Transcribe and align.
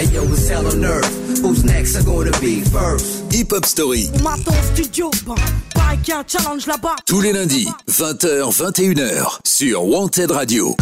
Hey 0.00 0.06
yo, 0.14 0.22
it's 0.22 0.48
hell 0.48 0.66
on 0.66 0.82
earth. 0.82 1.42
Who's 1.42 1.62
next? 1.62 1.94
Are 1.94 2.02
gonna 2.02 2.30
be 2.40 2.62
first? 2.62 3.30
Hip 3.34 3.52
Hop 3.52 3.66
Story. 3.66 4.08
Maton 4.22 4.54
studio, 4.72 5.10
bah, 5.26 5.34
pareil 5.74 5.98
qu'il 5.98 6.14
y 6.14 6.16
a 6.16 6.20
un 6.20 6.24
challenge 6.26 6.66
là-bas. 6.66 6.96
Tous 7.04 7.20
les 7.20 7.34
lundis, 7.34 7.68
20h, 7.86 8.50
21h, 8.50 9.40
sur 9.44 9.84
Wanted 9.84 10.30
Radio. 10.30 10.74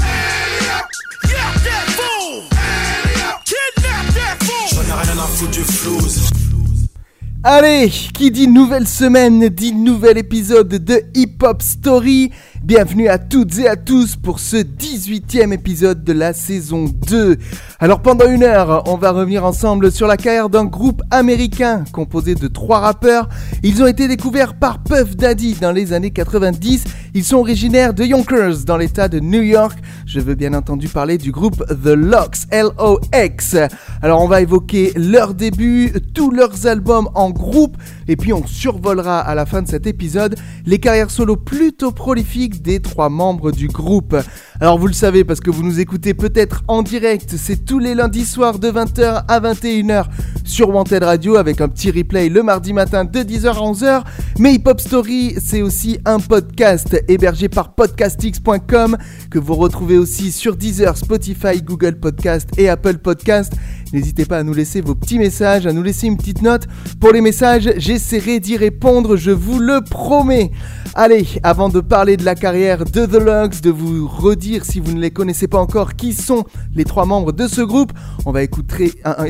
Allez, 7.42 7.90
qui 8.14 8.30
dit 8.30 8.46
nouvelle 8.46 8.86
semaine 8.86 9.48
dit 9.48 9.72
nouvel 9.72 10.18
épisode 10.18 10.68
de 10.68 11.02
Hip 11.16 11.42
Hop 11.42 11.60
Story. 11.62 12.30
Bienvenue 12.64 13.08
à 13.08 13.18
toutes 13.18 13.56
et 13.60 13.68
à 13.68 13.76
tous 13.76 14.16
pour 14.16 14.40
ce 14.40 14.56
18e 14.56 15.52
épisode 15.52 16.02
de 16.02 16.12
la 16.12 16.32
saison 16.32 16.86
2. 16.86 17.38
Alors 17.78 18.02
pendant 18.02 18.28
une 18.28 18.42
heure, 18.42 18.82
on 18.86 18.96
va 18.96 19.12
revenir 19.12 19.44
ensemble 19.44 19.92
sur 19.92 20.08
la 20.08 20.16
carrière 20.16 20.50
d'un 20.50 20.64
groupe 20.64 21.02
américain 21.12 21.84
composé 21.92 22.34
de 22.34 22.48
trois 22.48 22.80
rappeurs. 22.80 23.28
Ils 23.62 23.80
ont 23.80 23.86
été 23.86 24.08
découverts 24.08 24.54
par 24.54 24.82
Puff 24.82 25.16
Daddy 25.16 25.54
dans 25.54 25.70
les 25.70 25.92
années 25.92 26.10
90. 26.10 26.84
Ils 27.14 27.24
sont 27.24 27.36
originaires 27.36 27.94
de 27.94 28.04
Yonkers 28.04 28.64
dans 28.66 28.76
l'état 28.76 29.08
de 29.08 29.20
New 29.20 29.42
York. 29.42 29.78
Je 30.04 30.18
veux 30.20 30.34
bien 30.34 30.52
entendu 30.52 30.88
parler 30.88 31.16
du 31.16 31.30
groupe 31.30 31.64
The 31.68 31.94
Locks, 31.94 32.38
L-O-X. 32.50 33.56
Alors 34.02 34.20
on 34.20 34.28
va 34.28 34.42
évoquer 34.42 34.92
leur 34.96 35.34
début, 35.34 35.92
tous 36.12 36.30
leurs 36.30 36.66
albums 36.66 37.08
en 37.14 37.30
groupe, 37.30 37.76
et 38.08 38.16
puis 38.16 38.32
on 38.32 38.46
survolera 38.46 39.20
à 39.20 39.34
la 39.34 39.46
fin 39.46 39.62
de 39.62 39.68
cet 39.68 39.86
épisode 39.86 40.34
les 40.66 40.78
carrières 40.78 41.10
solo 41.10 41.36
plutôt 41.36 41.92
prolifiques 41.92 42.47
des 42.48 42.80
trois 42.80 43.08
membres 43.08 43.52
du 43.52 43.68
groupe. 43.68 44.16
Alors 44.60 44.78
vous 44.78 44.86
le 44.86 44.92
savez 44.92 45.24
parce 45.24 45.40
que 45.40 45.50
vous 45.50 45.62
nous 45.62 45.80
écoutez 45.80 46.14
peut-être 46.14 46.64
en 46.68 46.82
direct, 46.82 47.34
c'est 47.36 47.64
tous 47.64 47.78
les 47.78 47.94
lundis 47.94 48.24
soirs 48.24 48.58
de 48.58 48.70
20h 48.70 49.24
à 49.28 49.40
21h 49.40 50.06
sur 50.44 50.70
Wanted 50.70 51.02
Radio 51.02 51.36
avec 51.36 51.60
un 51.60 51.68
petit 51.68 51.90
replay 51.90 52.28
le 52.28 52.42
mardi 52.42 52.72
matin 52.72 53.04
de 53.04 53.20
10h 53.20 53.48
à 53.48 53.52
11h. 53.52 54.02
Mais 54.38 54.54
Hip 54.54 54.62
Hop 54.66 54.80
Story, 54.80 55.34
c'est 55.38 55.62
aussi 55.62 55.98
un 56.04 56.18
podcast 56.18 57.02
hébergé 57.08 57.48
par 57.48 57.74
podcastx.com 57.74 58.96
que 59.30 59.38
vous 59.38 59.54
retrouvez 59.54 59.98
aussi 59.98 60.32
sur 60.32 60.56
Deezer, 60.56 60.96
Spotify, 60.96 61.62
Google 61.62 61.98
Podcast 62.00 62.48
et 62.56 62.68
Apple 62.68 62.98
Podcast. 62.98 63.52
N'hésitez 63.92 64.26
pas 64.26 64.38
à 64.38 64.42
nous 64.42 64.52
laisser 64.52 64.80
vos 64.82 64.94
petits 64.94 65.18
messages, 65.18 65.66
à 65.66 65.72
nous 65.72 65.82
laisser 65.82 66.06
une 66.06 66.16
petite 66.16 66.42
note. 66.42 66.66
Pour 67.00 67.12
les 67.12 67.22
messages, 67.22 67.70
j'essaierai 67.76 68.38
d'y 68.38 68.56
répondre, 68.56 69.16
je 69.16 69.30
vous 69.30 69.58
le 69.58 69.80
promets. 69.80 70.50
Allez, 70.94 71.26
avant 71.42 71.68
de 71.68 71.80
parler 71.80 72.16
de 72.16 72.24
la 72.24 72.34
carrière 72.34 72.84
de 72.84 73.06
The 73.06 73.22
Lugs, 73.22 73.60
de 73.62 73.70
vous 73.70 74.06
redire 74.06 74.64
si 74.64 74.80
vous 74.80 74.92
ne 74.92 75.00
les 75.00 75.10
connaissez 75.10 75.48
pas 75.48 75.58
encore 75.58 75.94
qui 75.94 76.12
sont 76.12 76.44
les 76.74 76.84
trois 76.84 77.06
membres 77.06 77.32
de 77.32 77.46
ce 77.46 77.60
groupe, 77.60 77.92
on 78.26 78.32
va 78.32 78.42
écouter, 78.42 78.92
un, 79.04 79.24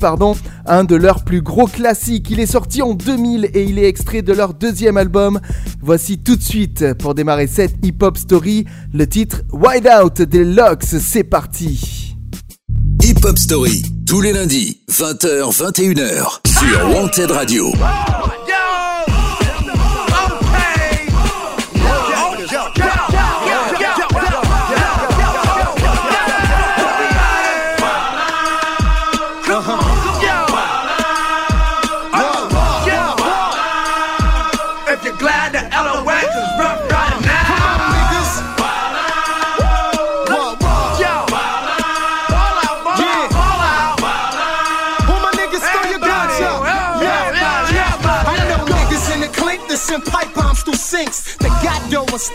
pardon, 0.00 0.34
un 0.66 0.84
de 0.84 0.96
leurs 0.96 1.22
plus 1.22 1.42
gros 1.42 1.66
classiques. 1.66 2.30
Il 2.30 2.40
est 2.40 2.46
sorti 2.46 2.82
en 2.82 2.94
2000 2.94 3.50
et 3.54 3.62
il 3.62 3.78
est 3.78 3.86
extrait 3.86 4.22
de 4.22 4.32
leur 4.32 4.54
deuxième 4.54 4.96
album. 4.96 5.40
Voici 5.80 6.18
tout 6.18 6.36
de 6.36 6.42
suite, 6.42 6.94
pour 6.94 7.14
démarrer 7.14 7.46
cette 7.46 7.84
hip-hop 7.84 8.16
story, 8.16 8.64
le 8.92 9.06
titre 9.06 9.42
Wide 9.52 9.88
Out 10.02 10.22
des 10.22 10.44
Lugs. 10.44 10.82
C'est 10.82 11.24
parti. 11.24 12.11
Hip 13.22 13.28
Hop 13.28 13.38
Story, 13.38 13.82
tous 14.04 14.20
les 14.20 14.32
lundis, 14.32 14.80
20h, 14.90 15.56
21h, 15.56 16.40
sur 16.44 16.90
Wanted 16.90 17.30
Radio. 17.30 17.72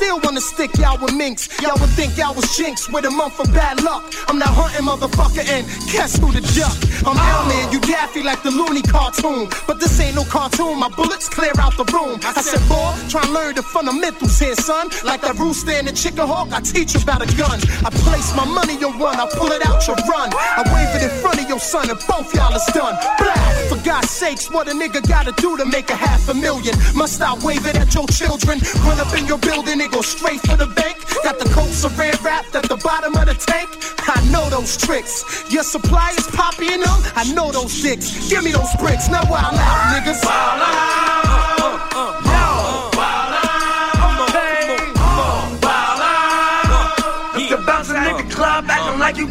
Still 0.08 0.20
wanna 0.24 0.40
stick 0.40 0.72
y'all 0.78 0.98
with 1.04 1.14
minks. 1.14 1.50
Y'all 1.62 1.78
would 1.82 1.90
think 1.90 2.16
y'all 2.18 2.34
was 2.34 2.48
jinx 2.56 2.88
with 2.90 3.04
a 3.04 3.12
month 3.12 3.40
of 3.42 3.54
bad 3.54 3.84
luck. 3.84 4.08
I'm 4.30 4.40
that 4.40 4.54
hunting 4.56 4.88
motherfucker 4.88 5.44
and 5.44 5.68
guess 5.92 6.16
who 6.18 6.32
the 6.32 6.40
duck? 6.56 6.78
I'm 7.04 7.20
Owlman, 7.20 7.74
you 7.74 7.80
daffy 7.82 8.24
like 8.24 8.42
the 8.42 8.52
loony 8.52 8.82
cartoon. 8.82 9.50
But 9.68 9.82
this 9.82 10.00
ain't 10.00 10.16
no 10.16 10.24
cartoon, 10.24 10.80
my 10.80 10.88
bullets 10.88 11.28
clear 11.28 11.52
out 11.60 11.76
the 11.76 11.84
room. 11.92 12.20
I 12.24 12.40
said, 12.42 12.64
boy, 12.72 12.96
try 13.12 13.22
and 13.24 13.34
learn 13.34 13.56
the 13.56 13.64
fundamentals 13.64 14.40
here, 14.40 14.56
son. 14.56 14.88
Like 15.04 15.22
that 15.28 15.36
rooster 15.36 15.72
and 15.72 15.88
the 15.88 15.92
chicken 15.92 16.26
hawk, 16.26 16.54
I 16.54 16.62
teach 16.62 16.94
you 16.94 17.02
about 17.02 17.22
a 17.22 17.30
gun. 17.36 17.60
I 17.84 17.92
place 18.08 18.32
my 18.32 18.46
money 18.46 18.80
on 18.88 18.98
one, 19.00 19.20
I 19.20 19.28
pull 19.36 19.52
it 19.52 19.66
out, 19.68 19.84
you 19.88 19.96
run. 20.08 20.32
I 20.32 20.64
wave 20.72 20.96
it 20.96 21.04
in 21.04 21.12
front 21.20 21.44
of 21.44 21.50
your 21.50 21.60
son 21.60 21.90
and 21.90 22.00
both 22.08 22.32
y'all 22.34 22.56
is 22.56 22.66
done. 22.72 22.96
Blah! 23.20 23.48
For 23.68 23.80
God's 23.84 24.10
sakes, 24.10 24.50
what 24.50 24.70
a 24.70 24.72
nigga 24.72 25.04
gotta 25.04 25.34
do 25.36 25.58
to 25.58 25.66
make 25.66 25.90
a 25.90 26.00
half 26.00 26.30
a 26.30 26.34
million? 26.34 26.76
Must 26.96 27.22
I 27.22 27.36
wave 27.44 27.68
it 27.68 27.76
at 27.76 27.94
your 27.94 28.08
children? 28.08 28.64
Run 28.88 29.00
up 29.04 29.12
in 29.12 29.28
your 29.28 29.40
building 29.40 29.82
and 29.82 29.97
go 29.98 30.02
straight 30.04 30.40
for 30.42 30.56
the 30.56 30.68
bank? 30.68 30.98
Got 31.24 31.40
the 31.40 31.50
coats 31.50 31.84
of 31.84 31.98
red 31.98 32.22
wrapped 32.22 32.54
at 32.54 32.70
the 32.70 32.78
bottom 32.78 33.16
of 33.16 33.26
the 33.26 33.34
tank? 33.34 33.68
I 34.08 34.22
know 34.32 34.48
those 34.50 34.78
tricks. 34.78 35.24
Your 35.52 35.64
supply 35.64 36.12
is 36.12 36.28
poppy 36.28 36.70
them? 36.70 37.00
I 37.16 37.24
know 37.34 37.52
those 37.52 37.82
dicks. 37.82 38.30
Give 38.30 38.44
me 38.44 38.52
those 38.52 38.74
bricks, 38.78 39.10
now 39.10 39.24
wild 39.28 39.56
out, 39.56 39.94
niggas. 39.94 40.22
Bouncing 47.66 47.98
in 47.98 48.16
the 48.16 48.34
club 48.34 48.66
acting 48.70 49.00
like 49.00 49.18
you 49.18 49.28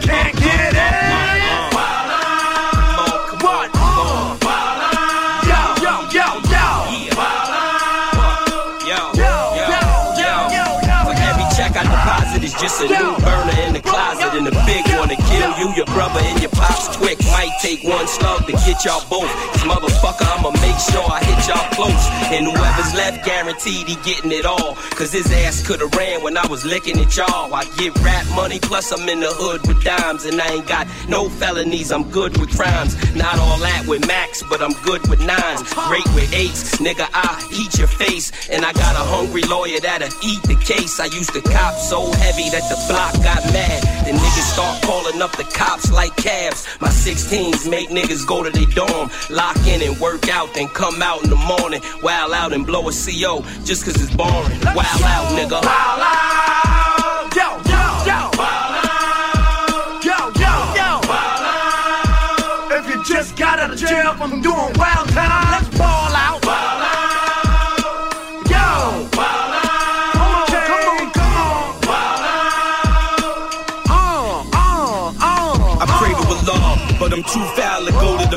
to 15.72 15.76
your 15.76 15.86
brother, 15.86 16.20
and 16.20 16.40
your 16.40 16.50
pops 16.50 16.96
quick. 16.96 17.18
Might 17.26 17.52
take 17.60 17.82
one 17.84 18.06
slug 18.06 18.46
to 18.46 18.52
get 18.52 18.84
y'all 18.84 19.04
both. 19.08 19.30
Cause 19.52 19.64
motherfucker, 19.64 20.26
I'ma 20.38 20.50
make 20.62 20.78
sure 20.90 21.04
I 21.06 21.20
hit 21.24 21.48
y'all 21.48 21.68
close. 21.72 22.06
And 22.30 22.46
whoever's 22.46 22.94
left, 22.94 23.24
guaranteed 23.24 23.88
he 23.88 23.96
getting 23.96 24.32
it 24.32 24.44
all. 24.44 24.74
Cause 24.96 25.12
his 25.12 25.30
ass 25.32 25.66
could've 25.66 25.94
ran 25.94 26.22
when 26.22 26.36
I 26.36 26.46
was 26.46 26.64
licking 26.64 26.98
at 26.98 27.16
y'all. 27.16 27.52
I 27.54 27.64
get 27.78 27.96
rap 28.00 28.26
money, 28.34 28.58
plus 28.60 28.92
I'm 28.92 29.08
in 29.08 29.20
the 29.20 29.30
hood 29.30 29.66
with 29.66 29.82
dimes. 29.82 30.24
And 30.24 30.40
I 30.40 30.48
ain't 30.54 30.66
got 30.66 30.86
no 31.08 31.28
felonies, 31.28 31.90
I'm 31.92 32.08
good 32.10 32.36
with 32.38 32.56
crimes. 32.56 32.94
Not 33.14 33.38
all 33.38 33.58
that 33.58 33.84
with 33.86 34.06
max, 34.06 34.42
but 34.48 34.60
I'm 34.62 34.74
good 34.84 35.06
with 35.08 35.24
nines. 35.24 35.62
Great 35.88 36.06
with 36.14 36.32
eights, 36.34 36.76
nigga, 36.76 37.08
I 37.12 37.46
heat 37.50 37.78
your 37.78 37.88
face. 37.88 38.30
And 38.50 38.64
I 38.64 38.72
got 38.72 38.94
a 38.94 39.04
hungry 39.14 39.42
lawyer 39.42 39.80
that'll 39.80 40.12
eat 40.22 40.42
the 40.42 40.56
case. 40.56 41.00
I 41.00 41.06
used 41.06 41.32
to 41.32 41.40
cop 41.40 41.74
so 41.74 42.12
heavy 42.12 42.50
that 42.50 42.68
the 42.68 42.78
block 42.88 43.14
got 43.22 43.42
mad. 43.52 43.82
The 44.06 44.12
niggas 44.12 44.52
start 44.52 44.82
calling 44.82 45.22
up 45.22 45.32
the 45.36 45.44
cops 45.56 45.90
like 45.90 46.14
cabs. 46.16 46.68
My 46.80 46.88
16s 46.88 47.68
make 47.68 47.88
niggas 47.88 48.26
go 48.26 48.44
to 48.44 48.50
their 48.50 48.66
dorm, 48.66 49.10
lock 49.30 49.56
in 49.66 49.80
and 49.82 49.98
work 49.98 50.28
out, 50.28 50.52
then 50.54 50.68
come 50.68 51.02
out 51.02 51.24
in 51.24 51.30
the 51.30 51.36
morning, 51.36 51.80
while 52.02 52.34
out 52.34 52.52
and 52.52 52.64
blow 52.66 52.88
a 52.88 52.92
CO 52.92 53.42
just 53.64 53.84
cause 53.84 53.96
it's 54.00 54.14
boring. 54.14 54.60
Wild 54.76 55.02
out, 55.02 55.26
nigga. 55.32 55.58
Wild 55.64 56.02
out. 56.04 57.34
Yo, 57.34 57.48
yo, 57.72 57.82
yo. 58.06 58.18
Wild 58.38 58.74
out. 58.84 60.04
Yo, 60.04 60.18
yo, 60.42 60.52
yo. 60.78 60.88
Wild 61.08 61.42
out. 61.50 62.72
If 62.72 62.88
you 62.88 63.02
just 63.04 63.36
got 63.36 63.58
out 63.58 63.72
of 63.72 63.78
jail 63.78 64.14
from 64.14 64.42
doing 64.42 64.72
wild 64.76 65.05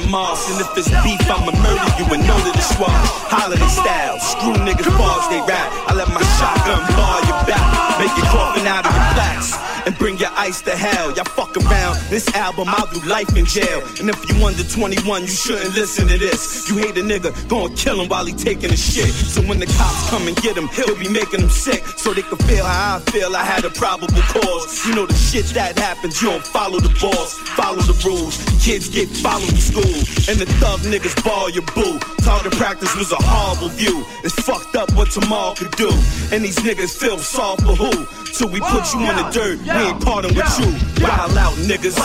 mosque. 0.09 0.49
And 0.51 0.61
if 0.61 0.73
it's 0.77 0.89
beef, 1.05 1.21
I'ma 1.29 1.53
murder 1.61 1.89
you 2.01 2.05
and 2.09 2.25
know 2.25 2.37
that 2.41 2.55
it's 2.57 2.73
wrong. 2.81 3.01
Holiday 3.29 3.69
style, 3.69 4.19
screw 4.19 4.57
niggas 4.65 4.89
bars 4.97 5.25
they 5.29 5.39
rap. 5.45 5.69
I 5.87 5.93
let 5.93 6.09
my 6.09 6.25
shotgun 6.41 6.81
bar 6.97 7.21
your 7.29 7.39
back, 7.45 7.61
make 8.01 8.13
you 8.17 8.25
coffin 8.33 8.65
out 8.65 8.85
of 8.85 8.91
your 8.91 9.07
plaques. 9.13 9.68
And 9.85 9.97
bring 9.97 10.17
your 10.17 10.29
ice 10.33 10.61
to 10.61 10.75
hell. 10.75 11.13
Y'all 11.15 11.25
fuck 11.25 11.55
around. 11.57 11.97
This 12.09 12.27
album, 12.35 12.67
I'll 12.67 12.87
do 12.93 13.01
life 13.07 13.35
in 13.35 13.45
jail. 13.45 13.81
And 13.99 14.09
if 14.09 14.19
you 14.29 14.45
under 14.45 14.63
21, 14.63 15.21
you 15.21 15.27
shouldn't 15.27 15.75
listen 15.75 16.07
to 16.07 16.17
this. 16.17 16.69
You 16.69 16.77
hate 16.77 16.97
a 16.97 17.01
nigga, 17.01 17.31
gonna 17.47 17.73
kill 17.75 18.01
him 18.01 18.09
while 18.09 18.25
he 18.25 18.33
taking 18.33 18.71
a 18.71 18.77
shit. 18.77 19.09
So 19.09 19.41
when 19.41 19.59
the 19.59 19.65
cops 19.65 20.09
come 20.09 20.27
and 20.27 20.35
get 20.37 20.57
him, 20.57 20.67
he'll 20.69 20.97
be 20.97 21.09
making 21.09 21.41
them 21.41 21.49
sick. 21.49 21.85
So 21.97 22.13
they 22.13 22.21
can 22.21 22.37
feel 22.49 22.65
how 22.65 22.97
I 22.97 23.11
feel. 23.11 23.35
I 23.35 23.43
had 23.43 23.65
a 23.65 23.69
probable 23.69 24.21
cause. 24.33 24.85
You 24.85 24.95
know 24.95 25.05
the 25.05 25.15
shit 25.15 25.45
that 25.55 25.77
happens, 25.77 26.21
you 26.21 26.29
don't 26.29 26.45
follow 26.45 26.79
the 26.79 26.89
boss, 27.01 27.37
follow 27.55 27.81
the 27.81 27.95
rules. 28.05 28.37
kids 28.63 28.89
get 28.89 29.07
followed 29.09 29.49
to 29.49 29.61
school, 29.61 29.95
and 30.29 30.37
the 30.39 30.45
thug 30.59 30.79
niggas 30.81 31.15
ball 31.23 31.49
your 31.49 31.63
boo. 31.73 31.99
Target 32.21 32.53
practice 32.53 32.95
was 32.95 33.11
a 33.11 33.17
horrible 33.19 33.69
view. 33.69 34.03
It's 34.23 34.35
fucked 34.35 34.75
up 34.75 34.91
what 34.93 35.09
tomorrow 35.11 35.53
could 35.55 35.71
do. 35.71 35.89
And 36.31 36.43
these 36.43 36.57
niggas 36.57 36.97
feel 36.97 37.17
soft 37.17 37.61
for 37.61 37.75
who? 37.75 37.91
Till 38.33 38.49
we 38.49 38.59
put 38.61 38.93
you 38.93 38.99
in 39.09 39.15
the 39.15 39.27
dirt, 39.33 39.59
we 39.79 39.85
ain't 39.85 40.03
parting 40.03 40.35
with 40.35 40.59
you. 40.59 40.67
Wild 41.03 41.37
out, 41.37 41.53
niggas. 41.63 41.95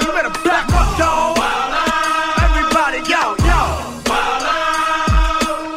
You 0.00 0.06
better 0.12 0.32
back 0.44 0.66
up, 0.72 0.98
dog. 0.98 1.38
Everybody, 2.46 2.98
yo, 3.10 3.36
yo. 3.44 3.60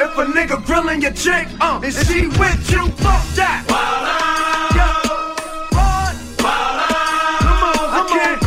If 0.03 0.17
a 0.17 0.25
nigga 0.25 0.65
grilling 0.65 1.01
your 1.01 1.11
chick, 1.11 1.47
uh, 1.59 1.81
and 1.83 1.93
she 1.93 2.27
with 2.27 2.71
you, 2.71 2.87
fuck 3.03 3.23
that. 3.35 3.65
Yo. 4.77 4.87
What? 5.75 6.15
Come 7.41 7.63
on, 7.67 7.85
I 7.91 8.01
can't 8.07 8.41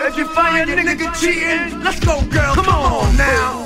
hear. 0.00 0.08
If 0.08 0.16
you 0.16 0.26
find 0.26 0.68
your 0.68 0.78
nigga 0.78 1.08
cheating, 1.20 1.82
let's 1.82 2.00
go, 2.00 2.22
girl. 2.30 2.54
Come 2.54 2.68
on 2.68 3.16
now. 3.16 3.61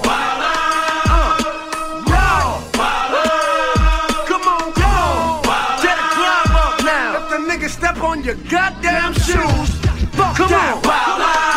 On 8.00 8.22
your 8.22 8.34
goddamn 8.50 9.12
shoes, 9.14 9.70
fuck 10.14 10.36
come 10.36 10.48
that. 10.50 11.52
Yo, 11.52 11.55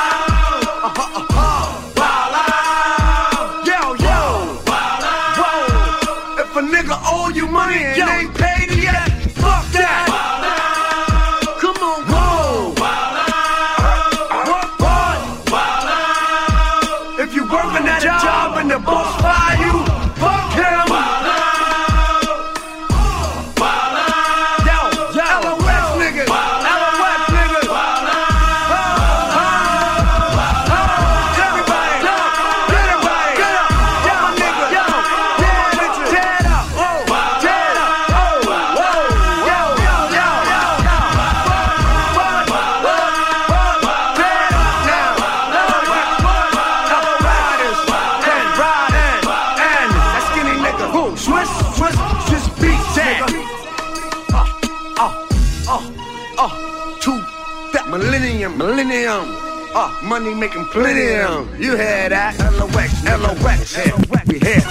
money 60.10 60.34
making 60.34 60.66
plenty 60.72 61.14
of 61.22 61.30
'em. 61.30 61.62
You 61.62 61.76
hear 61.78 62.10
that? 62.10 62.34
LOX, 62.58 62.90
LOX, 63.06 63.78
yeah, 63.78 63.94
we 64.28 64.40
here. 64.40 64.64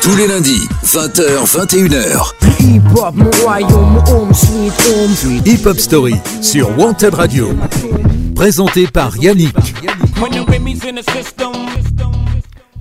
Tous 0.00 0.16
les 0.16 0.26
lundis, 0.26 0.66
20h, 0.82 1.46
21h. 1.46 2.34
Hip-hop, 2.58 3.14
mon 3.14 3.30
royaume, 3.42 3.92
mon 3.92 4.04
home, 4.06 4.32
sweet 4.32 4.72
home. 4.88 5.42
Hip 5.44 5.66
Hop 5.66 5.78
Story 5.78 6.14
sur 6.40 6.70
Wanted 6.78 7.12
Radio. 7.14 7.50
Présenté 8.34 8.86
par 8.86 9.14
Yannick. 9.18 9.54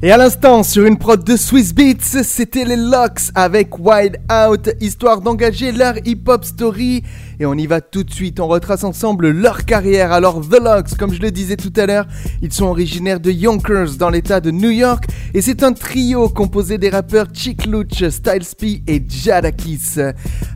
Et 0.02 0.12
à 0.12 0.18
l'instant, 0.18 0.62
sur 0.64 0.86
une 0.86 0.98
prod 0.98 1.24
de 1.24 1.36
Swiss 1.36 1.74
Beats, 1.74 2.24
c'était 2.24 2.64
les 2.64 2.76
Locks 2.76 3.32
avec 3.34 3.80
Wide 3.80 4.20
Out, 4.32 4.70
histoire 4.80 5.20
d'engager 5.20 5.72
leur 5.72 5.96
hip-hop 6.06 6.46
story. 6.46 7.02
Et 7.40 7.46
on 7.46 7.54
y 7.54 7.68
va 7.68 7.82
tout 7.82 8.04
de 8.04 8.12
suite, 8.12 8.40
on 8.40 8.48
retrace 8.48 8.84
ensemble 8.84 9.30
leur 9.30 9.66
carrière. 9.66 10.12
Alors 10.12 10.42
The 10.42 10.60
Locks, 10.62 10.96
comme 10.98 11.14
je 11.14 11.22
le 11.22 11.32
disais 11.32 11.58
tout 11.58 11.74
à 11.76 11.86
l'heure, 11.86 12.06
ils 12.42 12.54
sont 12.54 12.66
originaires 12.66 13.20
de 13.20 13.32
Yonkers 13.32 13.98
dans 13.98 14.10
l'état 14.10 14.40
de 14.40 14.52
New 14.52 14.70
York. 14.70 15.06
Et 15.34 15.42
c'est 15.42 15.64
un 15.64 15.74
trio 15.74 16.30
composé 16.30 16.78
des 16.78 16.90
rappeurs 16.90 17.28
Chick 17.34 17.66
Luch, 17.66 18.08
Styles 18.10 18.56
P 18.58 18.84
et 18.88 19.04
Jadakis. 19.08 20.00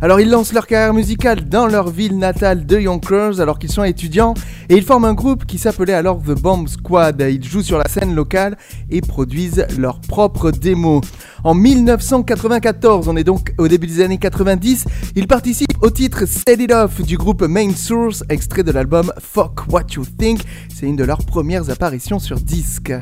Alors 0.02 0.20
ils 0.20 0.30
lancent 0.30 0.54
leur 0.54 0.68
carrière 0.68 0.94
musicale 0.94 1.48
dans 1.50 1.68
leur 1.68 1.90
ville 1.90 2.18
natale 2.18 2.66
de 2.66 2.80
Yonkers 2.80 3.42
alors 3.42 3.60
qu'ils 3.60 3.72
sont 3.72 3.84
étudiants. 3.84 4.34
Et 4.70 4.78
ils 4.78 4.84
forment 4.84 5.06
un 5.06 5.14
groupe 5.14 5.46
qui 5.46 5.58
s'appelait 5.58 5.94
alors 5.94 6.20
The 6.22 6.40
Bomb 6.40 6.68
Squad. 6.68 7.26
Ils 7.30 7.44
jouent 7.44 7.64
sur 7.64 7.78
la 7.78 7.88
scène 7.88 8.16
locale 8.16 8.58
et 8.90 9.02
produisent 9.02 9.66
leurs 9.78 10.00
propres 10.00 10.52
démos. 10.52 11.02
En 11.44 11.54
1994, 11.54 13.08
on 13.08 13.16
est 13.16 13.24
donc 13.24 13.54
au 13.58 13.68
début 13.68 13.88
des 13.88 14.02
années 14.02 14.18
90, 14.18 14.86
ils 15.16 15.28
participent 15.28 15.78
au 15.82 15.90
titre 15.90 16.26
Set 16.26 16.60
It 16.60 16.72
Off 16.72 17.02
du 17.02 17.18
groupe 17.18 17.44
Main 17.44 17.74
Source, 17.74 18.24
extrait 18.30 18.64
de 18.64 18.72
l'album 18.72 19.14
Fuck 19.20 19.72
What 19.72 19.88
You 19.96 20.04
Think. 20.18 20.42
C'est 20.74 20.86
une 20.86 20.98
de 20.98 21.04
leurs 21.06 21.26
premières 21.26 21.70
apparitions 21.70 22.20
sur 22.20 22.40
disque. 22.40 22.94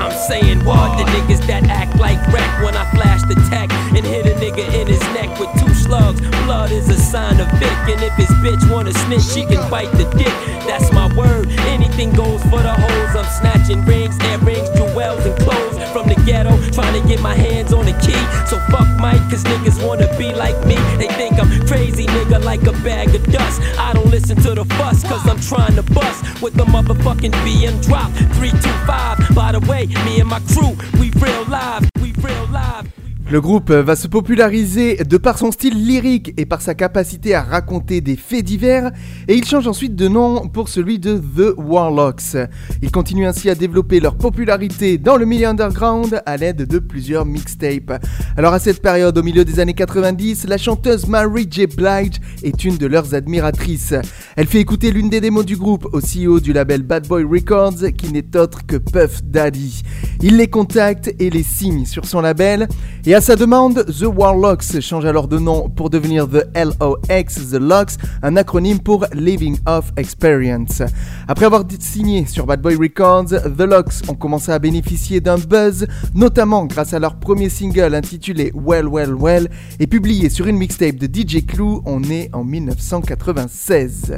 I'm 0.00 0.16
saying 0.16 0.64
what 0.64 0.96
the 0.96 1.04
niggas 1.12 1.46
that 1.46 1.64
act 1.68 1.98
like 2.00 2.16
wreck 2.32 2.62
when 2.64 2.74
I 2.74 2.90
flash 2.96 3.20
the 3.28 3.34
tech 3.50 3.70
and 3.94 4.04
hit 4.04 4.24
a 4.24 4.34
nigga 4.40 4.64
in 4.72 4.86
his 4.86 5.00
neck 5.12 5.38
with 5.38 5.50
two 5.60 5.74
slugs. 5.74 6.20
Blood 6.44 6.72
is 6.72 6.88
a 6.88 6.96
sign 6.96 7.38
of 7.38 7.48
Vic, 7.60 7.78
and 7.92 8.02
if 8.02 8.14
his 8.14 8.30
bitch 8.40 8.64
wanna 8.72 8.94
snitch, 8.94 9.22
she 9.22 9.44
can 9.44 9.68
bite 9.70 9.92
the 9.92 10.04
dick. 10.16 10.34
That's 10.66 10.90
my 10.92 11.14
word. 11.14 11.50
Anything 11.68 12.12
goes 12.12 12.40
for 12.44 12.62
the 12.62 12.72
hoes. 12.72 13.14
I'm 13.14 13.28
snatching 13.40 13.84
rings, 13.84 14.16
earrings, 14.24 14.70
jewels, 14.70 15.26
and 15.26 15.36
clothes 15.40 15.76
from 15.92 16.08
the 16.08 16.14
ghetto, 16.24 16.56
trying 16.70 17.00
to 17.00 17.06
get 17.06 17.20
my 17.20 17.34
hands 17.34 17.72
on 17.72 17.84
the 17.84 17.92
key. 18.00 18.22
So 18.46 18.58
fuck 18.70 18.88
Mike, 18.98 19.20
cause 19.28 19.44
niggas 19.44 19.84
wanna 19.86 20.08
be 20.16 20.32
like 20.32 20.56
me. 20.64 20.76
They 20.96 21.08
think 21.08 21.38
I'm 21.38 21.50
crazy, 21.66 22.06
nigga, 22.06 22.42
like 22.42 22.62
a 22.66 22.72
bag 22.84 23.14
of 23.14 23.24
dust. 23.30 23.60
I 23.78 23.92
don't 23.92 24.10
listen 24.10 24.36
to 24.42 24.54
the 24.54 24.64
fuss, 24.76 25.02
cause 25.02 25.26
I'm 25.28 25.40
trying 25.40 25.76
to 25.76 25.82
bust 25.82 26.40
with 26.40 26.54
the 26.54 26.64
motherfucking 26.64 27.32
BM 27.44 27.84
drop. 27.84 28.10
325. 28.38 29.34
By 29.34 29.52
the 29.52 29.60
way, 29.60 29.88
me 30.04 30.20
and 30.20 30.28
my 30.28 30.40
crew, 30.54 30.76
we 31.00 31.10
real 31.20 31.44
live, 31.44 31.88
we 32.00 32.12
real 32.22 32.46
live. 32.46 33.09
Le 33.30 33.40
groupe 33.40 33.70
va 33.70 33.94
se 33.94 34.08
populariser 34.08 34.96
de 34.96 35.16
par 35.16 35.38
son 35.38 35.52
style 35.52 35.86
lyrique 35.86 36.34
et 36.36 36.46
par 36.46 36.60
sa 36.60 36.74
capacité 36.74 37.32
à 37.32 37.42
raconter 37.42 38.00
des 38.00 38.16
faits 38.16 38.44
divers, 38.44 38.90
et 39.28 39.36
il 39.36 39.44
change 39.44 39.68
ensuite 39.68 39.94
de 39.94 40.08
nom 40.08 40.48
pour 40.48 40.68
celui 40.68 40.98
de 40.98 41.16
The 41.16 41.54
Warlocks. 41.56 42.36
Ils 42.82 42.90
continuent 42.90 43.28
ainsi 43.28 43.48
à 43.48 43.54
développer 43.54 44.00
leur 44.00 44.16
popularité 44.16 44.98
dans 44.98 45.16
le 45.16 45.26
milieu 45.26 45.46
underground 45.46 46.20
à 46.26 46.36
l'aide 46.36 46.66
de 46.66 46.78
plusieurs 46.80 47.24
mixtapes. 47.24 48.04
Alors 48.36 48.52
à 48.52 48.58
cette 48.58 48.82
période, 48.82 49.16
au 49.16 49.22
milieu 49.22 49.44
des 49.44 49.60
années 49.60 49.74
90, 49.74 50.48
la 50.48 50.58
chanteuse 50.58 51.06
Mary 51.06 51.46
J. 51.48 51.68
Blige 51.68 52.16
est 52.42 52.64
une 52.64 52.78
de 52.78 52.86
leurs 52.88 53.14
admiratrices. 53.14 53.94
Elle 54.34 54.48
fait 54.48 54.58
écouter 54.58 54.90
l'une 54.90 55.08
des 55.08 55.20
démos 55.20 55.46
du 55.46 55.56
groupe 55.56 55.86
au 55.92 56.00
CEO 56.00 56.40
du 56.40 56.52
label 56.52 56.82
Bad 56.82 57.06
Boy 57.06 57.22
Records, 57.22 57.92
qui 57.96 58.12
n'est 58.12 58.36
autre 58.36 58.66
que 58.66 58.76
Puff 58.76 59.22
Daddy. 59.22 59.82
Il 60.20 60.36
les 60.36 60.48
contacte 60.48 61.14
et 61.20 61.30
les 61.30 61.44
signe 61.44 61.86
sur 61.86 62.06
son 62.06 62.20
label, 62.20 62.66
et 63.06 63.14
à 63.14 63.19
sa 63.20 63.36
demande, 63.36 63.84
The 63.86 64.06
Warlocks 64.06 64.80
change 64.80 65.04
alors 65.04 65.28
de 65.28 65.38
nom 65.38 65.68
pour 65.68 65.90
devenir 65.90 66.26
The 66.28 66.46
LOX, 66.54 67.50
The 67.50 67.58
Locks, 67.60 67.96
un 68.22 68.36
acronyme 68.36 68.78
pour 68.78 69.04
Living 69.12 69.58
Off 69.66 69.92
Experience. 69.96 70.82
Après 71.28 71.44
avoir 71.44 71.64
signé 71.80 72.24
sur 72.26 72.46
Bad 72.46 72.62
Boy 72.62 72.76
Records, 72.76 73.28
The 73.28 73.62
Locks 73.62 74.08
ont 74.08 74.14
commencé 74.14 74.52
à 74.52 74.58
bénéficier 74.58 75.20
d'un 75.20 75.38
buzz, 75.38 75.86
notamment 76.14 76.66
grâce 76.66 76.94
à 76.94 76.98
leur 76.98 77.16
premier 77.16 77.48
single 77.48 77.94
intitulé 77.94 78.52
Well 78.54 78.86
Well 78.86 79.14
Well 79.14 79.48
et 79.78 79.86
publié 79.86 80.28
sur 80.28 80.46
une 80.46 80.56
mixtape 80.56 80.96
de 80.96 81.06
DJ 81.06 81.44
Clue, 81.44 81.80
on 81.84 82.02
est 82.04 82.30
en 82.32 82.44
1996. 82.44 84.12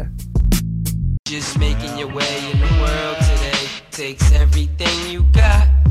Just 1.28 1.59
making 1.59 1.99
your 1.99 2.14
way 2.14 2.26
in 2.52 2.59
the 2.59 2.80
world 2.80 3.16
today 3.21 3.68
takes 3.90 4.32
everything 4.32 5.11
you 5.11 5.25
got. 5.32 5.81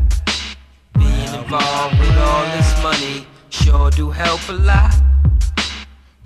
Involved 1.51 1.99
with 1.99 2.17
all 2.17 2.45
this 2.55 2.81
money 2.81 3.27
sure 3.49 3.91
do 3.91 4.09
help 4.09 4.39
a 4.47 4.53
lot. 4.53 4.95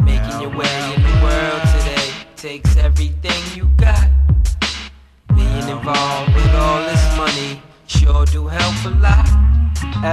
Making 0.04 0.40
your 0.40 0.56
way 0.56 0.94
in 0.94 1.02
the 1.02 1.20
world 1.24 1.62
today 1.80 2.12
takes 2.36 2.78
everything 2.78 3.42
you 3.56 3.66
got. 3.76 4.08
Being 5.36 5.68
involved 5.68 6.36
with 6.36 6.54
all 6.54 6.80
this 6.86 7.18
money 7.18 7.60
sure 7.88 8.26
do 8.28 8.46
help 8.46 8.86
a 8.86 8.90
lot. 9.02 9.28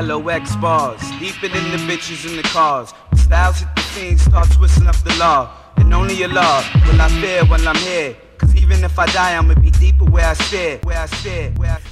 LOX 0.02 0.56
bars, 0.56 1.02
deeping 1.20 1.50
in 1.50 1.70
the 1.72 1.82
bitches 1.86 2.26
in 2.26 2.38
the 2.38 2.42
cars. 2.44 2.94
Styles 3.14 3.58
hit 3.58 3.68
the 3.76 3.82
scene, 3.82 4.16
start 4.16 4.50
twisting 4.52 4.86
up 4.86 4.96
the 5.04 5.14
law. 5.18 5.50
And 5.76 5.92
only 5.92 6.24
Allah 6.24 6.64
will 6.86 6.98
I 6.98 7.08
fear 7.20 7.44
when 7.44 7.68
I'm 7.68 7.76
here. 7.76 8.16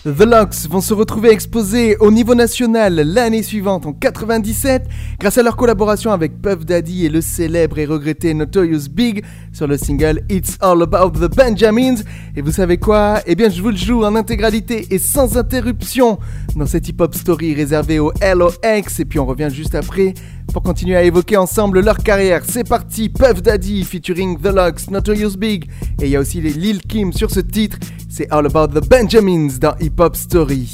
The 0.04 0.24
Locks 0.24 0.68
vont 0.68 0.80
se 0.80 0.94
retrouver 0.94 1.30
exposés 1.30 1.96
au 1.98 2.10
niveau 2.10 2.34
national 2.34 2.94
l'année 2.94 3.42
suivante 3.42 3.86
en 3.86 3.92
97 3.92 4.86
grâce 5.18 5.38
à 5.38 5.42
leur 5.42 5.56
collaboration 5.56 6.12
avec 6.12 6.40
Puff 6.40 6.64
Daddy 6.64 7.06
et 7.06 7.08
le 7.08 7.20
célèbre 7.20 7.78
et 7.78 7.86
regretté 7.86 8.32
Notorious 8.34 8.88
Big 8.90 9.24
sur 9.52 9.66
le 9.66 9.76
single 9.76 10.22
It's 10.28 10.56
All 10.60 10.82
About 10.82 11.10
the 11.18 11.34
Benjamins. 11.34 11.96
Et 12.36 12.42
vous 12.42 12.52
savez 12.52 12.78
quoi? 12.78 13.20
Eh 13.26 13.34
bien 13.34 13.50
je 13.50 13.60
vous 13.60 13.70
le 13.70 13.76
joue 13.76 14.04
en 14.04 14.14
intégralité 14.14 14.86
et 14.90 14.98
sans 14.98 15.36
interruption 15.36 16.18
dans 16.56 16.66
cette 16.66 16.88
hip-hop 16.88 17.14
story 17.14 17.54
réservée 17.54 17.98
au 17.98 18.12
LOX 18.20 19.00
et 19.00 19.04
puis 19.04 19.18
on 19.18 19.26
revient 19.26 19.48
juste 19.50 19.74
après 19.74 20.14
pour 20.52 20.62
continuer 20.62 20.96
à 20.96 21.02
évoquer 21.02 21.36
ensemble 21.36 21.80
leur 21.80 21.98
carrière. 21.98 22.42
C'est 22.44 22.68
parti, 22.68 23.08
Puff 23.08 23.42
Daddy 23.42 23.84
featuring 23.84 24.38
The 24.38 24.52
Locks, 24.52 24.90
Notorious 24.90 25.36
Big 25.36 25.66
et 26.00 26.06
il 26.06 26.10
y 26.10 26.16
a 26.16 26.20
aussi 26.20 26.40
les 26.40 26.50
Lil 26.60 26.82
Kim 26.82 27.10
sur 27.10 27.30
ce 27.30 27.40
titre. 27.40 27.78
C'est 28.10 28.30
All 28.30 28.44
About 28.44 28.68
the 28.78 28.86
Benjamins 28.86 29.48
dans 29.58 29.74
Hip 29.80 29.98
Hop 29.98 30.14
Story. 30.14 30.68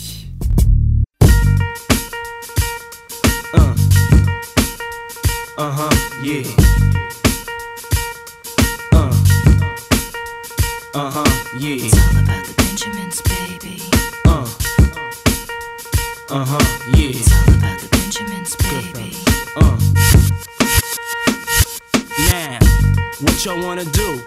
Uh 5.58 5.70
huh, 5.70 5.90
yeah. 6.22 6.42
Uh. 8.92 9.10
Uh 10.92 11.10
huh, 11.10 11.24
yeah. 11.58 11.76
It's 11.76 11.96
all 11.96 12.18
about 12.20 12.44
the 12.44 12.54
Benjamins, 12.58 13.22
baby. 13.22 13.80
Uh. 14.26 14.44
Uh 16.28 16.44
huh, 16.44 16.60
yeah. 16.94 17.08
It's 17.08 17.32
all 17.32 17.54
about 17.54 17.78
the 17.80 17.88
Benjamins, 17.92 18.56
baby. 18.56 19.16
Uh. 19.56 19.78
Now, 22.28 22.58
what 23.20 23.44
y'all 23.44 23.62
wanna 23.64 23.84
do? 23.84 24.20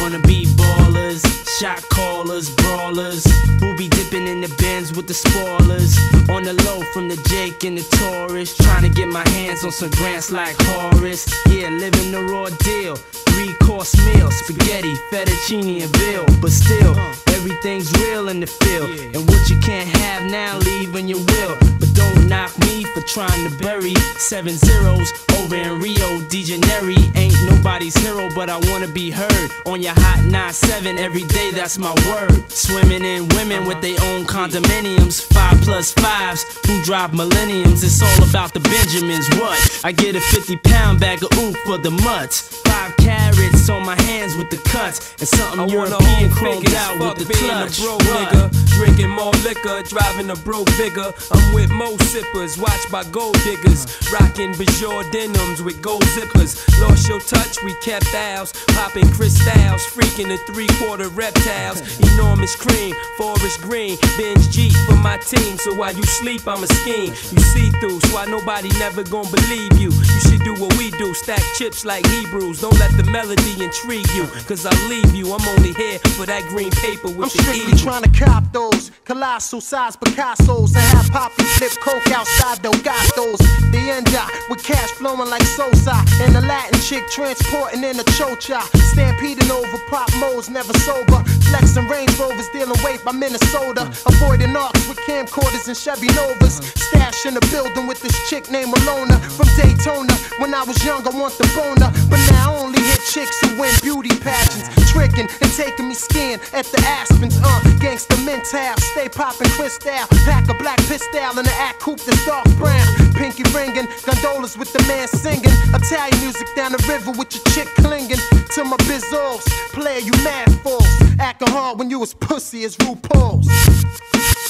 Wanna 0.00 0.20
be 0.20 0.46
ballers, 0.46 1.22
shot 1.58 1.82
callers, 1.88 2.50
brawlers, 2.50 3.24
who 3.60 3.76
be 3.76 3.88
dipping 3.88 4.26
in 4.26 4.40
the 4.40 4.54
bins 4.58 4.94
with 4.96 5.06
the 5.06 5.14
spoilers. 5.14 5.98
On 6.28 6.42
the 6.42 6.54
low 6.64 6.80
from 6.92 7.08
the 7.08 7.16
Jake 7.28 7.64
and 7.64 7.78
the 7.78 7.84
Taurus, 7.96 8.56
trying 8.56 8.82
to 8.82 8.88
get 8.88 9.08
my 9.08 9.26
hands 9.30 9.64
on 9.64 9.72
some 9.72 9.90
grants 9.90 10.30
like 10.30 10.56
Horace. 10.60 11.26
Yeah, 11.48 11.70
living 11.70 12.12
the 12.12 12.22
raw 12.22 12.48
deal. 12.64 12.96
Three 12.96 13.52
course 13.62 13.94
meal, 14.06 14.30
spaghetti, 14.30 14.94
fettuccine, 15.10 15.82
and 15.82 15.96
veal. 15.96 16.24
But 16.40 16.52
still, 16.52 16.96
everything's 17.28 17.92
real 18.00 18.28
in 18.28 18.40
the 18.40 18.46
field. 18.46 18.90
And 19.14 19.28
what 19.28 19.48
you 19.50 19.58
can't 19.60 19.88
have 19.88 20.30
now, 20.30 20.58
leave 20.58 20.92
when 20.94 21.08
you 21.08 21.18
will. 21.18 21.56
But 21.80 21.92
don't 21.94 22.28
knock 22.28 22.56
me 22.60 22.84
for 22.84 23.02
trying 23.02 23.48
to 23.48 23.58
bury 23.58 23.94
seven 24.18 24.56
zeros 24.56 25.12
over 25.38 25.54
in 25.54 25.80
Rio 25.80 26.20
de 26.28 26.42
Janeiro. 26.42 26.96
Ain't 27.14 27.36
nobody's 27.50 27.96
hero, 27.98 28.28
but 28.34 28.48
I 28.48 28.58
wanna 28.70 28.88
be 28.88 29.10
heard 29.10 29.50
on 29.66 29.82
your 29.82 29.85
hot 29.94 30.20
9-7 30.24 30.98
every 30.98 31.24
day. 31.24 31.50
That's 31.52 31.78
my 31.78 31.92
word. 32.08 32.50
Swimming 32.50 33.04
in 33.04 33.28
women 33.30 33.66
with 33.66 33.80
their 33.80 33.98
own 34.10 34.24
condominiums, 34.24 35.22
five 35.32 35.60
plus 35.62 35.92
fives 35.92 36.44
who 36.66 36.82
drive 36.82 37.14
millenniums. 37.14 37.84
It's 37.84 38.02
all 38.02 38.28
about 38.28 38.54
the 38.54 38.60
Benjamins. 38.60 39.28
What? 39.36 39.80
I 39.84 39.92
get 39.92 40.16
a 40.16 40.20
50 40.20 40.56
pound 40.58 41.00
bag 41.00 41.22
of 41.22 41.30
oof 41.38 41.56
for 41.66 41.78
the 41.78 41.90
mutts. 41.90 42.40
Five 42.62 42.96
carrots 42.96 43.68
on 43.68 43.84
my 43.84 44.00
hands 44.02 44.36
with 44.36 44.50
the 44.50 44.58
cuts, 44.68 45.14
and 45.18 45.28
something 45.28 45.60
I 45.60 45.66
European 45.66 46.30
home 46.30 46.30
chromed 46.30 46.74
out 46.74 46.98
with 46.98 47.26
the 47.26 47.34
clutch. 47.34 47.78
a 47.78 47.82
broke 47.82 48.02
nigga, 48.02 48.42
drinking 48.76 49.10
more 49.10 49.32
liquor, 49.44 49.82
driving 49.82 50.30
a 50.30 50.36
broke 50.36 50.68
bigger. 50.76 51.12
I'm 51.32 51.54
with 51.54 51.70
mo 51.70 51.96
sippers, 51.98 52.58
watched 52.58 52.90
by 52.90 53.04
gold 53.04 53.38
diggers, 53.44 53.86
rocking 54.12 54.52
Bajor 54.54 55.10
denims 55.10 55.62
with 55.62 55.80
gold 55.82 56.04
zippers. 56.14 56.52
Lost 56.80 57.08
your 57.08 57.20
touch, 57.20 57.62
we 57.64 57.74
kept 57.74 58.14
ours, 58.14 58.52
popping 58.68 59.10
crystals, 59.12 59.75
freaking 59.84 60.28
the 60.28 60.38
three 60.52 60.68
quarter 60.78 61.08
reptiles. 61.08 61.82
Enormous 62.14 62.54
cream, 62.56 62.94
forest 63.16 63.60
green, 63.60 63.98
binge 64.16 64.48
Jeep 64.50 64.72
for 64.86 64.96
my 64.96 65.18
team. 65.18 65.58
So 65.58 65.74
while 65.74 65.94
you 65.94 66.04
sleep, 66.04 66.46
I'm 66.46 66.62
a 66.62 66.66
scheme. 66.66 67.12
You 67.32 67.40
see 67.52 67.70
through, 67.80 68.00
so 68.00 68.14
why 68.14 68.26
nobody 68.26 68.68
never 68.78 69.02
gonna 69.02 69.30
believe 69.30 69.78
you. 69.78 69.90
You 69.90 70.20
should 70.20 70.44
do 70.44 70.54
what 70.54 70.76
we 70.78 70.90
do, 70.92 71.12
stack 71.14 71.42
chips 71.58 71.84
like 71.84 72.06
Hebrews. 72.06 72.60
Don't 72.60 72.78
let 72.78 72.96
the 72.96 73.04
melody 73.10 73.62
intrigue 73.62 74.08
you, 74.14 74.26
cause 74.46 74.64
I'll 74.64 74.88
leave 74.88 75.14
you. 75.14 75.32
I'm 75.32 75.46
only 75.48 75.72
here 75.74 75.98
for 76.16 76.26
that 76.26 76.42
green 76.48 76.70
paper 76.70 77.08
with 77.08 77.16
I'm 77.16 77.22
the 77.22 77.42
strictly 77.42 77.72
eagle. 77.72 77.78
trying 77.78 78.02
to 78.04 78.24
cop 78.24 78.44
those 78.52 78.90
colossal 79.04 79.60
size 79.60 79.96
Picassos 79.96 80.74
and 80.74 80.84
have 80.96 81.10
Poppy 81.10 81.44
flip 81.56 81.72
coke 81.80 82.10
outside 82.12 82.58
Delgados. 82.58 83.38
The 83.72 83.90
end 83.90 84.08
up 84.14 84.30
with 84.48 84.62
cash 84.62 84.90
flowing 84.92 85.30
like 85.30 85.42
Sosa 85.42 85.96
and 86.22 86.34
the 86.34 86.40
Latin 86.42 86.78
chick 86.80 87.04
transporting 87.10 87.82
in 87.84 87.98
a 87.98 88.04
chocha. 88.16 88.60
Stampeding 88.92 89.50
over 89.50 89.65
pop 89.90 90.08
modes, 90.20 90.48
never 90.48 90.72
sober. 90.80 91.22
Flexing 91.50 91.88
Range 91.88 92.12
Rovers, 92.18 92.48
dealing 92.52 92.78
weight 92.84 93.04
by 93.04 93.12
Minnesota. 93.12 93.90
Avoiding 94.06 94.54
arcs 94.56 94.86
with 94.88 94.98
camcorders 95.08 95.66
and 95.68 95.76
Chevy 95.76 96.08
Novas. 96.14 96.62
Stash 96.86 97.26
in 97.26 97.34
the 97.34 97.44
building 97.50 97.86
with 97.86 98.00
this 98.00 98.14
chick 98.28 98.50
named 98.50 98.72
Malona 98.72 99.18
from 99.36 99.48
Daytona. 99.58 100.14
When 100.38 100.54
I 100.54 100.62
was 100.62 100.78
young, 100.84 101.06
I 101.06 101.10
want 101.10 101.34
the 101.38 101.46
boner, 101.54 101.90
but 102.08 102.20
now 102.30 102.56
only 102.56 102.85
chicks 103.04 103.38
who 103.40 103.60
win 103.60 103.72
beauty 103.82 104.14
pageants. 104.20 104.68
Tricking 104.92 105.28
and 105.42 105.52
taking 105.52 105.88
me 105.88 105.94
skiing 105.94 106.40
at 106.52 106.64
the 106.66 106.80
Aspens. 106.86 107.36
Uh, 107.42 107.60
gangsta 107.82 108.16
mental, 108.24 108.76
stay 108.92 109.08
popping 109.08 109.50
crystal. 109.50 109.92
Pack 110.24 110.48
a 110.48 110.54
black 110.54 110.78
pistol 110.88 111.20
and 111.20 111.38
an 111.38 111.48
act 111.58 111.80
coupe 111.80 112.00
that's 112.00 112.24
dark 112.24 112.46
brown. 112.56 112.86
Pinky 113.14 113.44
ringing, 113.54 113.86
gondolas 114.04 114.56
with 114.56 114.72
the 114.72 114.82
man 114.88 115.08
singing. 115.08 115.52
Italian 115.74 116.18
music 116.20 116.48
down 116.54 116.72
the 116.72 116.82
river 116.88 117.12
with 117.12 117.34
your 117.34 117.44
chick 117.54 117.68
clinging 117.76 118.20
to 118.54 118.64
my 118.64 118.76
bizzles. 118.88 119.44
Player, 119.72 120.00
you 120.00 120.12
mad 120.24 120.50
fools. 120.62 120.86
Acting 121.18 121.48
hard 121.48 121.78
when 121.78 121.90
you 121.90 122.02
as 122.02 122.14
pussy 122.14 122.64
as 122.64 122.76
RuPaul's. 122.78 123.48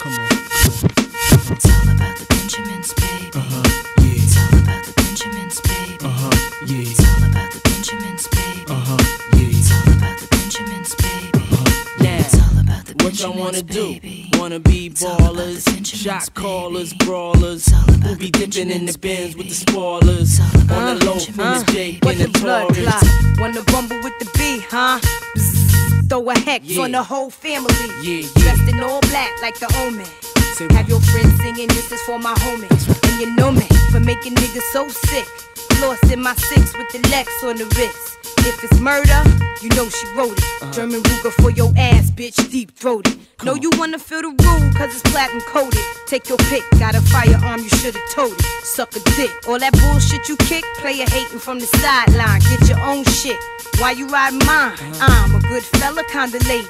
Come 0.01 0.13
on. 0.13 0.29
It's 1.49 1.67
all 1.67 1.95
about 1.95 2.17
the 2.19 2.27
Benjamins, 2.29 2.93
baby. 2.95 3.31
Uh-huh. 3.35 3.63
Yeah. 3.65 3.86
What 13.07 13.21
y'all 13.21 13.39
wanna 13.39 13.63
do? 13.63 14.01
Wanna 14.33 14.59
be 14.59 14.87
It's 14.87 15.05
all 15.05 15.15
about 15.15 15.37
the 15.37 15.43
ballers, 15.43 15.87
shot 15.87 16.35
callers, 16.35 16.93
brawlers, 16.93 17.69
It's 17.69 17.73
all 17.73 17.95
about 17.95 18.03
who 18.03 18.17
be 18.17 18.31
dipping 18.31 18.71
in 18.71 18.87
the 18.87 18.99
bins 18.99 19.37
with 19.37 19.49
the 19.49 19.55
spoilers. 19.55 20.39
It's 20.39 20.41
all 20.41 20.63
about 20.63 20.83
On 20.83 20.99
the 20.99 21.05
the 21.05 21.11
low 21.11 21.19
from 21.21 21.37
the 21.37 21.73
Jake 21.73 22.05
and 22.05 22.19
the 22.19 22.39
Taurus. 22.41 23.39
Wanna 23.39 23.63
rumble 23.73 24.01
with 24.03 24.19
the 24.19 24.29
B, 24.35 24.61
huh? 24.71 24.99
Throw 26.09 26.31
a 26.31 26.39
hex 26.39 26.77
on 26.79 26.91
the 26.93 27.03
whole 27.03 27.31
family. 27.31 27.75
Yeah, 28.03 28.27
yeah. 28.27 28.29
Dressed 28.43 28.69
in 28.75 28.81
all 28.81 29.01
black 29.03 29.31
like 29.41 29.59
the 29.61 29.71
omen. 29.87 30.07
Have 30.75 30.89
your 30.89 31.01
friends 31.01 31.39
singing, 31.43 31.69
this 31.69 31.93
is 31.93 32.01
for 32.03 32.19
my 32.19 32.35
homies. 32.35 32.89
And 33.07 33.21
you 33.21 33.37
know 33.37 33.53
me 33.53 33.67
for 33.93 34.01
making 34.01 34.35
niggas 34.35 34.67
so 34.73 34.89
sick. 34.89 35.29
Lost 35.81 36.11
in 36.11 36.23
my 36.23 36.35
six 36.35 36.77
with 36.77 36.91
the 36.91 37.09
Lex 37.11 37.31
on 37.45 37.57
the 37.57 37.67
wrist. 37.77 38.26
If 38.47 38.63
it's 38.63 38.79
murder, 38.79 39.23
you 39.61 39.69
know 39.71 39.89
she 39.89 40.07
wrote 40.15 40.39
it. 40.39 40.45
Uh-huh. 40.63 40.73
German 40.73 41.03
Ruger 41.03 41.33
for 41.43 41.51
your 41.51 41.73
ass, 41.77 42.13
bitch, 42.13 42.39
deep 42.49 42.71
throated. 42.71 43.19
Know 43.43 43.57
you 43.57 43.71
wanna 43.77 43.99
feel 43.99 44.23
the 44.23 44.29
rule, 44.29 44.73
cause 44.73 44.95
it's 44.95 45.03
platinum 45.11 45.43
coated. 45.49 45.83
Take 46.07 46.29
your 46.29 46.39
pick, 46.39 46.63
got 46.79 46.95
a 46.95 47.01
firearm, 47.01 47.61
you 47.65 47.69
should've 47.71 48.01
told 48.15 48.35
it. 48.35 48.43
Suck 48.63 48.95
a 48.95 49.01
dick. 49.17 49.33
All 49.49 49.59
that 49.59 49.73
bullshit 49.73 50.29
you 50.29 50.37
kick, 50.37 50.65
player 50.79 51.07
hating 51.09 51.41
from 51.41 51.59
the 51.59 51.67
sideline. 51.67 52.41
Get 52.49 52.69
your 52.69 52.79
own 52.81 53.03
shit. 53.05 53.37
Why 53.79 53.91
you 53.91 54.07
riding 54.07 54.39
mine? 54.47 54.79
I'm 55.01 55.35
a 55.35 55.41
good 55.41 55.65
fella, 55.65 56.05
kinda 56.05 56.39
lady. 56.47 56.69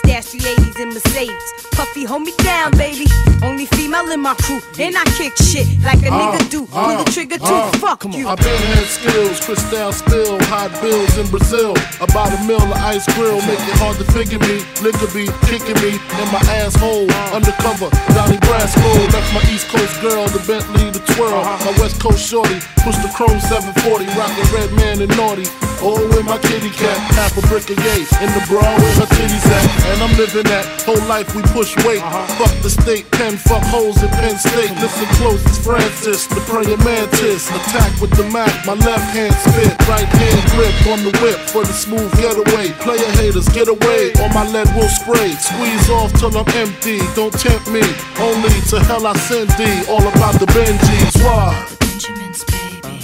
Stash 0.00 0.32
380s 0.32 0.80
in 0.80 0.88
Mercedes. 0.90 1.52
Puffy, 1.72 2.04
hold 2.04 2.22
me 2.22 2.32
down, 2.38 2.72
baby. 2.76 3.06
Only 3.42 3.64
female 3.66 4.10
in 4.10 4.20
my 4.20 4.34
crew. 4.34 4.60
And 4.78 4.96
I 4.96 5.04
kick 5.16 5.36
shit 5.36 5.66
like 5.84 6.00
a 6.04 6.12
nigga 6.12 6.50
do. 6.50 6.68
Uh, 6.72 6.96
Pull 6.96 7.04
the 7.04 7.10
trigger 7.10 7.38
too. 7.38 7.44
Uh, 7.44 7.72
Fuck 7.80 8.04
you. 8.12 8.28
I 8.28 8.34
been 8.36 8.60
had 8.76 8.84
skills, 8.84 9.40
crystal 9.44 9.92
spill, 9.92 10.36
hot 10.52 10.72
bills 10.80 11.16
in 11.16 11.26
Brazil. 11.28 11.72
About 12.00 12.32
a 12.36 12.40
mill 12.44 12.60
of 12.60 12.72
ice 12.84 13.04
grill, 13.16 13.40
make 13.48 13.60
it 13.64 13.76
hard 13.80 13.96
to 13.96 14.04
figure 14.12 14.40
me. 14.40 14.60
Nigga 14.84 15.06
be 15.12 15.24
kicking 15.48 15.76
me 15.80 15.96
in 15.96 16.26
my 16.32 16.42
asshole. 16.60 17.08
Undercover, 17.32 17.88
Donnie 18.12 18.40
Brasco. 18.44 18.88
Left 19.12 19.30
my 19.32 19.44
East 19.52 19.68
Coast 19.68 19.96
girl, 20.00 20.28
the 20.28 20.40
Bentley, 20.44 20.90
the 20.92 21.00
twirl. 21.16 21.32
Uh-huh. 21.32 21.64
My 21.64 21.72
West 21.80 22.00
Coast 22.00 22.20
shorty, 22.20 22.60
push 22.84 22.96
the 23.00 23.08
chrome 23.16 23.40
740, 23.40 24.04
rockin' 24.20 24.48
red 24.52 24.70
man 24.76 25.00
and 25.00 25.12
naughty. 25.16 25.48
Oh, 25.80 25.96
with 26.12 26.26
my 26.28 26.36
kitty 26.44 26.68
cat, 26.76 26.98
half 27.16 27.32
a 27.40 27.42
brick 27.48 27.64
of 27.72 27.78
yay. 27.80 28.04
In 28.20 28.28
the 28.36 28.44
bra 28.52 28.60
with 28.76 29.00
her 29.00 29.08
titties 29.16 29.48
at. 29.48 29.89
And 29.90 29.98
I'm 30.02 30.14
living 30.16 30.46
that 30.46 30.64
whole 30.86 31.02
life 31.10 31.34
we 31.34 31.42
push 31.50 31.74
weight. 31.84 32.00
Uh-huh. 32.00 32.46
Fuck 32.46 32.54
the 32.62 32.70
state, 32.70 33.10
pen, 33.10 33.36
fuck 33.36 33.62
holes 33.66 34.02
in 34.02 34.08
Penn 34.10 34.38
State. 34.38 34.70
Listen 34.78 35.06
close, 35.18 35.42
it's 35.44 35.58
Francis, 35.58 36.26
the 36.30 36.40
praying 36.46 36.78
mantis. 36.86 37.50
Attack 37.50 38.00
with 38.00 38.14
the 38.14 38.24
Mac, 38.30 38.50
my 38.64 38.74
left 38.74 39.10
hand 39.12 39.34
spit, 39.34 39.74
right 39.90 40.06
hand 40.06 40.40
grip 40.54 40.74
on 40.94 41.02
the 41.02 41.12
whip 41.18 41.38
for 41.50 41.66
the 41.66 41.74
smooth 41.74 42.10
getaway. 42.16 42.70
Player 42.80 43.10
haters, 43.18 43.48
get 43.50 43.68
away, 43.68 44.14
or 44.22 44.30
my 44.30 44.46
lead 44.48 44.70
will 44.78 44.88
spray. 44.88 45.34
Squeeze 45.36 45.90
off 45.90 46.14
till 46.14 46.32
I'm 46.38 46.48
empty, 46.54 47.02
don't 47.18 47.34
tempt 47.34 47.66
me. 47.68 47.82
Only 48.22 48.54
to 48.70 48.78
hell 48.86 49.06
I 49.06 49.14
send 49.26 49.50
thee, 49.58 49.84
all 49.90 50.06
about 50.06 50.38
the 50.38 50.46
Benjis. 50.54 51.18
Why? 51.24 51.50
Benjamins, 51.80 52.44
baby. 52.46 52.94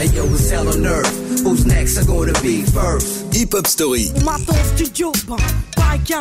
Hey 0.00 0.06
yo, 0.14 0.22
on 0.22 0.86
earth. 0.86 1.42
Who's 1.42 1.66
next? 1.66 2.06
Gonna 2.06 2.32
be? 2.40 2.62
Hip 3.32 3.52
Hop 3.52 3.66
Story. 3.66 4.12
Studio, 4.76 5.10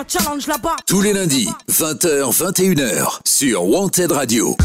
challenge. 0.08 0.48
Tous 0.88 1.02
les 1.04 1.14
lundis, 1.14 1.48
20h, 1.70 2.34
21h, 2.34 3.20
sur 3.24 3.64
Wanted 3.66 4.12
Radio. 4.12 4.58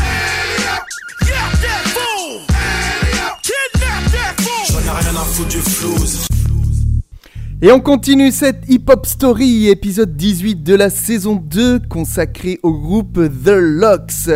Et 7.60 7.70
on 7.70 7.80
continue 7.80 8.32
cette 8.32 8.64
Hip 8.70 8.84
Hop 8.88 9.04
Story, 9.04 9.68
épisode 9.68 10.16
18 10.16 10.62
de 10.62 10.74
la 10.74 10.88
saison 10.88 11.34
2, 11.34 11.80
consacré 11.86 12.60
au 12.62 12.72
groupe 12.72 13.20
The 13.44 13.58
Locks. 13.58 14.30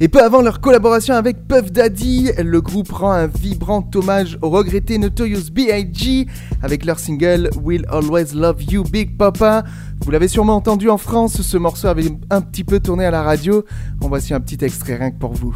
Et 0.00 0.08
peu 0.08 0.22
avant 0.22 0.42
leur 0.42 0.60
collaboration 0.60 1.14
avec 1.14 1.46
Puff 1.46 1.70
Daddy, 1.70 2.32
le 2.42 2.60
groupe 2.60 2.90
rend 2.90 3.12
un 3.12 3.28
vibrant 3.28 3.88
hommage 3.94 4.36
au 4.42 4.50
regretté 4.50 4.98
Notorious 4.98 5.50
B.I.G. 5.52 6.26
avec 6.62 6.84
leur 6.84 6.98
single 6.98 7.48
Will 7.62 7.86
Always 7.88 8.34
Love 8.34 8.62
You 8.64 8.82
Big 8.82 9.16
Papa. 9.16 9.62
Vous 10.04 10.10
l'avez 10.10 10.26
sûrement 10.28 10.56
entendu 10.56 10.90
en 10.90 10.98
France, 10.98 11.40
ce 11.42 11.56
morceau 11.56 11.86
avait 11.86 12.10
un 12.30 12.40
petit 12.40 12.64
peu 12.64 12.80
tourné 12.80 13.04
à 13.04 13.12
la 13.12 13.22
radio. 13.22 13.64
En 14.00 14.08
voici 14.08 14.34
un 14.34 14.40
petit 14.40 14.64
extrait 14.64 14.96
rien 14.96 15.12
que 15.12 15.18
pour 15.18 15.32
vous. 15.32 15.54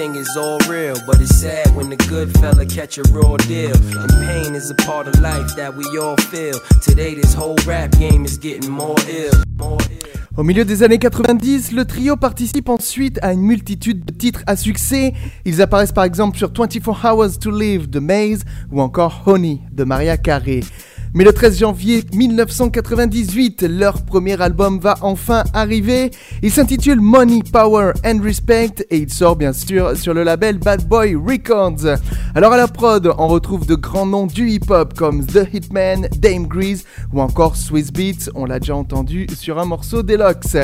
Is 0.00 0.36
all 0.36 0.58
real. 0.68 0.96
But 1.06 1.20
it's 1.20 1.40
sad 1.40 1.74
when 1.74 1.90
the 1.90 1.96
good 2.08 2.32
fella 2.38 2.64
catch 2.64 2.98
a 2.98 3.02
deal. 3.02 3.74
And 3.74 4.10
pain 4.26 4.54
is 4.54 4.70
a 4.70 4.74
part 4.74 5.08
of 5.08 5.20
life 5.20 5.56
that 5.56 5.74
we 5.74 5.84
all 5.98 6.16
feel. 6.16 6.58
Today, 6.82 7.14
this 7.14 7.34
whole 7.34 7.56
rap 7.66 7.90
game 7.98 8.24
is 8.24 8.38
getting 8.38 8.70
more. 8.70 8.94
Au 10.36 10.44
milieu 10.44 10.64
des 10.64 10.84
années 10.84 10.98
90, 10.98 11.72
le 11.72 11.84
trio 11.84 12.16
participe 12.16 12.68
ensuite 12.68 13.18
à 13.22 13.32
une 13.32 13.42
multitude 13.42 14.04
de 14.04 14.12
titres 14.12 14.44
à 14.46 14.54
succès. 14.54 15.14
Ils 15.44 15.60
apparaissent 15.60 15.92
par 15.92 16.04
exemple 16.04 16.38
sur 16.38 16.52
24 16.56 17.04
Hours 17.04 17.38
to 17.40 17.50
Live 17.50 17.90
de 17.90 17.98
Maze 17.98 18.44
ou 18.70 18.80
encore 18.80 19.24
Honey 19.26 19.60
de 19.72 19.82
Maria 19.82 20.16
Carey. 20.16 20.60
Mais 21.14 21.24
le 21.24 21.32
13 21.32 21.58
janvier 21.58 22.04
1998, 22.12 23.62
leur 23.62 24.02
premier 24.02 24.40
album 24.40 24.78
va 24.78 24.96
enfin 25.00 25.44
arriver. 25.54 26.10
Il 26.42 26.50
s'intitule 26.50 27.00
Money, 27.00 27.42
Power 27.50 27.92
and 28.04 28.20
Respect 28.22 28.86
et 28.90 28.98
il 28.98 29.10
sort 29.10 29.36
bien 29.36 29.52
sûr 29.52 29.96
sur 29.96 30.14
le 30.14 30.22
label 30.22 30.58
Bad 30.58 30.86
Boy 30.86 31.14
Records. 31.14 31.98
Alors 32.34 32.52
à 32.52 32.56
la 32.56 32.68
prod, 32.68 33.12
on 33.18 33.26
retrouve 33.28 33.66
de 33.66 33.74
grands 33.74 34.06
noms 34.06 34.26
du 34.26 34.50
hip-hop 34.50 34.94
comme 34.94 35.24
The 35.24 35.48
Hitman, 35.52 36.08
Dame 36.18 36.46
Grease 36.46 36.84
ou 37.12 37.20
encore 37.20 37.56
Swiss 37.56 37.92
Beats, 37.92 38.30
on 38.34 38.44
l'a 38.44 38.60
déjà 38.60 38.76
entendu 38.76 39.26
sur 39.34 39.58
un 39.58 39.64
morceau 39.64 40.02
Deluxe. 40.02 40.56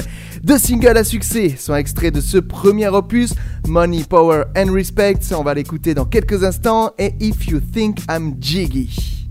Deux 0.43 0.59
singles 0.59 0.99
à 0.99 1.05
succès 1.05 1.55
sont 1.59 1.75
extraits 1.75 2.15
de 2.15 2.21
ce 2.21 2.39
premier 2.39 2.89
opus, 2.89 3.35
Money, 3.67 4.05
Power 4.09 4.45
and 4.57 4.73
Respect, 4.73 5.21
on 5.33 5.43
va 5.43 5.55
l'écouter 5.55 5.95
dans 5.95 6.05
quelques 6.05 6.45
instants, 6.45 6.93
et 6.99 7.15
If 7.21 7.49
You 7.49 7.61
Think 7.61 8.01
I'm 8.11 8.35
Jiggy. 8.41 9.24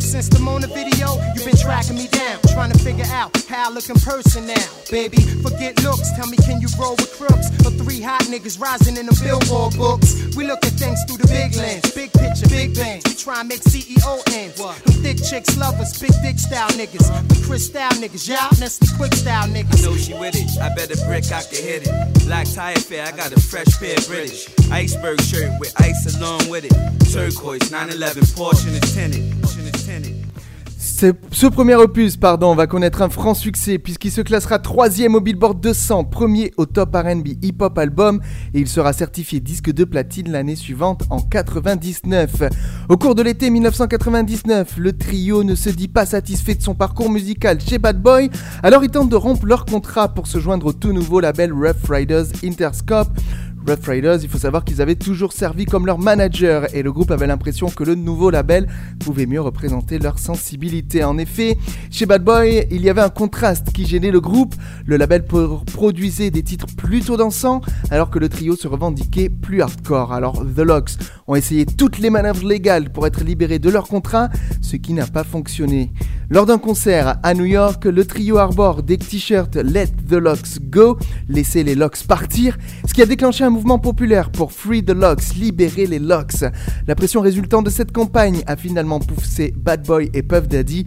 Since 0.00 0.30
the 0.30 0.40
Mona 0.40 0.66
video, 0.66 1.20
you've 1.34 1.44
been 1.44 1.56
tracking 1.56 1.96
me 1.96 2.08
down, 2.08 2.40
trying 2.56 2.72
to 2.72 2.78
figure 2.78 3.04
out 3.12 3.36
how 3.46 3.68
I 3.68 3.72
look 3.72 3.88
in 3.88 3.96
person 4.00 4.46
now. 4.46 4.66
Baby, 4.90 5.20
forget 5.44 5.82
looks, 5.84 6.10
tell 6.16 6.26
me 6.26 6.36
can 6.38 6.60
you 6.60 6.68
roll 6.80 6.96
with 6.96 7.12
crooks? 7.20 7.52
Or 7.64 7.70
three 7.70 8.00
hot 8.00 8.22
niggas 8.24 8.58
rising 8.58 8.96
in 8.96 9.06
the 9.06 9.16
billboard 9.22 9.76
books. 9.76 10.34
We 10.34 10.46
look 10.46 10.64
at 10.64 10.72
things 10.72 11.04
through 11.04 11.18
the 11.18 11.28
big 11.28 11.54
lens, 11.54 11.92
big 11.92 12.12
picture, 12.12 12.48
big 12.48 12.74
bang. 12.74 13.02
We 13.04 13.14
try 13.14 13.40
and 13.40 13.48
make 13.48 13.60
CEO 13.60 14.16
ends. 14.32 14.56
Them 14.56 14.74
thick 15.04 15.20
chicks 15.22 15.56
love 15.58 15.78
us, 15.78 15.92
big 16.00 16.16
dick 16.22 16.38
style 16.38 16.70
niggas. 16.80 17.06
The 17.28 17.46
Chris 17.46 17.66
style 17.66 17.92
niggas, 18.00 18.26
y'all 18.26 18.50
Nestle 18.58 18.88
quick 18.96 19.12
style 19.12 19.48
niggas. 19.48 19.84
I 19.84 19.84
know 19.84 19.96
she 19.96 20.14
with 20.14 20.34
it. 20.34 20.48
I 20.58 20.74
bet 20.74 20.90
a 20.90 20.98
brick 21.04 21.28
I 21.30 21.44
can 21.44 21.62
hit 21.62 21.86
it. 21.86 22.24
Black 22.24 22.48
tire 22.48 22.80
fair, 22.80 23.06
I 23.06 23.12
got 23.12 23.32
a 23.32 23.40
fresh 23.40 23.68
pair 23.78 23.96
of 23.96 24.06
British. 24.08 24.48
Iceberg 24.72 25.20
shirt 25.20 25.52
with 25.60 25.76
ice 25.80 26.16
along 26.16 26.48
with 26.48 26.64
it. 26.64 26.74
Turquoise 27.12 27.70
911 27.70 28.24
Porsche. 28.32 28.64
Porsche 28.64 28.82
is 28.82 28.94
tinted. 28.94 29.59
Ce, 31.00 31.46
premier 31.46 31.76
opus, 31.76 32.18
va 32.20 32.66
connaître 32.66 33.00
un 33.00 33.08
franc 33.08 33.32
succès 33.32 33.78
puisqu'il 33.78 34.10
se 34.10 34.20
classera 34.20 34.58
troisième 34.58 35.14
au 35.14 35.22
Billboard 35.22 35.58
200, 35.58 36.04
premier 36.04 36.52
au 36.58 36.66
top 36.66 36.94
R&B 36.94 37.28
hip-hop 37.40 37.78
album 37.78 38.20
et 38.52 38.60
il 38.60 38.68
sera 38.68 38.92
certifié 38.92 39.40
disque 39.40 39.72
de 39.72 39.84
platine 39.84 40.30
l'année 40.30 40.56
suivante 40.56 41.04
en 41.08 41.22
99. 41.22 42.42
Au 42.90 42.98
cours 42.98 43.14
de 43.14 43.22
l'été 43.22 43.48
1999, 43.48 44.76
le 44.76 44.92
trio 44.92 45.42
ne 45.42 45.54
se 45.54 45.70
dit 45.70 45.88
pas 45.88 46.04
satisfait 46.04 46.54
de 46.54 46.62
son 46.62 46.74
parcours 46.74 47.08
musical 47.08 47.58
chez 47.62 47.78
Bad 47.78 48.02
Boy, 48.02 48.28
alors 48.62 48.84
ils 48.84 48.90
tentent 48.90 49.08
de 49.08 49.16
rompre 49.16 49.46
leur 49.46 49.64
contrat 49.64 50.12
pour 50.12 50.26
se 50.26 50.38
joindre 50.38 50.66
au 50.66 50.74
tout 50.74 50.92
nouveau 50.92 51.20
label 51.20 51.50
Rough 51.50 51.88
Riders 51.88 52.26
Interscope. 52.44 53.08
Rough 53.66 53.86
Riders, 53.86 54.18
il 54.22 54.28
faut 54.28 54.38
savoir 54.38 54.64
qu'ils 54.64 54.80
avaient 54.80 54.94
toujours 54.96 55.32
servi 55.32 55.64
comme 55.66 55.86
leur 55.86 55.98
manager 55.98 56.74
et 56.74 56.82
le 56.82 56.92
groupe 56.92 57.10
avait 57.10 57.26
l'impression 57.26 57.68
que 57.68 57.84
le 57.84 57.94
nouveau 57.94 58.30
label 58.30 58.66
pouvait 59.04 59.26
mieux 59.26 59.40
représenter 59.40 59.98
leur 59.98 60.18
sensibilité. 60.18 61.04
En 61.04 61.18
effet, 61.18 61.58
chez 61.90 62.06
Bad 62.06 62.24
Boy, 62.24 62.66
il 62.70 62.82
y 62.82 62.90
avait 62.90 63.02
un 63.02 63.10
contraste 63.10 63.70
qui 63.72 63.86
gênait 63.86 64.10
le 64.10 64.20
groupe. 64.20 64.54
Le 64.86 64.96
label 64.96 65.24
pro- 65.24 65.58
produisait 65.58 66.30
des 66.30 66.42
titres 66.42 66.66
plutôt 66.76 67.16
dansants 67.16 67.60
alors 67.90 68.10
que 68.10 68.18
le 68.18 68.28
trio 68.28 68.56
se 68.56 68.66
revendiquait 68.66 69.28
plus 69.28 69.60
hardcore. 69.62 70.12
Alors 70.12 70.42
The 70.56 70.60
Locks 70.60 70.92
ont 71.30 71.36
essayé 71.36 71.64
toutes 71.64 71.98
les 71.98 72.10
manœuvres 72.10 72.46
légales 72.46 72.90
pour 72.90 73.06
être 73.06 73.22
libérés 73.22 73.60
de 73.60 73.70
leur 73.70 73.86
contrat, 73.86 74.30
ce 74.60 74.74
qui 74.74 74.92
n'a 74.92 75.06
pas 75.06 75.22
fonctionné. 75.22 75.92
Lors 76.28 76.44
d'un 76.44 76.58
concert 76.58 77.18
à 77.22 77.34
New 77.34 77.44
York, 77.44 77.84
le 77.84 78.04
trio 78.04 78.38
arbore 78.38 78.82
des 78.82 78.98
t-shirts 78.98 79.54
Let 79.54 79.92
the 80.08 80.14
Locks 80.14 80.60
Go, 80.60 80.98
laissez 81.28 81.62
les 81.62 81.76
Locks 81.76 82.02
partir, 82.06 82.58
ce 82.84 82.92
qui 82.92 83.02
a 83.02 83.06
déclenché 83.06 83.44
un 83.44 83.50
mouvement 83.50 83.78
populaire 83.78 84.30
pour 84.30 84.50
Free 84.50 84.84
the 84.84 84.90
Locks, 84.90 85.34
libérer 85.36 85.86
les 85.86 86.00
Locks. 86.00 86.44
La 86.88 86.96
pression 86.96 87.20
résultant 87.20 87.62
de 87.62 87.70
cette 87.70 87.92
campagne 87.92 88.42
a 88.48 88.56
finalement 88.56 88.98
poussé 88.98 89.54
Bad 89.56 89.86
Boy 89.86 90.10
et 90.12 90.22
Puff 90.22 90.48
Daddy 90.48 90.84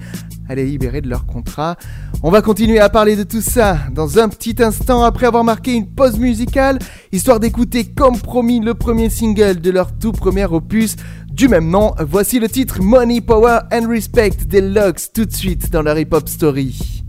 à 0.49 0.55
les 0.55 0.65
libérer 0.65 0.99
de 0.99 1.09
leur 1.09 1.25
contrat. 1.25 1.77
On 2.21 2.31
va 2.31 2.41
continuer 2.41 2.79
à 2.79 2.89
parler 2.89 3.15
de 3.15 3.23
tout 3.23 3.41
ça 3.41 3.77
dans 3.93 4.19
un 4.19 4.27
petit 4.27 4.61
instant 4.61 5.03
après 5.03 5.25
avoir 5.25 5.43
marqué 5.43 5.73
une 5.73 5.87
pause 5.87 6.19
musicale, 6.19 6.79
histoire 7.11 7.39
d'écouter 7.39 7.85
comme 7.85 8.17
promis 8.17 8.59
le 8.59 8.73
premier 8.73 9.09
single 9.09 9.61
de 9.61 9.71
leur 9.71 9.97
tout 9.97 10.11
premier 10.11 10.32
opus 10.41 10.95
du 11.31 11.47
même 11.47 11.69
nom. 11.69 11.93
Voici 11.99 12.39
le 12.39 12.49
titre 12.49 12.81
Money, 12.81 13.21
Power 13.21 13.59
and 13.71 13.87
Respect 13.87 14.31
des 14.47 14.61
Lux 14.61 15.11
tout 15.13 15.25
de 15.25 15.33
suite 15.33 15.69
dans 15.71 15.81
leur 15.81 15.97
hip-hop 15.97 16.27
story. 16.27 17.03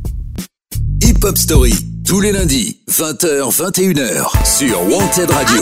Hip 1.03 1.25
Hop 1.25 1.37
Story, 1.37 1.75
tous 2.07 2.21
les 2.21 2.33
lundis, 2.33 2.81
20h, 2.91 3.51
21h, 3.51 4.45
sur 4.45 4.81
Wanted 4.91 5.31
Radio. 5.31 5.61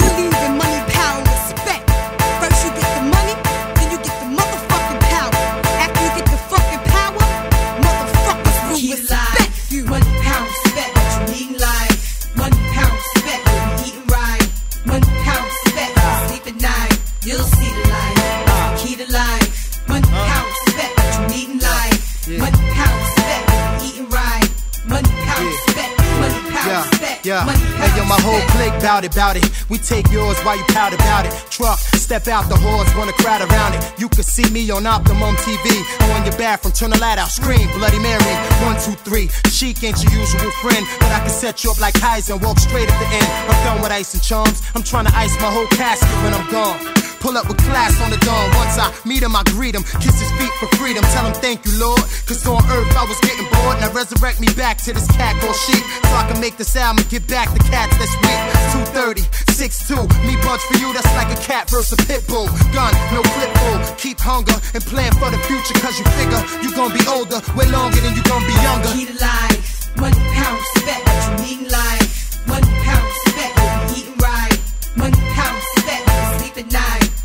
Respect. 29.13 29.23
clique 29.23 29.23
bout 29.23 29.37
it. 29.37 29.71
We 29.71 29.79
take 29.79 30.11
yours 30.11 30.39
while 30.41 30.57
you 30.57 30.65
pout 30.69 30.93
about 30.93 31.27
it. 31.27 31.33
Truck, 31.51 31.79
step 31.79 32.29
out 32.29 32.49
the 32.49 32.57
horse, 32.57 32.89
wanna 32.97 33.13
crowd 33.13 33.43
around 33.43 33.75
it. 33.75 33.83
You 33.99 34.09
can 34.09 34.23
see 34.23 34.49
me 34.51 34.71
on 34.71 34.87
Optimum 34.87 35.37
TV. 35.37 35.85
On 36.15 36.25
your 36.25 36.37
bathroom, 36.37 36.73
turn 36.73 36.91
the 36.91 36.99
light 36.99 37.19
out, 37.19 37.29
scream, 37.29 37.69
Bloody 37.79 37.99
Mary. 37.99 38.35
One, 38.65 38.77
two, 38.81 38.97
three. 39.05 39.29
Chic 39.51 39.83
ain't 39.85 40.03
your 40.03 40.13
usual 40.13 40.51
friend, 40.63 40.87
but 41.01 41.13
I 41.13 41.21
can 41.21 41.31
set 41.31 41.65
you 41.65 41.71
up 41.71 41.81
like 41.81 41.95
Kaiser 41.95 42.35
and 42.35 42.43
walk 42.43 42.59
straight 42.59 42.89
at 42.89 42.99
the 42.99 43.07
end. 43.07 43.29
I'm 43.51 43.65
done 43.65 43.83
with 43.83 43.93
ice 43.93 44.15
and 44.15 44.23
charms. 44.23 44.63
I'm 44.75 44.83
trying 44.83 45.07
to 45.07 45.15
ice 45.17 45.35
my 45.41 45.51
whole 45.51 45.69
casket 45.69 46.09
when 46.23 46.35
I'm 46.35 46.51
gone. 46.51 47.12
Pull 47.23 47.39
up 47.39 47.47
with 47.47 47.63
class 47.63 47.95
on 48.03 48.11
the 48.11 48.19
dawn. 48.27 48.51
Once 48.59 48.75
I 48.75 48.91
meet 49.07 49.23
him, 49.23 49.39
I 49.39 49.47
greet 49.55 49.79
him. 49.79 49.87
Kiss 50.03 50.19
his 50.19 50.33
feet 50.43 50.51
for 50.59 50.67
freedom. 50.75 51.07
Tell 51.15 51.23
him 51.23 51.33
thank 51.39 51.63
you, 51.63 51.71
Lord. 51.79 52.03
Cause 52.27 52.43
on 52.51 52.59
earth 52.67 52.91
I 52.99 53.07
was 53.07 53.15
getting 53.23 53.47
bored. 53.47 53.79
Now 53.79 53.95
resurrect 53.95 54.43
me 54.43 54.51
back 54.59 54.83
to 54.83 54.93
this 54.93 55.07
cat 55.15 55.39
or 55.47 55.55
sheep. 55.55 55.87
So 56.11 56.19
I 56.19 56.27
can 56.27 56.43
make 56.43 56.59
this 56.59 56.75
album 56.75 57.07
get 57.15 57.23
back 57.31 57.55
the 57.55 57.63
cats 57.71 57.95
this 57.95 58.11
week. 58.27 58.43
230, 58.91 59.23
6'2. 59.55 60.03
Me 60.27 60.35
bunch 60.43 60.67
for 60.67 60.83
you, 60.83 60.91
that's 60.91 61.07
like 61.15 61.31
a 61.31 61.39
cat 61.47 61.71
versus 61.71 61.95
a 61.95 62.03
pit 62.11 62.27
bull. 62.27 62.51
Gun, 62.75 62.91
no 63.15 63.23
flip 63.39 63.55
bull. 63.63 63.79
Keep 64.03 64.19
hunger 64.19 64.59
and 64.75 64.83
plan 64.83 65.15
for 65.23 65.31
the 65.31 65.39
future. 65.47 65.79
Cause 65.79 65.95
you 66.03 66.07
figure 66.19 66.43
you 66.59 66.75
gonna 66.75 66.91
be 66.91 67.07
older. 67.07 67.39
Way 67.55 67.71
longer 67.71 68.03
than 68.03 68.19
you 68.19 68.23
gonna 68.27 68.51
be 68.51 68.59
younger. 68.67 68.91
Keep 68.99 69.23
life. 69.23 69.95
Money, 69.95 70.19
power, 70.35 70.59
respect. 70.59 71.07
You 71.07 71.33
need 71.39 71.71
life. 71.71 72.43
Money, 72.51 72.67
power, 72.83 73.07
respect. 73.07 73.55
Eating 73.95 74.19
right. 74.19 74.59
Money, 74.99 75.22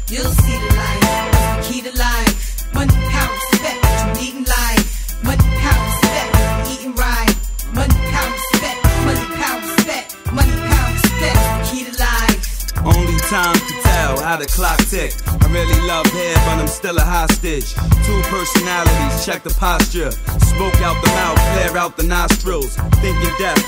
You'll 0.10 0.24
see 0.24 0.58
the 0.58 0.74
light. 0.74 1.64
Key 1.68 1.82
to 1.82 1.92
life. 2.00 2.74
Money, 2.74 2.96
power, 3.12 3.34
respect. 3.52 3.84
You 4.24 4.40
life. 4.46 5.22
Money, 5.22 5.44
power, 5.60 5.84
respect. 5.84 6.72
Eating 6.72 6.96
right. 6.96 7.36
Money, 7.76 7.94
power, 8.08 8.32
respect. 8.32 8.80
Money, 9.04 9.26
power, 9.36 9.60
respect. 9.60 10.16
Money, 10.32 10.56
power, 10.64 10.94
respect. 10.96 11.40
Key 11.68 11.84
to 11.84 11.94
life. 12.00 12.40
Only 12.88 13.20
time 13.28 13.60
to 13.60 13.74
tell 13.84 14.24
how 14.24 14.38
the 14.38 14.46
clock 14.46 14.80
tick. 14.88 15.12
I 15.28 15.52
really 15.52 15.76
love 15.86 16.06
hair, 16.08 16.36
but 16.48 16.56
I'm 16.56 16.68
still 16.68 16.96
a 16.98 17.04
hostage. 17.04 17.74
Two 18.08 18.22
personalities, 18.32 19.26
check 19.26 19.44
the 19.44 19.54
posture. 19.60 20.12
Smoke 20.56 20.80
out 20.88 20.96
the 21.04 21.12
mouth, 21.20 21.40
flare 21.52 21.78
out 21.78 21.98
the 21.98 22.04
nostrils. 22.04 22.78
Thinking 23.04 23.36
death, 23.40 23.60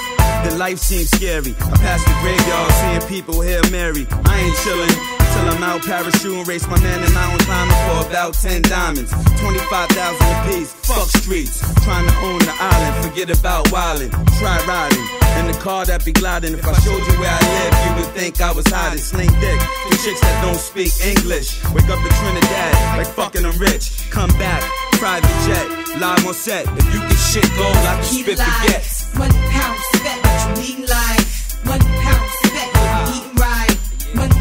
the 0.48 0.56
life 0.56 0.80
seems 0.80 1.12
scary. 1.12 1.52
I 1.60 1.76
pass 1.84 2.00
the 2.06 2.16
graveyard, 2.24 2.72
seeing 2.80 3.20
people 3.20 3.42
here 3.42 3.62
merry. 3.72 4.08
I 4.24 4.40
ain't 4.40 4.56
chillin' 4.64 5.19
till 5.40 5.56
I'm 5.56 5.64
out 5.64 5.82
parachute 5.82 6.38
and 6.38 6.48
race 6.48 6.68
my 6.68 6.80
man 6.82 7.04
in 7.04 7.14
mountain 7.14 7.40
climbing 7.46 7.80
for 7.88 8.08
about 8.10 8.34
10 8.34 8.62
diamonds. 8.64 9.12
25,000 9.40 9.96
apiece. 10.36 10.74
Fuck 10.74 11.08
streets. 11.22 11.60
Trying 11.84 12.08
to 12.08 12.16
own 12.20 12.40
the 12.40 12.56
island. 12.60 13.06
Forget 13.06 13.30
about 13.38 13.66
wildin'. 13.68 14.12
Try 14.40 14.58
riding. 14.68 15.06
In 15.40 15.48
the 15.48 15.58
car 15.60 15.86
that 15.86 16.04
be 16.04 16.12
gliding. 16.12 16.54
If 16.54 16.66
I 16.66 16.74
showed 16.80 17.00
you 17.00 17.16
where 17.20 17.32
I 17.32 17.42
live, 17.56 17.74
you 17.86 17.92
would 18.02 18.12
think 18.16 18.42
I 18.42 18.52
was 18.52 18.68
hiding. 18.68 19.00
Sling 19.00 19.32
dick. 19.40 19.60
The 19.90 19.98
chicks 20.04 20.22
that 20.22 20.42
don't 20.44 20.60
speak 20.60 20.92
English. 21.06 21.56
Wake 21.74 21.90
up 21.90 22.02
in 22.04 22.12
Trinidad. 22.20 22.74
Like 22.98 23.08
fucking 23.08 23.46
I'm 23.46 23.58
rich. 23.58 24.10
Come 24.10 24.32
back. 24.40 24.62
Private 24.94 25.38
jet. 25.48 25.68
Live 26.00 26.26
on 26.28 26.34
set. 26.34 26.66
If 26.68 26.94
you 26.94 27.00
can 27.00 27.20
shit 27.32 27.48
gold, 27.56 27.76
I 27.88 27.96
can 27.96 28.04
spit 28.04 28.40
forget. 28.40 28.84
One 29.16 29.32
pound 29.54 29.78
but 30.04 30.58
you 30.58 30.74
eating 30.74 30.88
live. 30.88 31.26
One 31.64 31.84
pound 32.04 32.24
but 32.44 32.68
you 32.84 33.16
eating 33.16 33.36
right. 33.36 33.78
One 34.16 34.39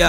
Yo, 0.00 0.08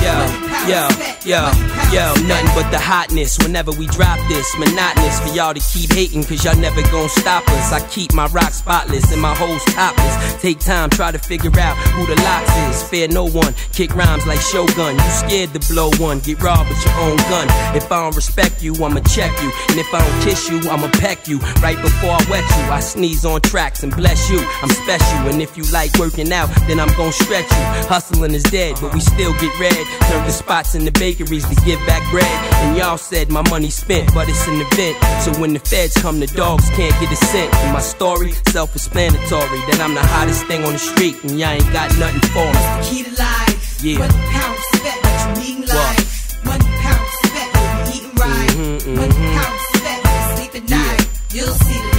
yo, 0.00 0.68
yo, 0.68 1.17
yo, 1.28 1.44
yo, 1.92 2.08
nothing 2.24 2.48
but 2.56 2.64
the 2.70 2.80
hotness 2.80 3.36
whenever 3.38 3.70
we 3.72 3.86
drop 3.88 4.18
this. 4.28 4.48
Monotonous 4.58 5.20
for 5.20 5.28
y'all 5.36 5.52
to 5.52 5.60
keep 5.60 5.92
hating, 5.92 6.24
cause 6.24 6.42
y'all 6.42 6.56
never 6.56 6.80
gon' 6.90 7.08
stop 7.10 7.46
us. 7.50 7.70
I 7.70 7.86
keep 7.88 8.14
my 8.14 8.26
rock 8.28 8.52
spotless 8.52 9.12
and 9.12 9.20
my 9.20 9.34
hoes 9.34 9.62
topless. 9.76 10.40
Take 10.40 10.58
time, 10.58 10.88
try 10.88 11.12
to 11.12 11.18
figure 11.18 11.52
out 11.60 11.76
who 11.92 12.06
the 12.06 12.16
LOX 12.22 12.48
is. 12.68 12.82
Fear 12.88 13.08
no 13.08 13.28
one, 13.28 13.52
kick 13.72 13.94
rhymes 13.94 14.26
like 14.26 14.40
Shogun. 14.40 14.96
You 14.96 15.10
scared 15.10 15.52
to 15.52 15.60
blow 15.72 15.90
one, 15.98 16.20
get 16.20 16.40
robbed 16.40 16.70
with 16.70 16.82
your 16.82 16.94
own 16.94 17.18
gun. 17.28 17.46
If 17.76 17.92
I 17.92 18.02
don't 18.02 18.16
respect 18.16 18.62
you, 18.62 18.72
I'ma 18.82 19.00
check 19.00 19.30
you. 19.42 19.52
And 19.68 19.78
if 19.78 19.92
I 19.92 20.00
don't 20.00 20.22
kiss 20.24 20.48
you, 20.48 20.58
I'ma 20.70 20.88
peck 20.94 21.28
you. 21.28 21.38
Right 21.60 21.76
before 21.76 22.10
I 22.10 22.24
wet 22.30 22.44
you, 22.56 22.72
I 22.72 22.80
sneeze 22.80 23.26
on 23.26 23.42
tracks 23.42 23.82
and 23.82 23.94
bless 23.94 24.30
you. 24.30 24.40
I'm 24.62 24.70
special, 24.70 25.28
and 25.28 25.42
if 25.42 25.58
you 25.58 25.64
like 25.72 25.92
working 25.98 26.32
out, 26.32 26.48
then 26.66 26.80
I'm 26.80 26.94
gon' 26.96 27.12
stretch 27.12 27.50
you. 27.50 27.64
Hustling 27.86 28.32
is 28.32 28.44
dead, 28.44 28.78
but 28.80 28.94
we 28.94 29.00
still 29.00 29.34
get 29.34 29.52
red. 29.60 29.84
Turn 30.08 30.24
the 30.24 30.32
spots 30.32 30.74
in 30.74 30.86
the 30.86 30.92
bakeries 31.18 31.48
to 31.48 31.54
give 31.64 31.78
back 31.86 32.08
bread. 32.10 32.26
And 32.62 32.76
y'all 32.76 32.98
said 32.98 33.30
my 33.30 33.42
money 33.50 33.70
spent, 33.70 34.12
but 34.14 34.28
it's 34.28 34.46
an 34.46 34.60
event. 34.60 34.96
So 35.22 35.32
when 35.40 35.52
the 35.52 35.58
feds 35.58 35.94
come, 35.94 36.20
the 36.20 36.26
dogs 36.26 36.68
can't 36.70 36.94
get 37.00 37.12
a 37.12 37.16
cent. 37.16 37.52
And 37.54 37.72
my 37.72 37.80
story, 37.80 38.32
self 38.48 38.74
explanatory, 38.74 39.58
that 39.70 39.80
I'm 39.80 39.94
the 39.94 40.02
hottest 40.02 40.46
thing 40.46 40.64
on 40.64 40.72
the 40.72 40.78
street, 40.78 41.22
and 41.24 41.38
y'all 41.38 41.50
ain't 41.50 41.72
got 41.72 41.90
nothing 41.98 42.20
for 42.30 42.46
me. 42.46 42.62
Key 42.88 43.02
to 43.04 43.10
life. 43.20 43.82
Yeah. 43.82 44.00
One 44.00 44.10
pound 44.10 44.58
but 44.72 45.38
you 45.38 45.50
eating 45.50 45.66
live. 45.66 46.06
One 46.44 46.60
pound 46.82 47.06
you 47.86 47.96
eating 47.96 48.14
right. 48.16 48.50
Mhm, 48.50 48.98
One 48.98 49.10
mhm. 49.10 49.34
pound 49.34 50.36
sleep 50.36 50.54
at 50.54 50.68
night. 50.70 51.06
You'll 51.32 51.54
see 51.66 51.80
the 51.90 51.97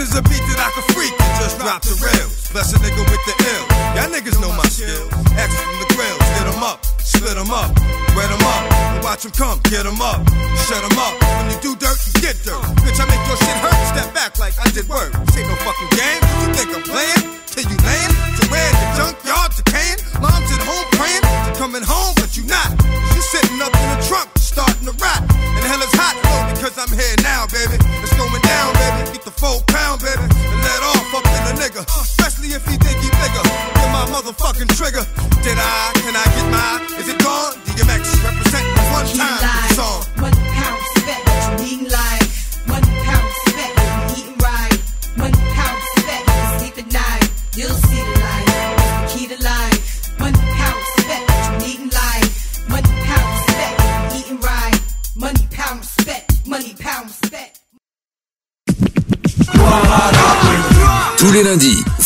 is 0.00 0.16
a 0.16 0.22
beat 0.32 0.40
that 0.48 0.56
I 0.56 0.72
can 0.72 0.84
freak 0.96 1.12
just 1.36 1.60
drop 1.60 1.84
the 1.84 1.92
rails. 2.00 2.48
Bless 2.56 2.72
a 2.72 2.78
nigga 2.80 3.04
with 3.04 3.22
the 3.28 3.36
ill. 3.52 3.64
Y'all 3.92 4.08
niggas 4.08 4.40
know 4.40 4.48
my 4.56 4.64
skill. 4.72 5.04
X 5.36 5.52
from 5.52 5.76
the 5.76 5.88
grills, 5.92 6.24
get 6.40 6.48
'em 6.48 6.64
up, 6.64 6.80
split 7.04 7.36
'em 7.36 7.52
up, 7.52 7.68
wet 8.16 8.32
'em 8.32 8.40
up, 8.40 8.64
watch 9.04 9.28
'em 9.28 9.32
come, 9.36 9.60
get 9.68 9.84
'em 9.84 10.00
up, 10.00 10.24
shut 10.66 10.80
'em 10.80 10.96
up. 10.96 11.14
When 11.36 11.52
you 11.52 11.58
do 11.60 11.76
dirt, 11.76 12.00
you 12.08 12.12
get 12.24 12.36
dirt. 12.42 12.64
Bitch, 12.80 12.98
I 12.98 13.04
make 13.12 13.24
your 13.28 13.36
shit 13.44 13.56
hurt, 13.60 13.78
step 13.92 14.08
back 14.16 14.38
like 14.40 14.56
I 14.56 14.68
did 14.72 14.88
work. 14.88 15.12
This 15.12 15.36
ain't 15.36 15.48
no 15.52 15.56
fucking 15.68 15.92
game. 15.92 16.20
You 16.40 16.48
think 16.56 16.68
I'm 16.76 16.82
playing? 16.82 17.22
Till 17.52 17.66
you 17.68 17.76
laying? 17.84 18.12
To 18.40 18.44
where 18.48 18.70
the 18.80 18.86
junkyard 18.96 19.52
decaying? 19.60 20.00
Mom's 20.20 20.50
at 20.56 20.62
home 20.64 20.86
praying, 20.96 21.24
to 21.44 21.50
coming 21.60 21.84
home, 21.84 22.14
but 22.16 22.36
you 22.36 22.44
not. 22.44 22.70
You 23.14 23.20
sitting 23.20 23.60
up 23.60 23.74
in 23.76 23.86
the 23.92 24.00
trunk, 24.08 24.28
starting 24.38 24.86
to 24.88 24.94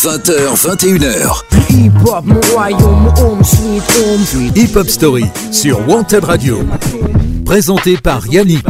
20h, 0.04 0.54
21h. 0.54 1.44
Hip 1.70 1.90
Hop, 2.04 2.26
mon 2.26 2.38
royaume, 2.52 3.10
home 3.16 3.42
sweet 3.42 3.82
home. 3.96 4.52
Hip 4.54 4.76
Hop 4.76 4.86
Story 4.86 5.24
sur 5.50 5.80
Wanted 5.88 6.24
Radio. 6.24 6.58
Présenté 7.46 7.96
par 7.96 8.26
Yannick. 8.26 8.62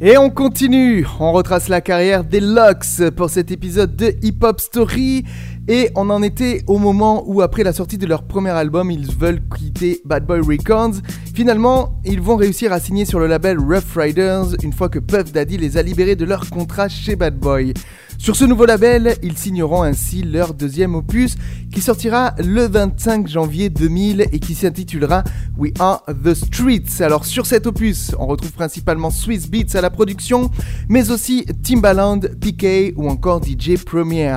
Et 0.00 0.18
on 0.18 0.30
continue, 0.30 1.06
on 1.20 1.30
retrace 1.30 1.68
la 1.68 1.80
carrière 1.80 2.24
des 2.24 2.40
Lux 2.40 3.02
pour 3.16 3.30
cet 3.30 3.52
épisode 3.52 3.94
de 3.94 4.16
Hip 4.22 4.38
Hop 4.42 4.60
Story. 4.60 5.24
Et 5.66 5.90
on 5.94 6.10
en 6.10 6.22
était 6.22 6.62
au 6.66 6.76
moment 6.76 7.24
où, 7.26 7.40
après 7.40 7.62
la 7.62 7.72
sortie 7.72 7.96
de 7.96 8.06
leur 8.06 8.24
premier 8.24 8.50
album, 8.50 8.90
ils 8.90 9.10
veulent 9.10 9.40
quitter 9.56 10.02
Bad 10.04 10.26
Boy 10.26 10.40
Records. 10.40 10.96
Finalement, 11.34 11.98
ils 12.04 12.20
vont 12.20 12.36
réussir 12.36 12.70
à 12.70 12.80
signer 12.80 13.06
sur 13.06 13.18
le 13.18 13.26
label 13.26 13.58
Rough 13.58 13.96
Riders 13.96 14.56
une 14.62 14.74
fois 14.74 14.90
que 14.90 14.98
Puff 14.98 15.32
Daddy 15.32 15.56
les 15.56 15.78
a 15.78 15.82
libérés 15.82 16.16
de 16.16 16.26
leur 16.26 16.50
contrat 16.50 16.90
chez 16.90 17.16
Bad 17.16 17.38
Boy. 17.38 17.72
Sur 18.18 18.36
ce 18.36 18.44
nouveau 18.44 18.64
label, 18.64 19.16
ils 19.22 19.36
signeront 19.36 19.82
ainsi 19.82 20.22
leur 20.22 20.54
deuxième 20.54 20.94
opus 20.94 21.36
qui 21.72 21.80
sortira 21.80 22.34
le 22.38 22.66
25 22.68 23.26
janvier 23.26 23.70
2000 23.70 24.26
et 24.32 24.38
qui 24.38 24.54
s'intitulera 24.54 25.24
We 25.58 25.72
Are 25.78 26.04
the 26.24 26.34
Streets. 26.34 27.02
Alors 27.02 27.24
sur 27.24 27.46
cet 27.46 27.66
opus, 27.66 28.12
on 28.18 28.26
retrouve 28.26 28.52
principalement 28.52 29.10
Swiss 29.10 29.50
Beats 29.50 29.76
à 29.76 29.80
la 29.80 29.90
production, 29.90 30.50
mais 30.88 31.10
aussi 31.10 31.44
Timbaland, 31.62 32.20
PK 32.20 32.94
ou 32.96 33.08
encore 33.08 33.42
DJ 33.42 33.82
Premier. 33.84 34.32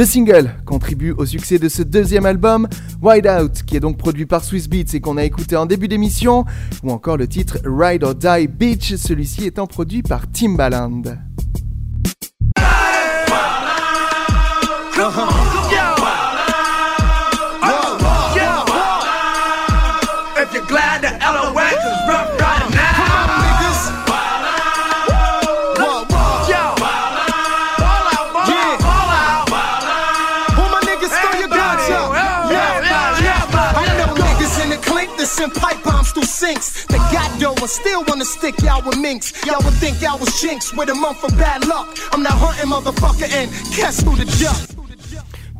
Deux 0.00 0.06
singles 0.06 0.54
contribuent 0.64 1.12
au 1.12 1.26
succès 1.26 1.58
de 1.58 1.68
ce 1.68 1.82
deuxième 1.82 2.24
album, 2.24 2.66
Wide 3.02 3.26
Out, 3.26 3.64
qui 3.66 3.76
est 3.76 3.80
donc 3.80 3.98
produit 3.98 4.24
par 4.24 4.42
Swiss 4.42 4.66
Beats 4.66 4.94
et 4.94 5.00
qu'on 5.00 5.18
a 5.18 5.24
écouté 5.24 5.56
en 5.56 5.66
début 5.66 5.88
d'émission, 5.88 6.46
ou 6.82 6.90
encore 6.90 7.18
le 7.18 7.28
titre 7.28 7.58
Ride 7.66 8.02
or 8.02 8.14
Die 8.14 8.48
Beach, 8.48 8.94
celui-ci 8.94 9.44
étant 9.44 9.66
produit 9.66 10.00
par 10.00 10.22
Timbaland. 10.32 11.02
Send 35.40 35.54
pipe 35.54 35.82
bombs 35.82 36.12
through 36.12 36.24
sinks. 36.24 36.84
That 36.86 37.00
got 37.12 37.30
dough 37.40 37.54
and 37.60 37.70
still 37.70 38.04
wanna 38.06 38.24
stick 38.24 38.60
y'all 38.62 38.82
with 38.84 38.98
minks. 38.98 39.32
Y'all 39.46 39.62
would 39.64 39.74
think 39.74 40.00
y'all 40.02 40.18
was 40.18 40.40
jinx 40.40 40.74
with 40.74 40.90
a 40.90 40.94
month 40.94 41.24
of 41.24 41.36
bad 41.38 41.66
luck. 41.66 41.88
I'm 42.12 42.22
not 42.22 42.34
hunting 42.34 42.70
motherfucker 42.70 43.28
and 43.32 43.50
guess 43.76 44.02
who 44.02 44.16
the 44.16 44.26
duck? 44.40 44.80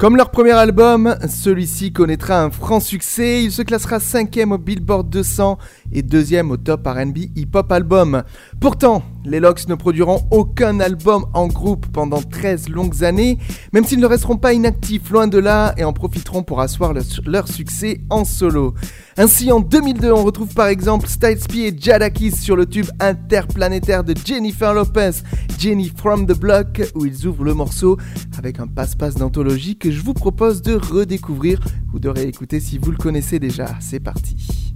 Comme 0.00 0.16
leur 0.16 0.30
premier 0.30 0.52
album, 0.52 1.14
celui-ci 1.28 1.92
connaîtra 1.92 2.42
un 2.42 2.50
franc 2.50 2.80
succès. 2.80 3.44
Il 3.44 3.52
se 3.52 3.60
classera 3.60 3.98
5ème 3.98 4.52
au 4.52 4.56
Billboard 4.56 5.10
200 5.10 5.58
et 5.92 6.00
2ème 6.00 6.48
au 6.50 6.56
Top 6.56 6.86
RB 6.86 7.18
Hip 7.36 7.50
Hop 7.52 7.70
Album. 7.70 8.22
Pourtant, 8.60 9.02
les 9.24 9.40
Locks 9.40 9.68
ne 9.68 9.74
produiront 9.74 10.20
aucun 10.30 10.80
album 10.80 11.24
en 11.32 11.48
groupe 11.48 11.86
pendant 11.86 12.20
13 12.20 12.68
longues 12.68 13.04
années, 13.04 13.38
même 13.72 13.86
s'ils 13.86 14.00
ne 14.00 14.06
resteront 14.06 14.36
pas 14.36 14.52
inactifs 14.52 15.08
loin 15.08 15.28
de 15.28 15.38
là 15.38 15.72
et 15.78 15.84
en 15.84 15.94
profiteront 15.94 16.42
pour 16.42 16.60
asseoir 16.60 16.92
leur, 17.24 17.48
succès 17.48 18.02
en 18.10 18.26
solo. 18.26 18.74
Ainsi, 19.16 19.50
en 19.50 19.60
2002, 19.60 20.12
on 20.12 20.24
retrouve 20.24 20.52
par 20.52 20.66
exemple 20.66 21.08
Styles 21.08 21.38
P 21.48 21.68
et 21.68 21.74
Jadakis 21.74 22.32
sur 22.32 22.54
le 22.54 22.66
tube 22.66 22.88
interplanétaire 23.00 24.04
de 24.04 24.14
Jennifer 24.26 24.74
Lopez, 24.74 25.22
Jenny 25.58 25.90
from 25.96 26.26
the 26.26 26.38
Block, 26.38 26.82
où 26.94 27.06
ils 27.06 27.26
ouvrent 27.26 27.44
le 27.44 27.54
morceau 27.54 27.96
avec 28.36 28.60
un 28.60 28.66
passe-passe 28.66 29.14
d'anthologie 29.14 29.78
que 29.78 29.90
je 29.90 30.02
vous 30.02 30.14
propose 30.14 30.60
de 30.60 30.74
redécouvrir 30.74 31.60
ou 31.94 31.98
de 31.98 32.10
réécouter 32.10 32.60
si 32.60 32.76
vous 32.76 32.90
le 32.90 32.98
connaissez 32.98 33.38
déjà. 33.38 33.68
C'est 33.80 34.00
parti. 34.00 34.69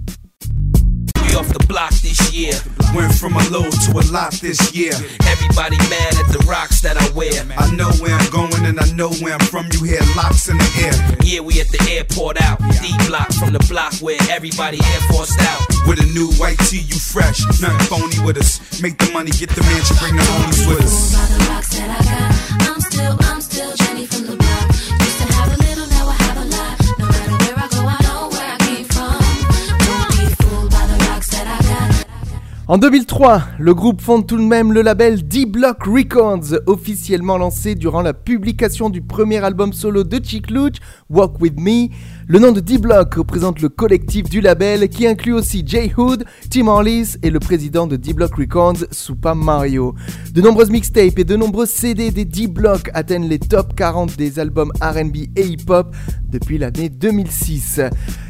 Off 1.35 1.51
the 1.51 1.65
block 1.67 1.91
this 1.99 2.31
year. 2.31 2.53
Went 2.95 3.13
from 3.13 3.35
a 3.35 3.43
low 3.49 3.67
to 3.67 3.91
a 3.91 4.03
lot 4.11 4.31
this 4.39 4.73
year. 4.73 4.93
Everybody 5.27 5.75
mad 5.91 6.15
at 6.15 6.31
the 6.31 6.39
rocks 6.47 6.79
that 6.81 6.95
I 6.95 7.09
wear. 7.11 7.43
I 7.57 7.69
know 7.75 7.91
where 7.99 8.15
I'm 8.15 8.29
going 8.31 8.65
and 8.65 8.79
I 8.79 8.87
know 8.95 9.11
where 9.19 9.33
I'm 9.35 9.45
from. 9.51 9.67
You 9.73 9.83
hear 9.83 9.99
locks 10.15 10.47
in 10.47 10.57
the 10.57 10.69
air. 10.79 10.95
Yeah, 11.23 11.41
we 11.41 11.59
at 11.59 11.67
the 11.67 11.83
airport 11.91 12.41
out. 12.41 12.59
D 12.79 12.95
block 13.07 13.31
from 13.33 13.51
the 13.51 13.59
block 13.67 13.93
where 13.99 14.17
everybody 14.31 14.79
air 14.79 15.01
forced 15.11 15.39
out. 15.41 15.59
With 15.87 15.99
a 15.99 16.07
new 16.15 16.31
white 16.39 16.59
tee, 16.71 16.87
you 16.87 16.95
fresh. 16.95 17.43
Nothing 17.59 17.83
phony 17.91 18.19
with 18.23 18.37
us. 18.37 18.81
Make 18.81 18.97
the 18.97 19.11
money, 19.11 19.31
get 19.31 19.49
the 19.49 19.61
mansion, 19.67 19.97
bring 19.99 20.15
the 20.15 20.23
homies 20.23 20.63
with 20.67 20.87
us. 20.87 21.15
I'm 22.63 22.79
still, 22.79 23.17
I'm 23.27 23.41
still 23.41 23.75
Jenny 23.75 24.05
from 24.05 24.23
the 24.25 24.35
block. 24.37 24.94
En 32.67 32.79
2003, 32.79 33.43
le 33.59 33.75
groupe 33.75 34.01
fonde 34.01 34.25
tout 34.25 34.37
de 34.37 34.41
même 34.41 34.73
le 34.73 34.81
label 34.81 35.27
D-Block 35.27 35.83
Records, 35.83 36.61
officiellement 36.65 37.37
lancé 37.37 37.75
durant 37.75 38.01
la 38.01 38.15
publication 38.15 38.89
du 38.89 39.03
premier 39.03 39.37
album 39.43 39.71
solo 39.71 40.03
de 40.03 40.19
Chick 40.23 40.49
Luch, 40.49 40.77
Walk 41.11 41.39
With 41.39 41.59
Me. 41.59 41.89
Le 42.27 42.39
nom 42.39 42.51
de 42.51 42.59
D-Block 42.59 43.13
représente 43.13 43.61
le 43.61 43.69
collectif 43.69 44.27
du 44.27 44.41
label 44.41 44.89
qui 44.89 45.05
inclut 45.05 45.33
aussi 45.33 45.61
Jay 45.63 45.91
Hood, 45.95 46.25
Tim 46.49 46.67
Harlis 46.67 47.17
et 47.21 47.29
le 47.29 47.39
président 47.39 47.85
de 47.85 47.97
D-Block 47.97 48.33
Records, 48.35 48.85
Super 48.89 49.35
Mario. 49.35 49.93
De 50.33 50.41
nombreuses 50.41 50.71
mixtapes 50.71 51.19
et 51.19 51.23
de 51.23 51.35
nombreux 51.35 51.67
CD 51.67 52.09
des 52.09 52.25
D-Block 52.25 52.89
atteignent 52.95 53.29
les 53.29 53.37
top 53.37 53.75
40 53.75 54.17
des 54.17 54.39
albums 54.39 54.71
RB 54.81 55.17
et 55.35 55.45
hip-hop 55.45 55.95
depuis 56.27 56.57
l'année 56.57 56.89
2006. 56.89 57.81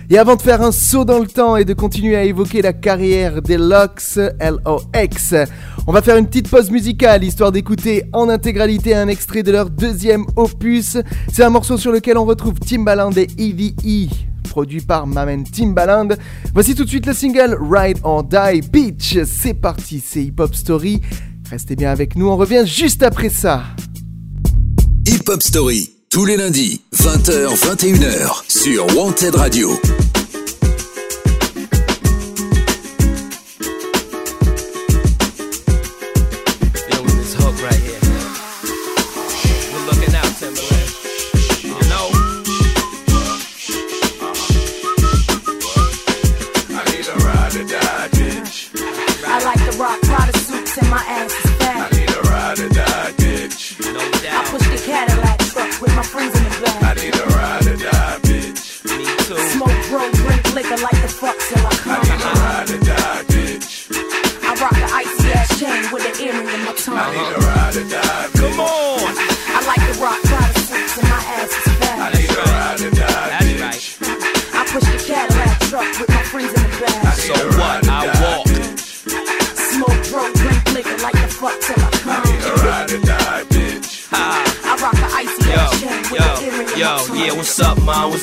Et 0.09 0.17
avant 0.17 0.35
de 0.35 0.41
faire 0.41 0.61
un 0.61 0.73
saut 0.73 1.05
dans 1.05 1.19
le 1.19 1.27
temps 1.27 1.55
et 1.55 1.63
de 1.63 1.73
continuer 1.73 2.17
à 2.17 2.25
évoquer 2.25 2.61
la 2.61 2.73
carrière 2.73 3.41
des 3.41 3.57
Locks, 3.57 4.19
LOX, 4.41 5.33
on 5.87 5.91
va 5.91 6.01
faire 6.01 6.17
une 6.17 6.27
petite 6.27 6.49
pause 6.49 6.71
musicale 6.71 7.23
histoire 7.23 7.51
d'écouter 7.51 8.03
en 8.11 8.29
intégralité 8.29 8.95
un 8.95 9.07
extrait 9.07 9.43
de 9.43 9.51
leur 9.51 9.69
deuxième 9.69 10.25
opus. 10.35 10.97
C'est 11.31 11.43
un 11.43 11.49
morceau 11.49 11.77
sur 11.77 11.91
lequel 11.91 12.17
on 12.17 12.25
retrouve 12.25 12.59
Timbaland 12.59 13.11
et 13.11 13.27
EVE, 13.37 14.09
produit 14.49 14.81
par 14.81 15.05
Mamen 15.05 15.43
Timbaland. 15.43 16.09
Voici 16.53 16.73
tout 16.73 16.85
de 16.85 16.89
suite 16.89 17.05
le 17.05 17.13
single 17.13 17.57
Ride 17.61 17.99
or 18.03 18.23
Die 18.23 18.61
Beach. 18.71 19.19
C'est 19.25 19.53
parti, 19.53 20.01
c'est 20.03 20.23
Hip 20.23 20.35
Hop 20.39 20.55
Story. 20.55 21.01
Restez 21.49 21.75
bien 21.75 21.91
avec 21.91 22.15
nous, 22.15 22.27
on 22.27 22.37
revient 22.37 22.63
juste 22.65 23.03
après 23.03 23.29
ça. 23.29 23.63
Hip 25.07 25.29
Hop 25.29 25.43
Story, 25.43 25.91
tous 26.09 26.25
les 26.25 26.37
lundis, 26.37 26.81
20h, 26.95 27.55
21h, 27.55 28.43
sur 28.47 28.87
Wanted 28.97 29.35
Radio. 29.35 29.69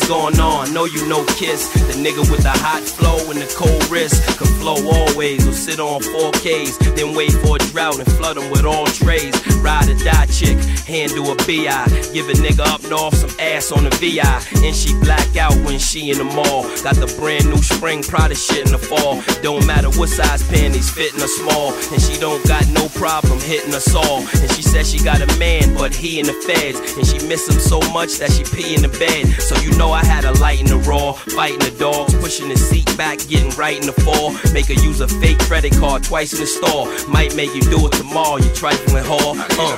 What's 0.03 0.11
going 0.11 0.41
on? 0.41 0.75
Know 0.75 0.85
you 0.85 1.07
know 1.07 1.25
Kiss, 1.39 1.73
the 1.75 1.93
nigga 1.93 2.29
with 2.29 2.43
the 2.43 2.51
hot 2.51 2.83
flow 2.83 3.31
and 3.31 3.41
the 3.41 3.47
cold 3.55 3.89
wrist. 3.89 4.37
Can 4.37 4.49
flow 4.59 4.75
always, 4.91 5.47
or 5.47 5.53
sit 5.53 5.79
on 5.79 6.01
4Ks, 6.01 6.97
then 6.97 7.15
wait 7.15 7.31
for 7.31 7.55
a 7.55 7.59
drought 7.71 8.01
and 8.01 8.11
flood 8.15 8.37
them 8.37 8.51
with 8.51 8.65
all 8.65 8.87
trays. 8.87 9.33
Ride 9.63 9.91
or 9.91 9.95
die 10.03 10.27
chick, 10.27 10.59
handle 10.91 11.31
a 11.31 11.37
BI. 11.47 11.87
Give 12.13 12.29
a 12.29 12.35
nigga 12.35 12.67
up 12.67 12.83
north 12.91 13.15
some 13.15 13.31
ass 13.39 13.71
on 13.71 13.85
the 13.85 13.91
VI. 13.91 14.43
And 14.67 14.75
she 14.75 14.93
black 15.01 15.37
out 15.37 15.55
when 15.65 15.79
she 15.79 16.11
in 16.11 16.19
the 16.19 16.25
mall. 16.25 16.65
Got 16.83 16.97
the 16.97 17.07
brand 17.19 17.47
new 17.47 17.63
spring 17.63 18.03
Prada 18.03 18.35
shit 18.35 18.67
in 18.67 18.73
the 18.73 18.79
fall. 18.79 19.23
Don't 19.41 19.65
matter 19.67 19.89
what 19.91 20.09
size 20.09 20.43
panties, 20.49 20.91
fitting 20.91 21.21
her 21.21 21.29
small. 21.29 21.73
And 21.93 22.03
she 22.03 22.19
don't 22.19 22.45
got 22.49 22.67
no 22.71 22.89
problem 22.89 23.39
hitting 23.39 23.73
us 23.73 23.95
all. 23.95 24.19
And 24.19 24.51
she 24.51 24.63
says 24.63 24.91
she 24.91 24.99
got 24.99 25.21
a 25.23 25.39
man, 25.39 25.75
but 25.75 25.95
he 25.95 26.19
in 26.19 26.27
the 26.27 26.35
feds. 26.43 26.81
And 26.97 27.07
she 27.07 27.25
miss 27.29 27.49
him 27.49 27.61
so 27.61 27.79
much 27.93 28.19
that 28.19 28.33
she 28.33 28.43
pee 28.43 28.75
in 28.75 28.83
the 28.83 28.93
bed. 28.99 29.41
So 29.41 29.55
you 29.61 29.71
know 29.79 29.93
I 29.93 30.05
had 30.05 30.25
a 30.25 30.33
light 30.41 30.61
in 30.61 30.67
the 30.67 30.79
raw, 30.79 31.13
fighting 31.13 31.61
the 31.61 31.75
dogs, 31.79 32.15
pushing 32.17 32.49
the 32.49 32.57
seat 32.57 32.91
back, 32.97 33.19
getting 33.29 33.51
right 33.51 33.79
in 33.79 33.87
the 33.87 33.93
fall. 33.93 34.33
Make 34.53 34.67
her 34.67 34.81
use 34.83 35.01
a 35.01 35.07
fake 35.07 35.39
credit 35.39 35.73
card 35.79 36.03
twice 36.03 36.33
in 36.33 36.41
the 36.41 36.47
store. 36.47 36.91
Might 37.07 37.37
make 37.37 37.55
you 37.55 37.63
do 37.63 37.87
it 37.87 37.93
tomorrow, 37.93 38.39
you 38.39 38.51
trifling 38.55 39.05
whore. 39.05 39.52
Uh. 39.59 39.77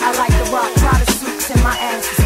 I 0.00 0.12
like 0.18 0.32
the 0.32 0.50
rock 0.52 0.74
Prada 0.74 1.12
suits 1.12 1.50
and 1.50 1.62
my 1.62 1.76
ass 1.76 2.21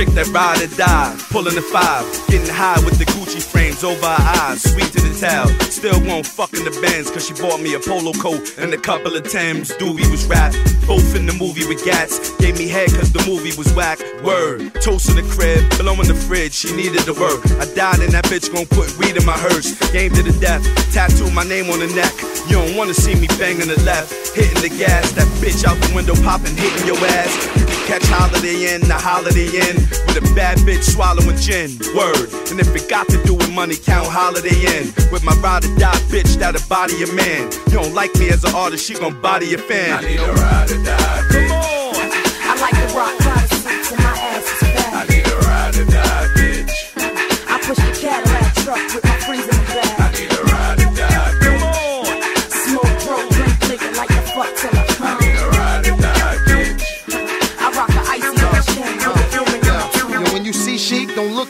chick 0.00 0.14
that 0.14 0.28
ride 0.28 0.62
or 0.62 0.72
die, 0.76 1.12
pulling 1.28 1.54
the 1.54 1.60
five, 1.60 2.04
getting 2.28 2.48
high 2.48 2.80
with 2.84 2.96
the 2.96 3.04
Gucci 3.04 3.42
frames 3.42 3.84
over 3.84 4.00
her 4.00 4.24
eyes, 4.40 4.62
sweet 4.62 4.88
to 4.96 5.00
the 5.00 5.12
tail. 5.12 5.44
Still 5.68 6.00
won't 6.08 6.24
fuck 6.24 6.54
in 6.54 6.64
the 6.64 6.72
Benz, 6.80 7.10
cause 7.10 7.26
she 7.28 7.34
bought 7.34 7.60
me 7.60 7.74
a 7.74 7.80
polo 7.80 8.12
coat 8.16 8.56
and 8.56 8.72
a 8.72 8.78
couple 8.78 9.14
of 9.14 9.28
Timbs. 9.28 9.70
Doobie 9.76 10.08
was 10.10 10.24
rap, 10.24 10.52
both 10.86 11.14
in 11.14 11.26
the 11.26 11.36
movie 11.36 11.66
with 11.68 11.84
gats. 11.84 12.32
Gave 12.40 12.56
me 12.56 12.68
head 12.68 12.88
cause 12.96 13.12
the 13.12 13.20
movie 13.28 13.52
was 13.60 13.68
whack. 13.74 14.00
Word, 14.24 14.72
toast 14.80 15.10
in 15.10 15.16
the 15.20 15.26
crib, 15.36 15.68
below 15.76 15.92
in 16.00 16.08
the 16.08 16.16
fridge, 16.16 16.54
she 16.54 16.72
needed 16.72 17.04
to 17.04 17.12
work. 17.12 17.44
I 17.60 17.68
died 17.76 18.00
and 18.00 18.12
that 18.16 18.24
bitch 18.32 18.48
gon' 18.48 18.64
put 18.72 18.88
weed 18.96 19.20
in 19.20 19.24
my 19.28 19.36
hearse. 19.36 19.76
Game 19.92 20.12
to 20.16 20.22
the 20.22 20.32
death, 20.40 20.64
tattoo 20.94 21.28
my 21.30 21.44
name 21.44 21.68
on 21.68 21.80
the 21.80 21.92
neck. 21.92 22.14
You 22.48 22.56
don't 22.56 22.76
wanna 22.76 22.94
see 22.94 23.14
me 23.14 23.28
banging 23.36 23.68
the 23.68 23.80
left, 23.84 24.32
hitting 24.32 24.64
the 24.64 24.72
gas. 24.72 25.12
That 25.12 25.28
bitch 25.44 25.60
out 25.68 25.76
the 25.84 25.92
window 25.92 26.16
popping, 26.24 26.56
hitting 26.56 26.86
your 26.88 26.96
ass. 27.20 27.69
You 27.80 27.86
can 27.86 28.00
catch 28.00 28.08
Holiday 28.10 28.74
in, 28.74 28.82
the 28.82 28.94
Holiday 28.94 29.46
in, 29.46 29.76
with 30.06 30.18
a 30.18 30.34
bad 30.34 30.58
bitch 30.58 30.84
swallowing 30.84 31.36
gin. 31.36 31.78
Word, 31.96 32.28
and 32.50 32.60
if 32.60 32.74
it 32.76 32.88
got 32.90 33.08
to 33.08 33.22
do 33.24 33.34
with 33.34 33.50
money, 33.52 33.74
count 33.74 34.06
Holiday 34.06 34.52
in. 34.52 34.92
With 35.10 35.24
my 35.24 35.32
ride 35.40 35.64
or 35.64 35.74
die 35.76 35.96
bitch 36.12 36.36
that'll 36.36 36.60
body 36.68 37.02
a 37.02 37.12
man. 37.12 37.50
You 37.68 37.80
don't 37.80 37.94
like 37.94 38.14
me 38.16 38.28
as 38.28 38.44
an 38.44 38.54
artist, 38.54 38.86
she 38.86 38.94
gon' 38.94 39.20
body 39.22 39.46
your 39.46 39.60
fan. 39.60 40.04
I 40.04 40.08
need 40.08 40.20
a 40.20 40.32
ride 40.32 40.70
or 40.70 40.84
die, 40.84 41.22
bitch. 41.30 41.48
Come 41.48 41.56
on. 41.56 42.10
I 42.44 42.60
like 42.60 42.74
the 42.74 42.94
rock 42.96 43.29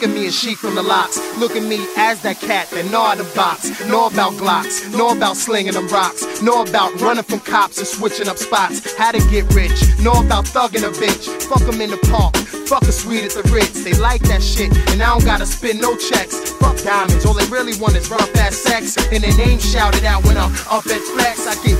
look 0.00 0.08
at 0.08 0.16
me 0.16 0.24
and 0.24 0.34
she 0.34 0.54
from 0.54 0.76
the 0.76 0.82
locks. 0.82 1.18
Look 1.36 1.56
at 1.56 1.62
me 1.62 1.86
as 1.94 2.22
that 2.22 2.40
cat 2.40 2.70
that 2.70 2.90
gnaw 2.90 3.16
the 3.16 3.24
box. 3.36 3.68
Know 3.84 4.06
about 4.06 4.32
Glocks, 4.34 4.90
know 4.96 5.10
about 5.10 5.36
slinging 5.36 5.74
them 5.74 5.88
rocks. 5.88 6.40
Know 6.40 6.62
about 6.62 6.98
running 7.02 7.24
from 7.24 7.40
cops 7.40 7.76
and 7.76 7.86
switching 7.86 8.26
up 8.26 8.38
spots. 8.38 8.96
How 8.96 9.12
to 9.12 9.20
get 9.28 9.52
rich, 9.52 9.76
know 10.00 10.12
about 10.12 10.46
thugging 10.46 10.88
a 10.88 10.92
bitch. 10.96 11.28
Fuck 11.42 11.68
'em 11.68 11.82
in 11.82 11.90
the 11.90 11.98
park, 12.08 12.34
fuck 12.64 12.82
a 12.84 12.92
suite 12.92 13.24
at 13.24 13.32
the 13.32 13.42
Ritz. 13.52 13.84
They 13.84 13.92
like 13.92 14.22
that 14.22 14.42
shit, 14.42 14.72
and 14.90 15.02
I 15.02 15.12
don't 15.12 15.24
gotta 15.24 15.44
spend 15.44 15.82
no 15.82 15.94
checks. 15.96 16.34
Fuck 16.60 16.82
diamonds, 16.82 17.26
all 17.26 17.34
they 17.34 17.44
really 17.46 17.76
want 17.76 17.96
is 17.96 18.08
rough 18.08 18.34
ass 18.36 18.56
sex. 18.56 18.96
And 19.12 19.22
their 19.22 19.36
name 19.36 19.58
shouted 19.58 20.04
out 20.06 20.24
when 20.24 20.38
I'm 20.38 20.52
up 20.70 20.86
at 20.86 21.02
flex. 21.12 21.46
I 21.46 21.54
get 21.62 21.76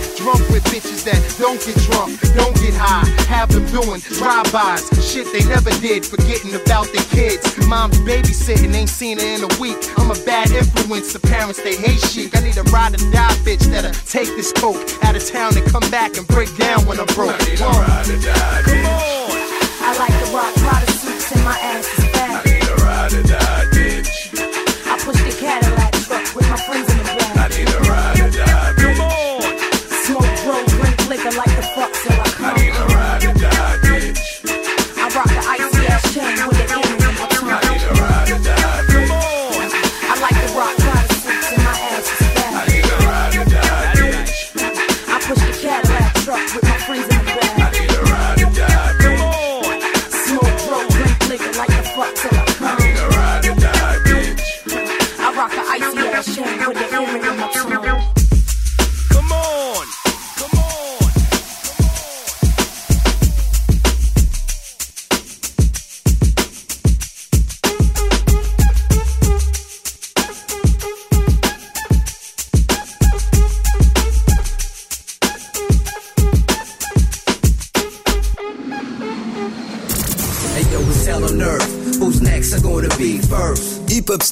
with 0.61 0.73
bitches 0.73 1.05
that 1.05 1.21
don't 1.39 1.61
get 1.65 1.77
drunk, 1.89 2.19
don't 2.35 2.55
get 2.57 2.75
high. 2.75 3.07
Have 3.29 3.51
them 3.51 3.65
doing 3.67 4.01
drive-bys, 4.01 4.89
shit 5.01 5.27
they 5.33 5.45
never 5.49 5.71
did, 5.81 6.05
forgetting 6.05 6.55
about 6.55 6.87
their 6.93 7.05
kids. 7.11 7.43
Mom's 7.67 7.99
babysitting, 8.01 8.75
ain't 8.75 8.89
seen 8.89 9.19
her 9.19 9.27
in 9.27 9.43
a 9.45 9.53
week. 9.61 9.77
I'm 9.99 10.11
a 10.11 10.19
bad 10.25 10.51
influence 10.51 11.13
to 11.13 11.21
parents, 11.21 11.63
they 11.63 11.77
hate 11.77 12.01
chic. 12.01 12.37
I 12.37 12.41
need 12.41 12.57
a 12.57 12.65
ride 12.65 12.95
or 12.95 13.03
die 13.11 13.35
bitch 13.45 13.65
that'll 13.71 13.93
take 14.07 14.29
this 14.37 14.53
coke 14.53 14.81
out 15.05 15.17
of 15.17 15.25
town 15.27 15.57
and 15.57 15.67
come 15.71 15.89
back 15.91 16.17
and 16.17 16.27
break 16.29 16.55
down 16.57 16.85
when 16.87 16.99
I'm 16.99 17.07
broke. 17.15 17.35
I 17.35 17.45
need 17.47 17.61
a 17.61 17.65
ride 17.65 18.09
or 18.09 18.19
Come 18.65 18.87
on. 18.87 19.31
I 19.83 19.97
like 19.99 20.15
the 20.23 20.31
rock 20.35 20.55
Prada 20.57 20.91
suits 20.93 21.33
and 21.33 21.45
my 21.45 21.59
ass 21.59 21.87
is 21.99 22.05
fat. 22.13 22.47
I 22.47 22.51
need 22.51 22.69
a 22.69 22.75
ride 22.85 23.13
or 23.15 23.23
die 23.23 23.50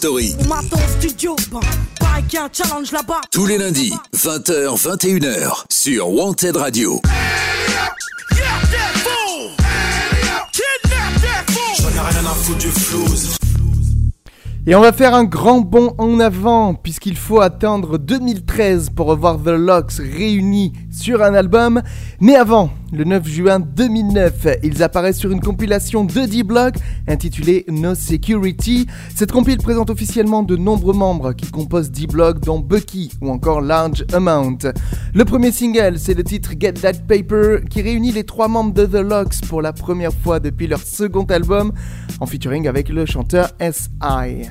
first? 0.01 0.29
Hip 0.29 0.47
Hop 0.49 0.49
Story, 0.49 0.49
Maton 0.49 0.79
studio, 0.99 1.37
bon, 1.51 1.61
pareil 2.01 2.25
qu'il 2.25 2.39
y 2.39 2.43
a 2.43 2.45
un 2.45 2.51
challenge 2.53 2.93
là-bas. 2.93 3.21
tous 3.31 3.47
les 3.47 3.59
lundis, 3.59 3.93
20h, 4.15 4.77
21h, 4.77 5.65
sur 5.71 6.11
Wanted 6.11 6.57
Radio. 6.57 7.01
Et 14.67 14.75
on 14.75 14.81
va 14.81 14.93
faire 14.93 15.15
un 15.15 15.25
grand 15.25 15.61
bond 15.61 15.95
en 15.99 16.21
avant, 16.21 16.75
puisqu'il 16.75 17.17
faut 17.17 17.41
attendre 17.41 17.97
2013 17.97 18.91
pour 18.95 19.07
revoir 19.07 19.39
The 19.39 19.49
Locks 19.49 19.93
réunis 19.99 20.73
sur 20.99 21.23
un 21.23 21.35
album. 21.35 21.83
Mais 22.21 22.35
avant, 22.35 22.71
le 22.93 23.05
9 23.05 23.27
juin 23.27 23.61
2009, 23.61 24.47
ils 24.63 24.83
apparaissent 24.83 25.19
sur 25.19 25.31
une 25.31 25.41
compilation 25.41 26.05
de 26.05 26.27
D-Block 26.27 26.75
intitulée 27.07 27.65
No 27.69 27.95
Security. 27.95 28.87
Cette 29.15 29.33
compile 29.33 29.59
présente 29.59 29.91
officiellement 29.91 30.43
de 30.43 30.57
nombreux 30.57 30.95
membres 30.95 31.33
qui 31.33 31.51
composent 31.51 31.91
D-Block, 31.91 32.41
dont 32.41 32.59
Bucky 32.59 33.13
ou 33.21 33.31
encore 33.31 33.61
Large 33.61 34.05
Amount. 34.13 34.59
Le 35.15 35.25
premier 35.25 35.53
single, 35.53 35.99
c'est 35.99 36.15
le 36.15 36.25
titre 36.25 36.53
Get 36.59 36.75
That 36.75 37.05
Paper, 37.07 37.61
qui 37.71 37.83
réunit 37.83 38.13
les 38.13 38.25
trois 38.25 38.49
membres 38.49 38.75
de 38.75 38.87
The 38.87 39.03
Locks 39.03 39.41
pour 39.49 39.63
la 39.63 39.73
première 39.73 40.13
fois 40.13 40.41
depuis 40.41 40.67
leur 40.67 40.81
second 40.81 41.25
album, 41.25 41.73
en 42.21 42.27
featuring 42.27 42.67
avec 42.67 42.89
le 42.89 43.07
chanteur 43.07 43.51
S.I. 43.61 44.49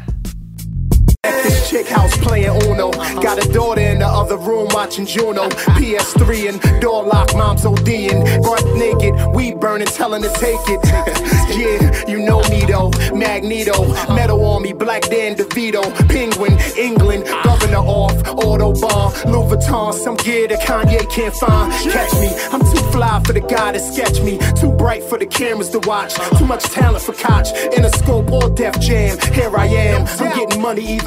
At 1.23 1.43
this 1.43 1.69
chick 1.69 1.87
house 1.87 2.15
playing 2.17 2.61
Uno. 2.63 2.91
Got 2.91 3.43
a 3.43 3.51
daughter 3.51 3.81
in 3.81 3.99
the 3.99 4.07
other 4.07 4.37
room 4.37 4.67
watching 4.71 5.05
Juno. 5.05 5.49
PS3 5.49 6.49
and 6.49 6.81
door 6.81 7.03
lock, 7.03 7.35
mom's 7.35 7.63
ODing. 7.63 8.23
Butt 8.43 8.63
naked, 8.77 9.35
weed 9.35 9.59
burning, 9.59 9.87
telling 9.87 10.21
to 10.21 10.29
take 10.29 10.59
it. 10.67 10.79
yeah, 11.57 12.05
you 12.07 12.19
know 12.19 12.41
me 12.49 12.65
though. 12.65 12.91
Magneto, 13.13 13.87
metal 14.13 14.43
on 14.45 14.61
me, 14.61 14.73
Black 14.73 15.01
Dan 15.09 15.35
DeVito. 15.35 15.83
Penguin, 16.07 16.57
England, 16.77 17.25
governor 17.43 17.77
off, 17.77 18.15
Autobahn. 18.23 19.25
Louis 19.25 19.55
Vuitton, 19.55 19.93
some 19.93 20.15
gear 20.17 20.47
that 20.47 20.61
Kanye 20.61 21.09
can't 21.11 21.33
find. 21.35 21.71
Catch 21.91 22.13
me, 22.21 22.29
I'm 22.51 22.61
too 22.61 22.91
fly 22.91 23.21
for 23.25 23.33
the 23.33 23.41
guy 23.41 23.71
to 23.71 23.79
sketch 23.79 24.21
me. 24.21 24.37
Too 24.59 24.71
bright 24.71 25.03
for 25.03 25.17
the 25.17 25.25
cameras 25.25 25.69
to 25.71 25.79
watch. 25.79 26.13
Too 26.37 26.45
much 26.45 26.63
talent 26.65 27.03
for 27.03 27.13
Koch. 27.13 27.51
In 27.75 27.83
a 27.83 27.89
scope 27.89 28.31
or 28.31 28.49
Def 28.51 28.79
Jam. 28.79 29.17
Here 29.33 29.55
I 29.57 29.65
am, 29.65 30.05
I'm 30.19 30.37
getting 30.37 30.61
money 30.61 30.85
either. 30.85 31.06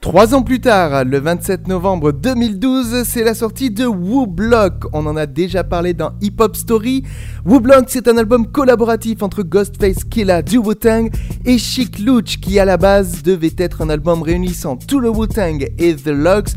Trois 0.00 0.34
ans 0.34 0.42
plus 0.42 0.60
tard, 0.60 1.04
le 1.04 1.18
27 1.18 1.66
novembre 1.66 2.12
2012, 2.12 3.02
c'est 3.04 3.24
la 3.24 3.34
sortie 3.34 3.70
de 3.70 3.84
Woo 3.84 4.26
Block. 4.26 4.84
On 4.92 5.06
en 5.06 5.16
a 5.16 5.26
déjà 5.26 5.64
parlé 5.64 5.92
dans 5.92 6.12
Hip 6.20 6.36
Hop 6.38 6.56
Story. 6.56 7.02
Woo 7.44 7.60
Block, 7.60 7.84
c'est 7.88 8.06
un 8.08 8.16
album 8.16 8.46
collaboratif 8.46 9.22
entre 9.22 9.42
Ghostface 9.42 10.04
Killah 10.04 10.42
du 10.42 10.58
Wu-Tang 10.58 11.10
et 11.44 11.58
Chic 11.58 11.98
Luch, 11.98 12.40
qui 12.40 12.58
à 12.58 12.64
la 12.64 12.76
base 12.76 13.22
devait 13.22 13.54
être 13.58 13.82
un 13.82 13.90
album 13.90 14.22
réunissant 14.22 14.76
tout 14.76 15.00
le 15.00 15.10
Wu-Tang 15.10 15.66
et 15.78 15.94
The 15.96 16.08
Logs. 16.08 16.50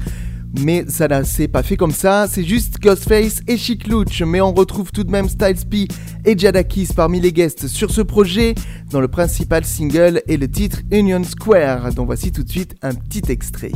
Mais 0.59 0.85
ça 0.87 1.07
ne 1.07 1.23
s'est 1.23 1.47
pas 1.47 1.63
fait 1.63 1.77
comme 1.77 1.91
ça, 1.91 2.27
c'est 2.29 2.43
juste 2.43 2.79
Ghostface 2.79 3.41
et 3.47 3.57
Chic 3.57 3.87
Luch, 3.87 4.21
mais 4.21 4.39
on 4.39 4.53
retrouve 4.53 4.91
tout 4.91 5.03
de 5.03 5.09
même 5.09 5.27
Styles 5.27 5.65
P 5.67 5.87
et 6.25 6.37
Jadakis 6.37 6.89
parmi 6.95 7.19
les 7.19 7.33
guests 7.33 7.67
sur 7.67 7.89
ce 7.89 8.01
projet, 8.01 8.53
dont 8.91 9.01
le 9.01 9.07
principal 9.07 9.65
single 9.65 10.21
est 10.27 10.37
le 10.37 10.47
titre 10.47 10.79
Union 10.91 11.23
Square, 11.23 11.93
dont 11.93 12.05
voici 12.05 12.31
tout 12.31 12.43
de 12.43 12.49
suite 12.49 12.75
un 12.83 12.93
petit 12.93 13.31
extrait. 13.31 13.71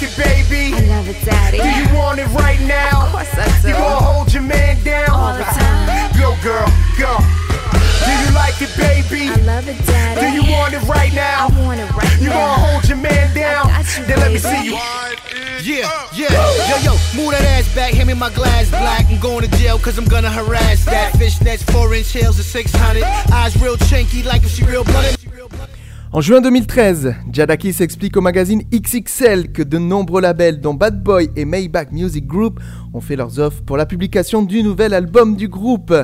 Do 0.00 0.06
you 0.06 0.12
like 0.16 0.48
it, 0.48 0.48
baby? 0.48 0.74
I 0.74 0.80
love 0.88 1.08
it, 1.08 1.24
daddy. 1.26 1.58
Do 1.58 1.68
you 1.68 1.98
want 1.98 2.18
it 2.20 2.26
right 2.28 2.60
now? 2.62 3.04
Of 3.04 3.12
course 3.12 3.34
I 3.36 3.60
do. 3.60 3.68
You 3.68 3.74
gonna 3.74 4.00
hold 4.00 4.32
your 4.32 4.42
man 4.42 4.82
down? 4.82 5.10
All 5.10 5.36
the 5.36 5.44
time. 5.44 6.08
Go, 6.16 6.32
girl, 6.40 6.64
go. 6.96 7.20
Do 8.08 8.12
you 8.24 8.32
like 8.32 8.56
it, 8.64 8.72
baby? 8.80 9.28
I 9.28 9.36
love 9.44 9.68
it, 9.68 9.76
daddy. 9.84 10.20
Do 10.24 10.26
you 10.32 10.56
want 10.56 10.72
it 10.72 10.80
right 10.88 11.12
now? 11.12 11.48
I 11.48 11.60
want 11.60 11.80
it 11.80 11.90
right 11.92 12.16
you 12.18 12.30
now. 12.30 12.32
You 12.32 12.40
gonna 12.40 12.66
hold 12.72 12.88
your 12.88 12.96
man 12.96 13.34
down? 13.34 13.68
then 14.08 14.18
let 14.20 14.32
me 14.32 14.38
see 14.38 14.64
you. 14.64 14.72
Yeah, 15.60 15.84
yeah. 16.16 16.32
Yo, 16.32 16.76
yo, 16.80 16.92
move 17.14 17.32
that 17.32 17.44
ass 17.44 17.74
back, 17.74 17.92
hand 17.92 18.08
me 18.08 18.14
my 18.14 18.32
glass 18.32 18.70
black. 18.70 19.04
I'm 19.10 19.20
going 19.20 19.44
to 19.46 19.58
jail 19.58 19.78
cause 19.78 19.98
I'm 19.98 20.06
gonna 20.06 20.30
harass 20.30 20.86
that. 20.86 21.12
Fishnets, 21.12 21.62
four 21.70 21.92
inch 21.92 22.10
heels 22.10 22.38
at 22.40 22.46
600. 22.46 23.02
Eyes 23.04 23.60
real 23.60 23.76
chinky 23.76 24.24
like 24.24 24.44
if 24.44 24.50
she 24.52 24.64
real 24.64 24.84
blooded. 24.84 25.20
En 26.12 26.20
juin 26.20 26.40
2013, 26.40 27.14
Jadakis 27.30 27.76
explique 27.78 28.16
au 28.16 28.20
magazine 28.20 28.64
XXL 28.74 29.52
que 29.52 29.62
de 29.62 29.78
nombreux 29.78 30.20
labels 30.20 30.60
dont 30.60 30.74
Bad 30.74 31.00
Boy 31.00 31.30
et 31.36 31.44
Maybach 31.44 31.92
Music 31.92 32.26
Group 32.26 32.58
ont 32.92 33.00
fait 33.00 33.14
leurs 33.14 33.38
offres 33.38 33.62
pour 33.62 33.76
la 33.76 33.86
publication 33.86 34.42
du 34.42 34.64
nouvel 34.64 34.92
album 34.92 35.36
du 35.36 35.46
groupe. 35.46 35.94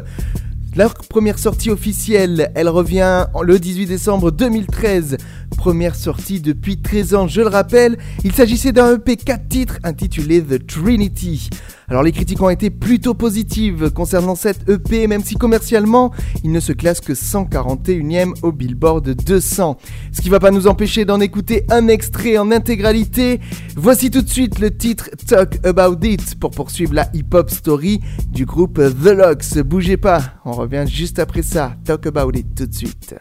Leur 0.76 0.94
première 0.94 1.40
sortie 1.40 1.70
officielle, 1.70 2.52
elle 2.54 2.68
revient 2.68 3.26
le 3.42 3.58
18 3.58 3.86
décembre 3.86 4.30
2013. 4.30 5.16
Première 5.56 5.94
sortie 5.94 6.40
depuis 6.40 6.80
13 6.80 7.14
ans, 7.14 7.28
je 7.28 7.40
le 7.40 7.48
rappelle. 7.48 7.98
Il 8.24 8.32
s'agissait 8.32 8.72
d'un 8.72 8.94
EP 8.94 9.16
4 9.16 9.48
titres 9.48 9.78
intitulé 9.82 10.42
The 10.42 10.64
Trinity. 10.64 11.50
Alors 11.88 12.02
les 12.02 12.12
critiques 12.12 12.42
ont 12.42 12.50
été 12.50 12.70
plutôt 12.70 13.14
positives 13.14 13.90
concernant 13.90 14.34
cette 14.34 14.68
EP, 14.68 15.06
même 15.06 15.22
si 15.22 15.36
commercialement, 15.36 16.12
il 16.44 16.50
ne 16.52 16.60
se 16.60 16.72
classe 16.72 17.00
que 17.00 17.12
141e 17.12 18.34
au 18.42 18.52
Billboard 18.52 19.10
200. 19.10 19.76
Ce 20.12 20.20
qui 20.20 20.28
va 20.28 20.40
pas 20.40 20.50
nous 20.50 20.66
empêcher 20.66 21.04
d'en 21.04 21.20
écouter 21.20 21.64
un 21.70 21.88
extrait 21.88 22.38
en 22.38 22.50
intégralité. 22.50 23.40
Voici 23.76 24.10
tout 24.10 24.22
de 24.22 24.28
suite 24.28 24.58
le 24.58 24.76
titre 24.76 25.10
Talk 25.26 25.64
About 25.64 26.04
It 26.04 26.38
pour 26.38 26.50
poursuivre 26.50 26.94
la 26.94 27.08
hip-hop 27.14 27.50
story 27.50 28.00
du 28.28 28.46
groupe 28.46 28.78
The 28.78 29.10
Locks. 29.10 29.58
Bougez 29.64 29.96
pas, 29.96 30.34
on 30.44 30.52
revient 30.52 30.84
juste 30.88 31.18
après 31.18 31.42
ça. 31.42 31.76
Talk 31.84 32.06
About 32.06 32.32
It 32.34 32.54
tout 32.54 32.66
de 32.66 32.74
suite. 32.74 33.14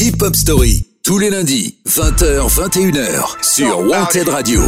Hip 0.00 0.22
Hop 0.22 0.36
Story, 0.36 0.86
tous 1.08 1.18
les 1.18 1.30
lundis, 1.30 1.78
20h, 1.86 2.50
21h, 2.50 3.42
sur 3.42 3.78
Wanted 3.78 4.28
Radio. 4.28 4.60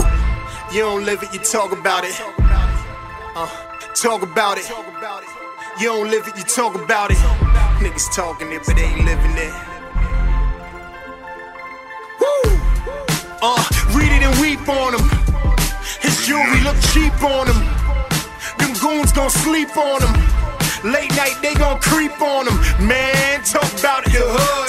You 0.72 0.80
don't 0.80 1.04
live 1.04 1.22
it, 1.22 1.34
you 1.34 1.38
talk 1.38 1.70
about 1.70 2.02
it. 2.02 2.18
Uh, 3.36 3.46
talk 3.94 4.22
about 4.22 4.56
it. 4.56 4.66
You 5.78 5.88
don't 5.88 6.08
live 6.08 6.26
it, 6.26 6.34
you 6.38 6.44
talk 6.44 6.74
about 6.74 7.10
it. 7.10 7.18
Niggas 7.82 8.16
talking 8.16 8.50
it, 8.52 8.62
but 8.64 8.74
they 8.74 8.84
ain't 8.84 9.04
living 9.04 9.36
it. 9.36 9.52
Woo! 12.20 12.58
Uh, 13.42 13.62
read 13.92 14.10
it 14.10 14.22
and 14.22 14.40
weep 14.40 14.66
on 14.66 14.94
him. 14.94 15.10
His 16.00 16.26
jewelry 16.26 16.62
look 16.62 16.80
cheap 16.94 17.22
on 17.22 17.48
him. 17.48 17.60
Them 18.56 18.72
goons 18.80 19.12
gon' 19.12 19.28
sleep 19.28 19.76
on 19.76 20.00
him. 20.00 20.49
Late 20.84 21.10
night, 21.16 21.36
they 21.42 21.54
gon' 21.54 21.78
creep 21.80 22.20
on 22.22 22.48
him. 22.48 22.56
Man, 22.86 23.42
talk 23.44 23.68
about 23.78 24.06
it. 24.06 24.12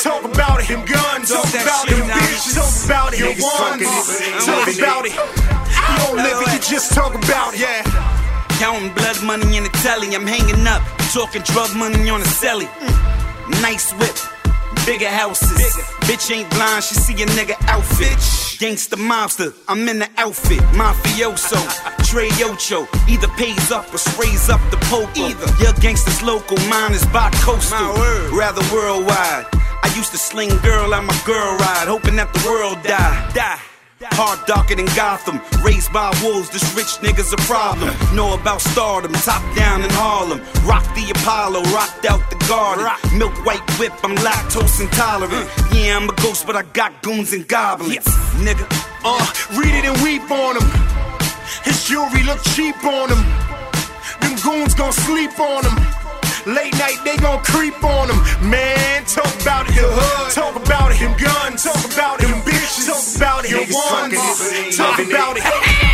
Talk 0.03 0.24
about 0.26 0.59
it. 0.59 0.66
Him 0.68 0.86
guns. 0.86 1.30
Talk 1.30 1.47
about 1.47 1.88
it. 1.88 1.97
Him 1.97 2.07
bitches. 2.07 2.55
Talk 2.55 2.86
about 2.86 3.14
it. 3.14 3.20
Him 3.20 3.39
ones. 3.39 4.45
Talk 4.45 4.68
about 4.76 5.05
it. 5.05 5.14
You 5.14 5.97
don't 6.05 6.18
live 6.18 6.41
it, 6.41 6.53
you 6.53 6.59
just 6.59 6.93
talk 6.93 7.16
about 7.16 7.53
it. 7.53 7.62
Yeah. 7.62 7.84
Counting 8.59 8.93
blood 8.93 9.24
money 9.24 9.57
in 9.57 9.64
the 9.64 9.70
telly, 9.82 10.14
I'm 10.14 10.28
hanging 10.28 10.68
up. 10.68 10.82
Talking 11.14 11.41
drug 11.43 11.76
money 11.76 12.09
on 12.09 12.20
the 12.20 12.28
celly. 12.28 12.68
Nice 13.62 13.91
whip, 13.93 14.16
bigger 14.86 15.10
houses. 15.10 15.76
Bitch 16.08 16.32
ain't 16.32 16.50
blind, 16.52 16.84
she 16.84 16.96
see 16.96 17.14
a 17.24 17.26
nigga 17.28 17.56
outfit. 17.68 18.18
Gangsta 18.62 18.96
mobster, 18.96 19.54
I'm 19.68 19.88
in 19.88 20.00
the 20.00 20.10
outfit. 20.18 20.60
Mafioso, 20.74 21.60
Trey 22.06 22.30
Ocho. 22.44 22.88
Either 23.08 23.28
pays 23.30 23.72
up 23.72 23.94
or 23.94 23.98
sprays 23.98 24.50
up 24.50 24.62
the 24.72 24.78
popo. 24.90 25.20
Either. 25.20 25.64
Your 25.64 25.74
gangsters 25.82 26.22
local, 26.22 26.58
mine 26.70 26.94
is 26.94 27.06
bi-coastal. 27.08 27.96
Rather 28.38 28.62
worldwide. 28.74 29.46
I 29.84 29.92
used 29.96 30.12
to 30.12 30.18
sling 30.18 30.56
girl 30.58 30.94
on 30.94 31.06
my 31.06 31.22
girl 31.26 31.58
ride, 31.58 31.88
hoping 31.88 32.16
that 32.18 32.34
the 32.34 32.48
world 32.48 32.84
die. 32.84 33.32
Die. 33.34 33.71
Hard 34.04 34.45
darker 34.47 34.76
than 34.76 34.88
Gotham, 34.95 35.39
raised 35.64 35.93
by 35.93 36.10
wolves, 36.24 36.49
this 36.49 36.64
rich 36.76 36.97
nigga's 37.06 37.34
a 37.34 37.38
problem. 37.45 37.93
Know 38.16 38.34
about 38.34 38.62
stardom, 38.62 39.14
top 39.14 39.43
down 39.56 39.84
in 39.84 39.89
Harlem. 39.91 40.41
Rock 40.66 40.84
the 40.95 41.12
Apollo, 41.12 41.62
rocked 41.70 42.06
out 42.06 42.22
the 42.30 42.38
garden. 42.47 42.86
Milk 43.18 43.34
white 43.45 43.62
whip, 43.78 43.93
I'm 44.04 44.16
lactose 44.18 44.82
intolerant. 44.82 45.47
Yeah, 45.74 45.97
I'm 45.97 46.10
a 46.10 46.16
ghost, 46.16 46.47
but 46.47 46.56
I 46.56 46.64
got 46.74 47.04
goons 47.04 47.32
and 47.34 47.47
goblins. 47.47 48.06
Nigga, 48.41 48.66
Uh, 49.04 49.26
read 49.58 49.74
it 49.74 49.86
and 49.86 49.97
weep 50.02 50.30
on 50.30 50.58
him. 50.58 50.68
His 51.64 51.86
jewelry 51.86 52.24
look 52.24 52.41
cheap 52.56 52.84
on 52.84 53.10
him. 53.10 53.24
Them 54.22 54.36
goons 54.43 54.74
gon' 54.76 54.93
sleep 54.93 55.39
on 55.39 55.66
him. 55.66 55.91
Late 56.46 56.74
night, 56.74 56.98
they 57.04 57.18
gon' 57.18 57.44
creep 57.44 57.84
on 57.84 58.10
him. 58.10 58.50
Man, 58.50 59.06
talk 59.06 59.30
about 59.42 59.68
it. 59.70 60.34
Talk 60.34 60.56
about 60.56 60.92
it. 60.92 60.98
Him 60.98 61.16
guns. 61.18 61.64
Talk 61.64 61.86
about 61.94 62.22
it. 62.22 62.30
Him 62.30 62.39
bitches. 62.42 62.88
Talk 62.88 63.16
about 63.16 63.46
it. 63.46 63.52
Him 63.52 63.70
ones. 63.74 64.76
Talk 64.76 65.00
about 65.00 65.38
it. 65.38 65.88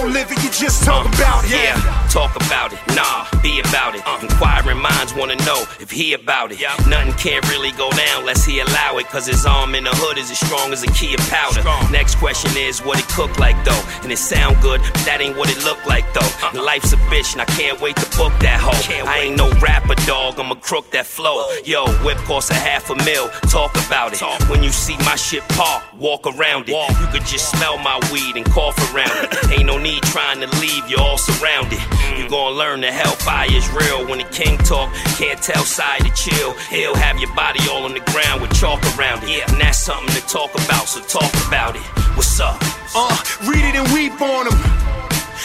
Don't 0.00 0.14
live 0.14 0.32
it, 0.32 0.42
you 0.42 0.48
just 0.48 0.82
talk 0.82 1.04
about 1.04 1.44
it. 1.44 1.50
Yeah, 1.50 1.76
talk 2.08 2.34
about 2.34 2.72
it, 2.72 2.78
nah, 2.96 3.28
be 3.42 3.60
about 3.60 3.94
it. 3.94 4.00
Uh-huh. 4.00 4.24
Inquiring 4.24 4.80
minds 4.80 5.12
wanna 5.12 5.36
know 5.44 5.60
if 5.78 5.90
he 5.90 6.14
about 6.14 6.52
it. 6.52 6.60
Nothing 6.88 7.12
can't 7.20 7.46
really 7.50 7.72
go 7.72 7.90
down 7.90 8.20
unless 8.20 8.42
he 8.46 8.60
allow 8.60 8.96
it, 8.96 9.08
cause 9.08 9.26
his 9.26 9.44
arm 9.44 9.74
in 9.74 9.84
the 9.84 9.90
hood 9.92 10.16
is 10.16 10.30
as 10.30 10.40
strong 10.40 10.72
as 10.72 10.82
a 10.82 10.90
key 10.92 11.12
of 11.12 11.20
powder. 11.28 11.60
Next 11.92 12.14
question 12.14 12.50
is 12.56 12.80
what 12.80 12.98
it 12.98 13.06
cook 13.08 13.38
like 13.38 13.62
though, 13.62 13.82
and 14.00 14.10
it 14.10 14.16
sound 14.16 14.56
good, 14.62 14.80
but 14.80 15.04
that 15.04 15.20
ain't 15.20 15.36
what 15.36 15.50
it 15.50 15.62
look 15.64 15.84
like 15.84 16.10
though. 16.14 16.24
Uh-huh. 16.24 16.56
And 16.56 16.64
life's 16.64 16.94
a 16.94 17.00
bitch, 17.12 17.34
and 17.34 17.42
I 17.42 17.48
can't 17.52 17.78
wait 17.78 17.96
to 17.96 18.08
book 18.16 18.32
that 18.40 18.56
hoe. 18.56 18.80
I 19.04 19.28
ain't 19.28 19.36
no 19.36 19.52
rapper 19.60 19.96
dog, 20.08 20.40
I'm 20.40 20.50
a 20.50 20.56
crook 20.56 20.90
that 20.92 21.04
flow. 21.04 21.44
Yo, 21.66 21.84
whip 22.00 22.16
costs 22.24 22.50
a 22.50 22.54
half 22.54 22.88
a 22.88 22.96
mil, 23.04 23.28
talk 23.52 23.76
about 23.84 24.14
it. 24.14 24.48
When 24.48 24.62
you 24.62 24.70
see 24.70 24.96
my 25.04 25.16
shit 25.16 25.46
park, 25.50 25.84
walk 25.92 26.24
around 26.26 26.70
it. 26.70 27.00
You 27.00 27.06
could 27.12 27.26
just 27.26 27.50
smell 27.52 27.76
my 27.76 28.00
weed 28.10 28.36
and 28.36 28.46
cough 28.46 28.78
around 28.94 29.12
it. 29.12 29.52
Ain't 29.58 29.66
no 29.66 29.76
need 29.76 29.89
trying 29.98 30.40
to 30.40 30.46
leave, 30.60 30.88
you're 30.88 31.00
all 31.00 31.18
surrounded. 31.18 31.80
You 32.16 32.28
gonna 32.28 32.54
learn 32.54 32.80
the 32.80 32.92
hellfire 32.92 33.50
is 33.50 33.68
real. 33.70 34.06
When 34.06 34.18
the 34.18 34.30
king 34.30 34.58
talk, 34.58 34.92
can't 35.18 35.42
tell 35.42 35.64
side 35.64 36.02
to 36.04 36.12
chill. 36.14 36.54
He'll 36.70 36.94
have 36.94 37.18
your 37.18 37.34
body 37.34 37.60
all 37.68 37.84
on 37.84 37.94
the 37.94 38.04
ground 38.12 38.42
with 38.42 38.54
chalk 38.54 38.80
around 38.96 39.24
it. 39.24 39.30
Yeah, 39.30 39.50
and 39.50 39.60
that's 39.60 39.82
something 39.82 40.14
to 40.14 40.22
talk 40.28 40.54
about, 40.54 40.86
so 40.86 41.00
talk 41.02 41.32
about 41.48 41.74
it. 41.74 41.82
What's 42.14 42.38
up? 42.38 42.58
Uh, 42.94 43.16
read 43.48 43.64
it 43.64 43.74
and 43.74 43.88
weep 43.92 44.20
on 44.20 44.46
him. 44.46 44.58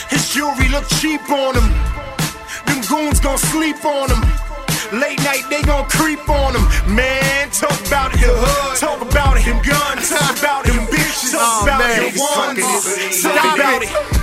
His 0.10 0.30
jewelry 0.34 0.70
look 0.70 0.88
cheap 1.02 1.24
on 1.30 1.56
him. 1.56 1.68
Them 2.68 2.82
goons 2.89 3.20
gon' 3.20 3.38
sleep 3.38 3.84
on 3.86 4.10
him. 4.12 4.22
Late 4.93 5.20
night, 5.24 5.43
they 5.50 5.62
gon' 5.64 5.88
creep 5.89 6.28
on 6.30 6.54
him. 6.54 6.96
Man, 6.96 7.50
talk 7.50 7.80
about 7.88 8.12
it. 8.14 8.80
Talk 8.80 9.02
about 9.02 9.38
it. 9.38 9.43
Him 9.43 9.58
guns. 9.64 10.10
Talk 10.10 10.38
about 10.38 10.68
it. 10.68 10.74
Him 10.74 10.86
bitches. 10.86 11.32
Talk 11.32 11.64
about 11.64 11.89
it. 11.89 12.14
Him 12.14 12.20
ones. 12.20 13.22
Talk 13.24 13.56
about 13.56 13.82
it. 13.82 14.14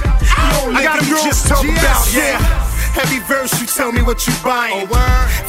I 0.70 0.82
got 0.82 1.00
live 1.00 1.02
it, 1.02 1.02
him, 1.02 1.08
you 1.08 1.14
bro. 1.16 1.24
just 1.24 1.46
talk 1.48 1.64
about 1.64 2.14
yeah. 2.14 2.61
Heavy 2.92 3.20
verse, 3.20 3.52
you 3.60 3.66
tell 3.66 3.92
me 3.92 4.02
what 4.02 4.26
you 4.26 4.34
buying. 4.44 4.86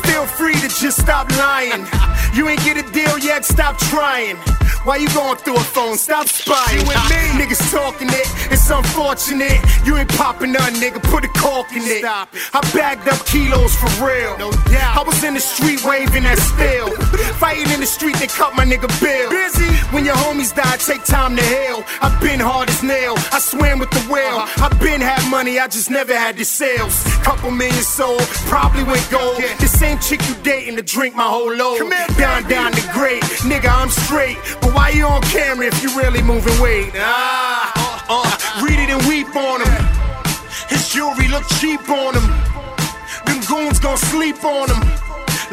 Feel 0.03 0.25
free 0.25 0.55
to 0.55 0.69
just 0.69 1.01
stop 1.01 1.29
lying. 1.37 1.85
You 2.33 2.47
ain't 2.49 2.63
get 2.63 2.77
a 2.77 2.91
deal 2.91 3.19
yet, 3.19 3.45
stop 3.45 3.77
trying. 3.77 4.37
Why 4.85 4.97
you 4.97 5.07
going 5.13 5.37
through 5.37 5.55
a 5.55 5.63
phone? 5.63 5.97
Stop 5.97 6.27
spying. 6.27 6.81
You 6.81 6.91
and 6.91 7.37
me. 7.37 7.39
Niggas 7.45 7.71
talking 7.71 8.09
it, 8.09 8.27
it's 8.51 8.69
unfortunate. 8.69 9.61
You 9.85 9.95
ain't 9.97 10.09
popping 10.09 10.51
none, 10.51 10.73
nigga, 10.73 11.01
put 11.03 11.23
a 11.23 11.29
cork 11.29 11.71
in 11.71 11.83
it. 11.83 11.99
Stop 11.99 12.33
it. 12.33 12.41
I 12.53 12.59
bagged 12.73 13.07
up 13.07 13.25
kilos 13.25 13.75
for 13.75 13.87
real. 14.03 14.37
No 14.37 14.51
doubt. 14.51 14.97
I 14.97 15.03
was 15.05 15.23
in 15.23 15.35
the 15.35 15.39
street 15.39 15.85
waving 15.85 16.23
that 16.23 16.37
steel. 16.39 16.91
Fighting 17.39 17.71
in 17.71 17.79
the 17.79 17.85
street, 17.85 18.17
they 18.17 18.27
cut 18.27 18.55
my 18.55 18.65
nigga 18.65 18.89
Bill. 18.99 19.29
Busy. 19.29 19.71
When 19.95 20.03
your 20.03 20.15
homies 20.15 20.53
die, 20.53 20.77
take 20.77 21.05
time 21.05 21.37
to 21.37 21.43
heal. 21.43 21.85
I've 22.01 22.19
been 22.19 22.41
hard 22.41 22.67
as 22.67 22.83
nail. 22.83 23.13
I 23.31 23.39
swam 23.39 23.79
with 23.79 23.91
the 23.91 24.01
whale. 24.11 24.35
Uh-huh. 24.35 24.65
I've 24.65 24.79
been 24.81 24.99
had 24.99 25.23
money, 25.29 25.59
I 25.59 25.67
just 25.67 25.89
never 25.89 26.13
had 26.13 26.35
the 26.35 26.43
sales. 26.43 27.05
Couple 27.33 27.49
million 27.49 27.81
sold, 27.81 28.21
probably 28.45 28.83
went 28.83 29.09
gold. 29.09 29.41
The 29.59 29.65
same 29.65 29.97
chick 29.97 30.21
you 30.29 30.35
dating 30.43 30.75
to 30.75 30.83
drink 30.83 31.15
my 31.15 31.25
whole 31.25 31.51
load. 31.51 31.79
Down, 32.15 32.47
down 32.47 32.71
the 32.71 32.87
grade. 32.93 33.23
Nigga, 33.41 33.73
I'm 33.73 33.89
straight. 33.89 34.37
But 34.61 34.75
why 34.75 34.89
you 34.89 35.03
on 35.03 35.19
camera 35.23 35.65
if 35.65 35.81
you 35.81 35.89
really 35.97 36.21
moving 36.21 36.53
weight? 36.61 36.91
Ah, 36.93 37.73
uh, 38.07 38.63
read 38.63 38.77
it 38.77 38.93
and 38.93 39.01
weep 39.09 39.35
on 39.35 39.65
him. 39.65 39.73
His 40.69 40.93
jewelry 40.93 41.27
look 41.27 41.43
cheap 41.57 41.81
on 41.89 42.13
him. 42.13 42.27
Them 43.25 43.41
goons 43.49 43.79
gon' 43.79 43.97
sleep 43.97 44.45
on 44.45 44.69
him. 44.69 44.79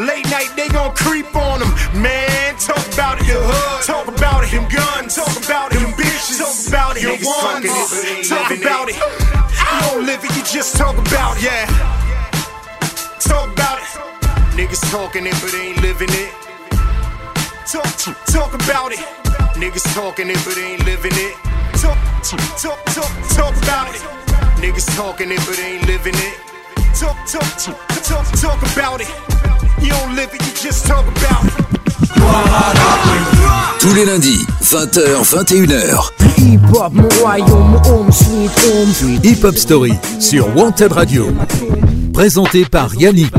Late 0.05 0.29
night, 0.29 0.53
they 0.57 0.69
gon' 0.69 0.95
creep 0.95 1.35
on 1.35 1.65
him. 1.65 1.73
Man, 1.97 2.57
talk 2.61 2.85
about 2.93 3.23
it. 3.23 3.27
your 3.27 3.41
hood. 3.41 3.87
Talk 3.87 4.07
about 4.07 4.45
it. 4.45 4.51
Him 4.51 4.69
guns. 4.69 5.17
Talk 5.17 5.33
about 5.43 5.73
it. 5.73 5.81
Him 5.81 5.97
bitches. 5.97 6.45
Talk 6.45 6.69
about 6.69 6.97
it. 6.99 7.09
Him 7.09 7.25
ones. 7.25 8.29
Talk 8.29 8.51
about 8.53 8.91
it. 8.91 9.30
Don't 10.01 10.07
live 10.07 10.25
it, 10.25 10.35
you 10.35 10.43
just 10.45 10.77
talk 10.77 10.97
about 10.97 11.37
it. 11.37 11.43
Yeah. 11.43 11.67
Talk 13.21 13.53
about 13.53 13.77
it. 13.77 13.85
Niggas 14.57 14.81
talking 14.91 15.27
it, 15.27 15.35
but 15.43 15.53
ain't 15.53 15.83
living 15.83 16.09
it. 16.09 16.33
Talk, 17.69 17.85
talk 18.25 18.55
about 18.55 18.93
it. 18.93 18.99
Niggas 19.61 19.95
talking 19.95 20.31
it, 20.31 20.41
but 20.43 20.57
ain't 20.57 20.87
living 20.87 21.13
it. 21.13 21.37
Talk, 21.77 21.99
talk, 22.25 22.83
talk, 22.87 23.11
talk 23.37 23.55
about 23.63 23.95
it. 23.95 24.01
Niggas 24.57 24.89
talking 24.97 25.31
it, 25.33 25.41
but 25.45 25.59
ain't 25.59 25.87
living 25.87 26.17
it. 26.17 26.39
Talk, 26.99 27.19
talk, 27.27 27.45
talk, 27.61 27.77
talk, 28.03 28.27
talk 28.41 28.73
about 28.73 29.03
it. 29.03 29.11
You 29.83 29.91
don't 29.91 30.17
live 30.17 30.33
it, 30.33 30.41
you 30.41 30.53
just 30.55 30.87
talk 30.87 31.07
about 31.07 31.45
it. 31.45 31.80
Tous 33.79 33.95
les 33.95 34.07
lundis, 34.07 34.47
20h, 34.63 35.23
21h. 35.23 36.11
Hip 36.39 36.61
hop, 36.75 36.93
mon 36.95 37.09
royaume, 37.21 37.73
mon 37.73 37.91
home 37.91 38.13
sweet 38.13 38.51
home. 38.65 39.21
Hip 39.23 39.45
Hop 39.45 39.57
Story 39.57 39.93
sur 40.19 40.57
Wanted 40.57 40.93
Radio. 40.93 41.27
Présenté 42.13 42.65
par 42.65 42.95
Yannick. 42.95 43.35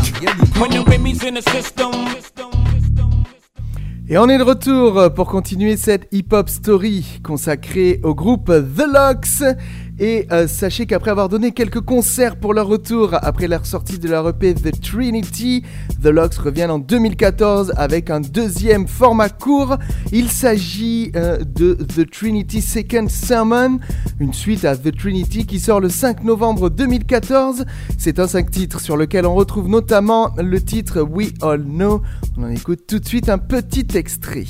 Et 4.09 4.17
on 4.17 4.27
est 4.27 4.37
de 4.37 4.43
retour 4.43 5.13
pour 5.15 5.27
continuer 5.27 5.77
cette 5.77 6.07
hip-hop 6.11 6.49
story 6.49 7.21
consacrée 7.23 8.01
au 8.03 8.13
groupe 8.13 8.51
The 8.51 8.85
Locks. 8.85 9.41
Et 10.01 10.25
euh, 10.31 10.47
sachez 10.47 10.87
qu'après 10.87 11.11
avoir 11.11 11.29
donné 11.29 11.51
quelques 11.51 11.79
concerts 11.79 12.35
pour 12.37 12.55
leur 12.55 12.65
retour 12.65 13.13
après 13.21 13.47
leur 13.47 13.67
sortie 13.67 13.99
de 13.99 14.09
leur 14.09 14.27
EP 14.27 14.55
The 14.55 14.81
Trinity, 14.81 15.63
The 16.01 16.07
Locks 16.07 16.33
reviennent 16.33 16.71
en 16.71 16.79
2014 16.79 17.73
avec 17.77 18.09
un 18.09 18.19
deuxième 18.19 18.87
format 18.87 19.29
court. 19.29 19.77
Il 20.11 20.31
s'agit 20.31 21.11
euh, 21.15 21.37
de 21.37 21.75
The 21.75 22.09
Trinity 22.09 22.63
Second 22.63 23.09
Sermon, 23.09 23.77
une 24.19 24.33
suite 24.33 24.65
à 24.65 24.75
The 24.75 24.91
Trinity 24.97 25.45
qui 25.45 25.59
sort 25.59 25.79
le 25.79 25.89
5 25.89 26.23
novembre 26.23 26.71
2014. 26.71 27.65
C'est 27.99 28.17
un 28.17 28.27
5 28.27 28.49
titres 28.49 28.81
sur 28.81 28.97
lequel 28.97 29.27
on 29.27 29.35
retrouve 29.35 29.69
notamment 29.69 30.31
le 30.35 30.59
titre 30.59 31.01
We 31.03 31.31
All 31.43 31.61
Know. 31.61 32.01
On 32.39 32.45
en 32.45 32.49
écoute 32.49 32.87
tout 32.87 32.97
de 32.97 33.07
suite 33.07 33.29
un 33.29 33.37
petit 33.37 33.85
extrait. 33.93 34.47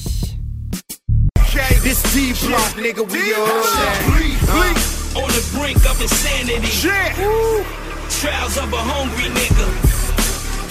This 1.84 2.02
nigga, 2.78 3.02
we 3.04 3.34
all. 3.34 5.01
On 5.12 5.28
the 5.28 5.44
brink 5.60 5.78
of 5.92 6.00
insanity. 6.00 6.72
Shit. 6.72 7.12
Trials 8.24 8.56
of 8.58 8.72
a 8.72 8.80
hungry 8.80 9.28
nigga. 9.28 9.68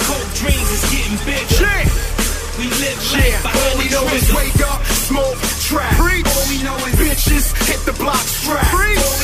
Coke 0.09 0.33
dreams 0.41 0.71
is 0.73 0.85
getting 0.89 1.19
bigger. 1.29 1.61
Shit. 1.61 2.11
We 2.57 2.69
live 2.69 3.01
Yeah, 3.17 3.41
life 3.41 3.57
all 3.57 3.77
we 3.81 3.89
know 3.89 4.05
is 4.13 4.29
wake 4.37 4.61
up, 4.69 4.85
smoke, 4.85 5.41
trap. 5.65 5.97
All 5.97 6.45
we 6.53 6.61
know 6.61 6.77
is 6.89 6.97
bitches 6.97 7.53
hit 7.69 7.81
the 7.85 7.93
block 7.97 8.21
strap. 8.21 8.69
All 8.73 9.20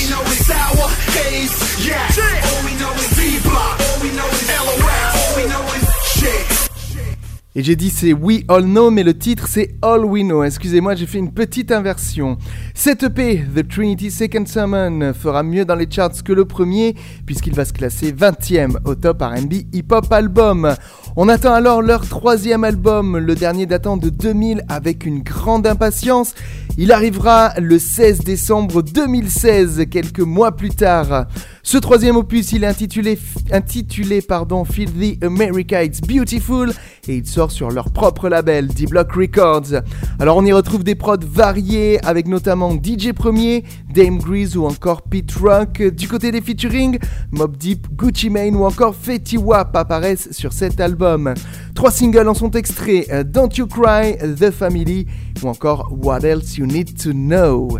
Et 7.58 7.62
j'ai 7.62 7.74
dit 7.74 7.88
c'est 7.88 8.12
We 8.12 8.42
All 8.48 8.64
Know, 8.64 8.90
mais 8.90 9.02
le 9.02 9.16
titre 9.16 9.46
c'est 9.48 9.76
All 9.80 10.04
We 10.04 10.22
Know. 10.22 10.44
Excusez-moi, 10.44 10.94
j'ai 10.94 11.06
fait 11.06 11.16
une 11.16 11.32
petite 11.32 11.72
inversion. 11.72 12.36
Cette 12.74 13.04
EP, 13.04 13.46
The 13.56 13.66
Trinity 13.66 14.10
Second 14.10 14.44
Sermon, 14.44 15.14
fera 15.14 15.42
mieux 15.42 15.64
dans 15.64 15.74
les 15.74 15.90
charts 15.90 16.22
que 16.22 16.34
le 16.34 16.44
premier, 16.44 16.94
puisqu'il 17.24 17.54
va 17.54 17.64
se 17.64 17.72
classer 17.72 18.12
20ème 18.12 18.76
au 18.84 18.94
top 18.94 19.22
RB 19.22 19.54
Hip 19.72 19.86
Hop 19.90 20.12
Album. 20.12 20.74
On 21.16 21.30
attend 21.30 21.54
alors 21.54 21.80
leur 21.80 22.06
troisième 22.06 22.62
album, 22.62 23.16
le 23.16 23.34
dernier 23.34 23.64
datant 23.64 23.96
de 23.96 24.10
2000, 24.10 24.66
avec 24.68 25.06
une 25.06 25.22
grande 25.22 25.66
impatience. 25.66 26.34
Il 26.76 26.92
arrivera 26.92 27.54
le 27.58 27.78
16 27.78 28.18
décembre 28.18 28.82
2016, 28.82 29.86
quelques 29.90 30.20
mois 30.20 30.52
plus 30.52 30.74
tard. 30.74 31.26
Ce 31.68 31.78
troisième 31.78 32.14
opus, 32.14 32.52
il 32.52 32.62
est 32.62 32.68
intitulé, 32.68 33.18
intitulé 33.50 34.22
pardon, 34.22 34.64
Feel 34.64 34.88
the 34.88 35.24
America 35.24 35.82
It's 35.82 36.00
Beautiful 36.00 36.72
et 37.08 37.16
il 37.16 37.26
sort 37.26 37.50
sur 37.50 37.72
leur 37.72 37.90
propre 37.90 38.28
label, 38.28 38.68
D-Block 38.68 39.10
Records. 39.10 39.82
Alors 40.20 40.36
on 40.36 40.44
y 40.44 40.52
retrouve 40.52 40.84
des 40.84 40.94
prods 40.94 41.16
variés 41.28 41.98
avec 42.06 42.28
notamment 42.28 42.70
DJ 42.70 43.10
Premier, 43.12 43.64
Dame 43.92 44.18
Grease 44.18 44.56
ou 44.56 44.64
encore 44.64 45.02
Pete 45.02 45.32
Rock. 45.32 45.82
Du 45.82 46.06
côté 46.06 46.30
des 46.30 46.40
featuring, 46.40 47.00
Mob 47.32 47.56
Deep, 47.56 47.88
Gucci 47.96 48.30
Mane 48.30 48.54
ou 48.54 48.64
encore 48.64 48.94
Fetty 48.94 49.36
Wap 49.36 49.74
apparaissent 49.74 50.30
sur 50.30 50.52
cet 50.52 50.78
album. 50.80 51.34
Trois 51.74 51.90
singles 51.90 52.28
en 52.28 52.34
sont 52.34 52.52
extraits, 52.52 53.08
euh, 53.10 53.24
Don't 53.24 53.50
You 53.56 53.66
Cry, 53.66 54.16
The 54.38 54.52
Family 54.52 55.08
ou 55.42 55.48
encore 55.48 55.92
What 56.00 56.20
Else 56.20 56.58
You 56.58 56.66
Need 56.66 56.96
to 57.02 57.10
Know. 57.10 57.76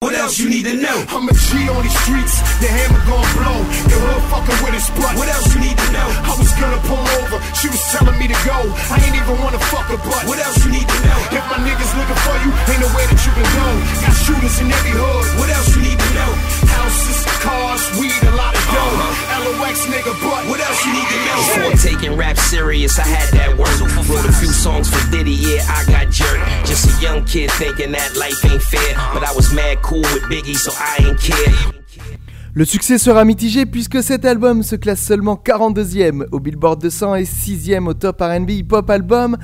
What 0.00 0.12
else 0.12 0.38
you 0.38 0.50
need 0.52 0.68
to 0.68 0.76
know? 0.76 0.98
I'm 1.08 1.24
a 1.24 1.32
G 1.32 1.56
on 1.72 1.80
these 1.80 1.96
streets, 2.04 2.36
the 2.60 2.68
hammer 2.68 3.00
gon' 3.08 3.24
blow. 3.32 3.58
The 3.88 3.96
hood 3.96 4.22
fucking 4.28 4.58
with 4.60 4.74
his 4.76 4.88
butt. 4.92 5.16
What 5.16 5.24
else 5.32 5.48
you 5.56 5.60
need 5.64 5.72
to 5.72 5.88
know? 5.88 6.08
I 6.20 6.36
was 6.36 6.52
gonna 6.60 6.80
pull 6.84 7.00
over, 7.00 7.40
she 7.56 7.72
was 7.72 7.80
telling 7.88 8.18
me 8.20 8.28
to 8.28 8.38
go. 8.44 8.58
I 8.92 9.00
ain't 9.00 9.16
even 9.16 9.40
wanna 9.40 9.62
fuck 9.72 9.88
her 9.88 9.96
butt. 9.96 10.28
What 10.28 10.36
else 10.36 10.60
you 10.68 10.70
need 10.70 10.84
to 10.84 10.98
know? 11.00 11.18
If 11.32 11.44
my 11.48 11.64
niggas 11.64 11.92
looking 11.96 12.20
for 12.28 12.36
you, 12.44 12.50
ain't 12.76 12.82
no 12.84 12.90
way 12.92 13.08
that 13.08 13.20
you 13.24 13.32
can 13.40 13.48
go. 13.48 13.68
Got 14.04 14.16
shooters 14.20 14.56
in 14.60 14.68
every 14.68 14.94
hood. 15.00 15.26
What 15.40 15.48
else 15.48 15.68
you 15.72 15.80
need 15.80 15.96
to 15.96 16.10
know? 16.12 16.30
Houses, 17.46 17.86
cars, 17.88 18.00
weed, 18.00 18.22
a 18.28 18.34
lot 18.34 18.54
of 18.54 18.64
dough. 18.74 19.16
LOX 19.66 19.86
nigga, 19.86 20.12
but 20.22 20.48
what 20.48 20.60
else 20.60 20.84
you 20.84 20.92
need 20.92 21.08
to 21.08 21.18
know? 21.26 21.38
Before 21.46 21.90
taking 21.90 22.16
rap 22.16 22.36
serious, 22.36 22.98
I 22.98 23.06
had 23.06 23.28
that 23.34 23.56
work. 23.56 23.70
Wrote 24.08 24.28
a 24.28 24.32
few 24.32 24.48
songs 24.48 24.88
for 24.88 25.10
Diddy, 25.10 25.32
yeah, 25.32 25.62
I 25.68 25.84
got 25.90 26.10
jerked. 26.10 26.66
Just 26.66 26.86
a 26.90 27.02
young 27.02 27.24
kid 27.24 27.50
thinking 27.52 27.92
that 27.92 28.16
life 28.16 28.44
ain't 28.44 28.62
fair. 28.62 28.94
But 29.12 29.24
I 29.24 29.32
was 29.34 29.52
mad 29.52 29.82
cool 29.82 30.00
with 30.00 30.24
Biggie, 30.24 30.56
so 30.56 30.72
I 30.74 31.08
ain't 31.08 31.20
care. 31.20 31.72
Le 32.54 32.64
succès 32.64 32.96
sera 32.96 33.24
mitigé 33.26 33.66
puisque 33.66 34.02
cet 34.02 34.24
album 34.24 34.62
se 34.62 34.76
classe 34.76 35.02
seulement 35.02 35.34
42e 35.36 36.24
au 36.32 36.40
Billboard 36.40 36.80
200 36.80 37.16
et 37.16 37.24
6e 37.24 37.86
au 37.86 37.92
Top 37.92 38.18
R&B 38.22 38.50
Hip 38.50 38.68
Hop 38.72 38.88
Album. 38.88 39.36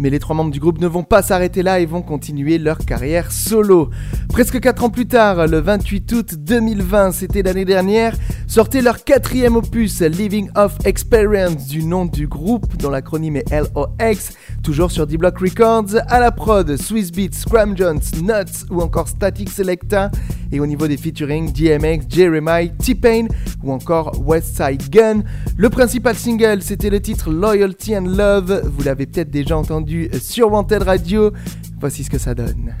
Mais 0.00 0.08
les 0.08 0.18
trois 0.18 0.34
membres 0.34 0.50
du 0.50 0.60
groupe 0.60 0.80
ne 0.80 0.86
vont 0.86 1.02
pas 1.02 1.20
s'arrêter 1.20 1.62
là 1.62 1.78
et 1.78 1.84
vont 1.84 2.00
continuer 2.00 2.56
leur 2.56 2.78
carrière 2.78 3.30
solo. 3.30 3.90
Presque 4.30 4.58
4 4.58 4.84
ans 4.84 4.88
plus 4.88 5.06
tard, 5.06 5.46
le 5.46 5.58
28 5.58 6.12
août 6.12 6.34
2020, 6.38 7.12
c'était 7.12 7.42
l'année 7.42 7.66
dernière, 7.66 8.16
sortait 8.46 8.80
leur 8.80 9.04
quatrième 9.04 9.56
opus, 9.56 10.00
Living 10.00 10.48
Off 10.56 10.78
Experience, 10.86 11.66
du 11.66 11.84
nom 11.84 12.06
du 12.06 12.26
groupe, 12.26 12.78
dont 12.78 12.88
l'acronyme 12.88 13.36
est 13.36 13.50
LOX, 13.50 14.32
toujours 14.62 14.90
sur 14.90 15.06
D-Block 15.06 15.38
Records, 15.38 15.96
à 16.08 16.18
la 16.18 16.32
prod, 16.32 16.76
Swiss 16.78 17.12
Beats, 17.12 17.34
Scram 17.34 17.76
Jones, 17.76 18.00
Nuts 18.22 18.64
ou 18.70 18.80
encore 18.80 19.08
Static 19.08 19.50
Selecta, 19.50 20.10
et 20.50 20.60
au 20.60 20.66
niveau 20.66 20.88
des 20.88 20.96
featuring, 20.96 21.52
DMX, 21.52 22.06
Jeremiah, 22.08 22.68
T-Pain 22.68 23.26
ou 23.62 23.72
encore 23.72 24.12
Westside 24.24 24.88
Gun. 24.90 25.22
Le 25.56 25.70
principal 25.70 26.16
single, 26.16 26.62
c'était 26.62 26.90
le 26.90 27.00
titre 27.00 27.30
Loyalty 27.30 27.96
and 27.96 28.06
Love, 28.06 28.62
vous 28.64 28.82
l'avez 28.82 29.06
peut-être 29.06 29.30
déjà 29.30 29.56
entendu 29.56 30.10
sur 30.20 30.52
Wanted 30.52 30.82
Radio. 30.82 31.32
Voici 31.80 32.04
ce 32.04 32.10
que 32.10 32.18
ça 32.18 32.34
donne. 32.34 32.74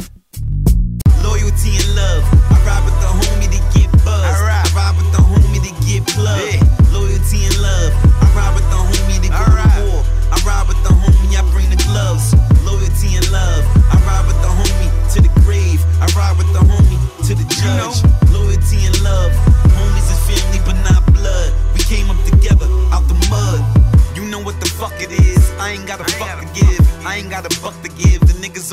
Loyalty 1.22 1.68
and 1.68 1.94
love. 1.94 2.24
With 2.84 2.94
the 3.00 3.08
homie 3.08 3.48
to 3.48 3.78
get 3.78 3.90
buzz. 4.04 4.24
I 4.24 4.40
ride, 4.42 4.66
I 4.66 4.74
ride 4.74 4.96
with 4.96 5.10
the 5.12 5.18
homie 5.18 5.60
to 5.60 5.72
get 5.84 6.06
plugged. 6.06 6.38
Loyalty 6.38 6.69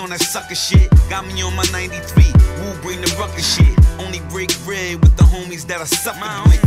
on 0.08 0.10
that 0.10 0.24
sucker 0.24 0.56
shit. 0.56 0.90
Got 1.10 1.26
me 1.28 1.44
on 1.44 1.56
my 1.56 1.64
93. 1.72 2.24
Woo 2.60 2.82
bring 2.82 3.02
the 3.02 3.14
rucker 3.20 3.42
shit. 3.42 3.78
Only 4.00 4.20
break 4.30 4.50
bread 4.66 4.96
with 5.02 5.16
the 5.18 5.24
homies 5.24 5.66
that 5.68 5.82
I 5.82 5.86
suffered 5.86 6.48
with. 6.48 6.62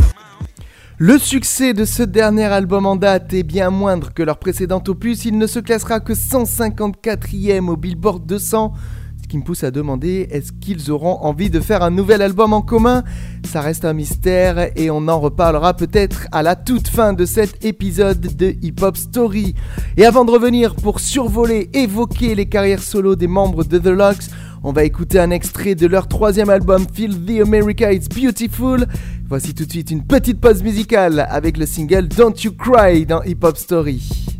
Le 0.97 1.17
succès 1.17 1.73
de 1.73 1.83
ce 1.83 2.03
dernier 2.03 2.45
album 2.45 2.85
en 2.85 2.95
date 2.95 3.33
est 3.33 3.41
bien 3.41 3.71
moindre 3.71 4.13
que 4.13 4.21
leur 4.21 4.37
précédent 4.37 4.83
opus, 4.87 5.25
il 5.25 5.39
ne 5.39 5.47
se 5.47 5.57
classera 5.57 5.99
que 5.99 6.13
154e 6.13 7.69
au 7.69 7.75
Billboard 7.75 8.23
200, 8.27 8.73
ce 8.73 9.00
qui 9.31 9.37
me 9.37 9.43
pousse 9.43 9.63
à 9.63 9.71
demander 9.71 10.27
est-ce 10.29 10.51
qu'ils 10.51 10.91
auront 10.91 11.19
envie 11.21 11.49
de 11.49 11.61
faire 11.61 11.83
un 11.83 11.89
nouvel 11.89 12.21
album 12.21 12.51
en 12.51 12.61
commun? 12.61 13.01
Ça 13.49 13.61
reste 13.61 13.85
un 13.85 13.93
mystère 13.93 14.71
et 14.75 14.91
on 14.91 15.07
en 15.07 15.21
reparlera 15.21 15.73
peut-être 15.73 16.27
à 16.33 16.43
la 16.43 16.57
toute 16.57 16.89
fin 16.89 17.13
de 17.13 17.23
cet 17.23 17.63
épisode 17.63 18.19
de 18.19 18.53
Hip 18.61 18.81
Hop 18.81 18.97
Story. 18.97 19.55
Et 19.95 20.05
avant 20.05 20.25
de 20.25 20.31
revenir 20.31 20.75
pour 20.75 20.99
survoler, 20.99 21.69
évoquer 21.73 22.35
les 22.35 22.47
carrières 22.47 22.83
solo 22.83 23.15
des 23.15 23.27
membres 23.27 23.63
de 23.63 23.79
The 23.79 23.85
Locks, 23.85 24.25
on 24.63 24.73
va 24.73 24.83
écouter 24.83 25.17
un 25.17 25.31
extrait 25.31 25.75
de 25.75 25.87
leur 25.87 26.09
troisième 26.09 26.49
album 26.49 26.85
Feel 26.93 27.17
the 27.23 27.39
America 27.39 27.93
It's 27.93 28.09
Beautiful. 28.09 28.85
Voici 29.29 29.53
tout 29.53 29.63
de 29.63 29.71
suite 29.71 29.91
une 29.91 30.03
petite 30.03 30.41
pause 30.41 30.61
musicale 30.61 31.25
avec 31.29 31.57
le 31.57 31.65
single 31.65 32.09
Don't 32.09 32.35
You 32.43 32.51
Cry 32.51 33.05
dans 33.05 33.23
Hip 33.23 33.37
Hop 33.43 33.55
Story. 33.55 34.30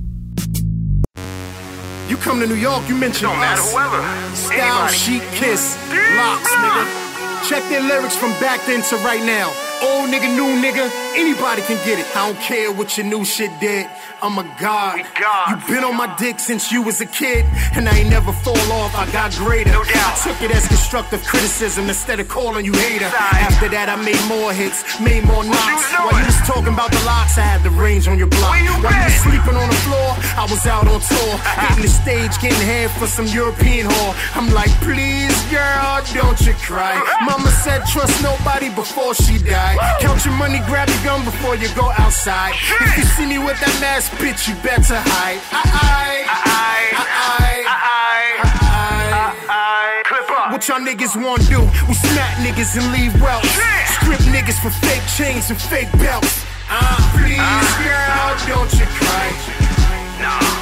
Come 2.21 2.39
to 2.39 2.47
New 2.47 2.55
York, 2.55 2.87
you 2.87 2.95
mention 2.95 3.27
matter 3.29 3.61
us. 3.61 3.71
whoever. 3.73 4.35
Style, 4.35 4.87
Anybody. 4.87 4.93
chic, 4.95 5.21
kiss, 5.33 5.75
locks, 5.89 6.51
nigga. 6.53 7.49
Check 7.49 7.63
their 7.69 7.81
lyrics 7.81 8.15
from 8.15 8.29
back 8.39 8.63
then 8.67 8.83
to 8.83 8.95
right 8.97 9.23
now. 9.25 9.51
Old 9.81 10.11
nigga, 10.11 10.29
new 10.35 10.61
nigga, 10.61 10.85
anybody 11.17 11.63
can 11.63 11.83
get 11.83 11.97
it. 11.97 12.05
I 12.15 12.27
don't 12.31 12.39
care 12.39 12.71
what 12.71 12.95
your 12.97 13.07
new 13.07 13.25
shit 13.25 13.49
did. 13.59 13.89
I'm 14.21 14.37
a 14.37 14.43
god. 14.61 14.99
You 15.49 15.55
been 15.73 15.83
on 15.83 15.97
my 15.97 16.15
dick 16.17 16.39
since 16.39 16.71
you 16.71 16.83
was 16.83 17.01
a 17.01 17.07
kid, 17.07 17.43
and 17.73 17.89
I 17.89 17.97
ain't 17.97 18.09
never 18.11 18.31
fall 18.31 18.71
off. 18.71 18.93
I 18.93 19.11
got 19.11 19.33
greater. 19.37 19.71
No 19.71 19.83
doubt. 19.83 20.13
I 20.13 20.21
took 20.23 20.39
it 20.43 20.51
as 20.55 20.67
constructive 20.67 21.23
criticism 21.25 21.89
instead 21.89 22.19
of 22.19 22.27
calling 22.27 22.63
you 22.63 22.73
hater. 22.73 23.05
After 23.09 23.67
that, 23.69 23.89
I 23.89 23.95
made 24.05 24.21
more 24.29 24.53
hits, 24.53 24.85
made 25.01 25.23
more 25.25 25.43
knocks. 25.43 25.89
About 26.81 26.97
the 26.97 27.05
locks, 27.05 27.37
I 27.37 27.45
had 27.45 27.61
the 27.61 27.69
range 27.69 28.07
on 28.07 28.17
your 28.17 28.25
block. 28.25 28.57
Where 28.57 28.65
you 28.65 28.73
While 28.81 28.89
you 28.89 29.05
was 29.05 29.13
sleeping 29.21 29.53
on 29.53 29.69
the 29.69 29.77
floor, 29.85 30.17
I 30.33 30.49
was 30.49 30.65
out 30.65 30.89
on 30.89 30.97
tour, 30.97 31.37
hitting 31.61 31.85
the 31.85 31.93
stage, 31.93 32.33
getting 32.41 32.57
head 32.65 32.89
for 32.97 33.05
some 33.05 33.29
European 33.29 33.85
whore. 33.85 34.17
I'm 34.33 34.49
like, 34.49 34.73
please, 34.81 35.29
girl, 35.53 36.01
don't 36.09 36.41
you 36.41 36.57
cry. 36.65 36.97
Mama 37.29 37.53
said, 37.61 37.85
trust 37.85 38.17
nobody 38.25 38.73
before 38.73 39.13
she 39.13 39.37
died. 39.37 39.77
Count 40.01 40.25
your 40.25 40.33
money, 40.41 40.57
grab 40.65 40.89
your 40.89 40.97
gun 41.05 41.21
before 41.23 41.55
you 41.55 41.69
go 41.77 41.93
outside. 42.01 42.57
If 42.81 42.97
you 42.97 43.05
see 43.13 43.29
me 43.29 43.37
with 43.37 43.61
that 43.61 43.77
mask, 43.77 44.17
bitch, 44.17 44.49
you 44.49 44.57
better 44.65 44.97
hide. 44.97 45.37
I, 45.53 45.61
I, 45.61 46.25
I, 46.25 46.41
I, 49.53 50.01
Clip 50.09 50.25
up. 50.33 50.49
What 50.51 50.65
y'all 50.67 50.81
niggas 50.81 51.13
wanna 51.13 51.45
do? 51.45 51.61
We 51.85 51.93
smack 51.93 52.41
niggas 52.41 52.73
and 52.73 52.89
leave 52.91 53.13
wells. 53.21 53.45
Strip 54.01 54.17
niggas 54.33 54.57
for 54.57 54.73
fake 54.81 55.05
chains 55.13 55.51
and 55.51 55.61
fake 55.61 55.91
belts. 56.01 56.41
Uh, 56.73 56.95
please, 57.11 57.37
girl, 57.83 58.31
don't 58.47 58.71
you 58.79 58.85
cry. 58.85 59.27
Please, 59.43 60.60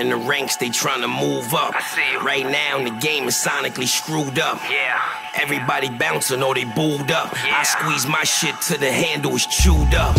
in 0.00 0.08
the 0.08 0.16
ranks 0.16 0.56
they 0.56 0.70
trying 0.70 1.02
to 1.02 1.08
move 1.08 1.52
up. 1.52 1.74
I 1.76 1.82
see 1.82 2.12
you. 2.12 2.20
Right 2.20 2.46
now 2.46 2.82
the 2.82 2.90
game 2.98 3.28
is 3.28 3.36
sonically 3.36 3.86
screwed 3.86 4.38
up. 4.38 4.58
Yeah. 4.70 4.98
Everybody 5.34 5.90
bouncing 5.90 6.42
or 6.42 6.54
they 6.54 6.64
booed 6.64 7.10
up. 7.12 7.32
Yeah. 7.44 7.60
I 7.60 7.62
squeeze 7.62 8.06
my 8.06 8.24
shit 8.24 8.54
till 8.62 8.78
the 8.78 8.90
handle 8.90 9.34
is 9.36 9.46
chewed 9.46 9.94
up. 9.94 10.16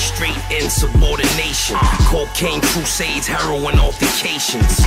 Straight 0.00 0.40
insubordination. 0.50 1.76
Cocaine 2.08 2.62
crusades, 2.62 3.26
heroin 3.26 3.78
altercations. 3.78 4.80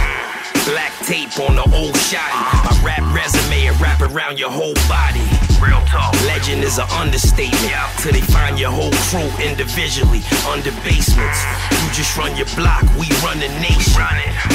Black 0.66 0.92
tape 1.06 1.40
on 1.40 1.56
the 1.56 1.64
old 1.78 1.96
shotty. 1.96 2.42
My 2.66 2.76
rap 2.84 3.06
resume, 3.16 3.70
I 3.70 3.78
wrap 3.80 4.02
around 4.02 4.40
your 4.40 4.52
whole 4.52 4.76
body. 4.90 5.24
Real 5.62 5.82
talk. 5.86 6.12
Legend 6.26 6.64
is 6.64 6.78
an 6.78 6.90
understatement. 6.90 7.72
Till 8.00 8.12
they 8.12 8.22
find 8.22 8.60
your 8.60 8.72
whole 8.72 8.92
crew 9.08 9.30
individually 9.46 10.22
under 10.50 10.72
basements. 10.84 11.40
You 11.88 11.94
just 11.94 12.18
run 12.18 12.36
your 12.36 12.48
block, 12.60 12.84
we 13.00 13.08
run 13.24 13.40
the 13.40 13.48
nation. 13.64 14.04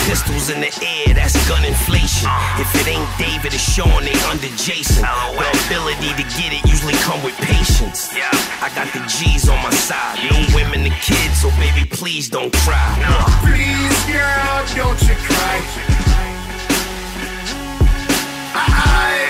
Pistols 0.04 0.50
in 0.50 0.60
the 0.60 0.68
air, 0.84 1.14
that's 1.14 1.32
gun 1.48 1.64
inflation. 1.64 2.28
If 2.60 2.68
it 2.76 2.86
ain't 2.86 3.08
David, 3.16 3.54
it's 3.54 3.72
Sean, 3.72 4.04
they 4.04 4.12
under 4.28 4.52
Jason. 4.60 5.00
The 5.00 5.48
ability 5.64 6.12
to 6.20 6.24
get 6.36 6.52
it 6.52 6.62
usually 6.68 6.92
come 7.00 7.22
with 7.24 7.34
patience. 7.38 8.12
I 8.60 8.68
got 8.76 8.92
the 8.92 9.00
G's 9.08 9.48
on 9.48 9.56
my 9.62 9.70
side, 9.70 10.18
no 10.30 10.36
women 10.54 10.84
and 10.84 10.92
kids, 11.00 11.40
so 11.40 11.48
baby, 11.56 11.88
please 11.88 12.28
don't 12.28 12.52
cry. 12.68 13.00
Please, 13.48 14.04
girl, 14.04 14.66
don't 14.76 15.00
you 15.00 15.14
cry. 15.24 15.56
I, 18.52 18.60
I, 18.60 19.21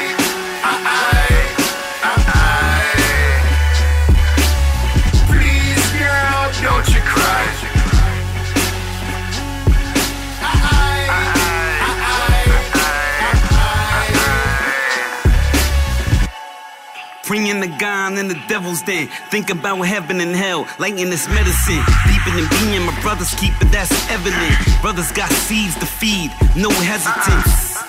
Bringing 17.33 17.61
the 17.61 17.69
gun 17.81 18.19
in 18.19 18.29
the 18.29 18.37
devil's 18.47 18.83
den. 18.83 19.09
Think 19.31 19.49
about 19.49 19.81
heaven 19.81 20.21
and 20.21 20.37
hell, 20.37 20.69
lighting 20.79 21.09
this 21.09 21.27
medicine. 21.29 21.81
Deeper 22.05 22.37
than 22.37 22.47
being, 22.61 22.85
my 22.85 22.93
brothers 23.01 23.33
keep 23.41 23.57
it, 23.59 23.73
that's 23.73 23.89
evident. 24.11 24.53
Brothers 24.83 25.11
got 25.13 25.33
seeds 25.33 25.75
to 25.77 25.87
feed, 25.87 26.31
no 26.55 26.69
hesitance. 26.69 27.81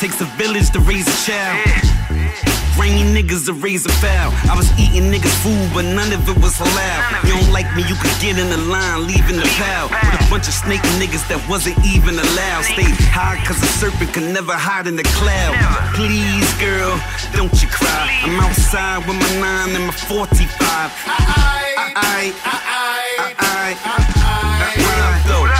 Takes 0.00 0.20
a 0.20 0.24
village 0.34 0.70
to 0.70 0.80
raise 0.80 1.06
a 1.06 1.18
child. 1.22 1.62
Bringing 2.74 3.14
niggas 3.14 3.46
to 3.46 3.52
raise 3.52 3.86
a 3.86 3.92
foul. 4.02 4.34
I 4.50 4.56
was 4.56 4.66
eating 4.74 5.06
niggas' 5.06 5.38
food, 5.38 5.70
but 5.72 5.84
none 5.84 6.12
of 6.12 6.28
it 6.28 6.42
was 6.42 6.58
halal. 6.58 7.28
You 7.28 7.38
don't 7.38 7.52
like 7.52 7.70
me, 7.76 7.86
you 7.86 7.94
could 7.94 8.16
get 8.18 8.38
in 8.42 8.50
the 8.50 8.56
line, 8.56 9.06
leaving 9.06 9.36
the 9.36 9.46
pal. 9.54 9.86
With 9.86 10.18
a 10.18 10.19
bunch 10.30 10.46
of 10.46 10.54
snake 10.54 10.80
niggas 11.02 11.26
that 11.26 11.42
wasn't 11.50 11.74
even 11.82 12.14
allowed. 12.14 12.62
Stay 12.62 12.86
high, 13.10 13.34
cause 13.42 13.58
a 13.58 13.70
serpent 13.82 14.14
can 14.14 14.32
never 14.32 14.54
hide 14.54 14.86
in 14.86 14.94
the 14.94 15.02
cloud. 15.18 15.58
Please, 15.98 16.46
girl, 16.62 16.94
don't 17.34 17.50
you 17.58 17.66
cry. 17.66 18.06
I'm 18.22 18.38
outside 18.38 19.02
with 19.10 19.18
my 19.18 19.32
nine 19.42 19.74
and 19.74 19.90
my 19.90 19.92
45. 19.92 20.46
I, 20.54 21.90
I, 21.98 22.30
I, 22.46 23.34
I, 23.42 23.74
What 24.78 24.98
up, 25.02 25.18
though? 25.26 25.50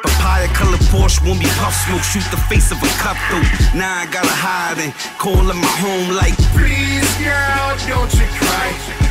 Papaya 0.00 0.48
colored 0.56 0.80
Porsche 0.88 1.20
won't 1.20 1.38
be 1.38 1.46
puff 1.60 1.76
smoke. 1.84 2.00
Shoot 2.00 2.24
the 2.32 2.40
face 2.48 2.72
of 2.72 2.80
a 2.80 2.88
cup 2.96 3.20
though. 3.28 3.44
Now 3.76 4.00
I 4.00 4.08
gotta 4.08 4.32
hide 4.32 4.80
and 4.80 4.96
call 5.20 5.44
my 5.44 5.72
home 5.76 6.16
like. 6.16 6.40
Please, 6.56 7.04
girl, 7.20 7.76
don't 7.84 8.12
you 8.16 8.24
cry. 8.40 9.05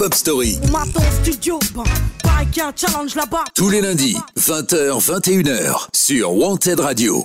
Hip 0.00 0.06
Hop 0.06 0.14
Story, 0.14 0.58
studio, 1.20 1.58
un 2.24 2.72
challenge 2.74 3.14
là-bas. 3.14 3.44
tous 3.54 3.68
les 3.68 3.80
lundis, 3.80 4.16
20h, 4.38 4.98
21h, 4.98 5.88
sur 5.92 6.34
Wanted 6.34 6.80
Radio. 6.80 7.24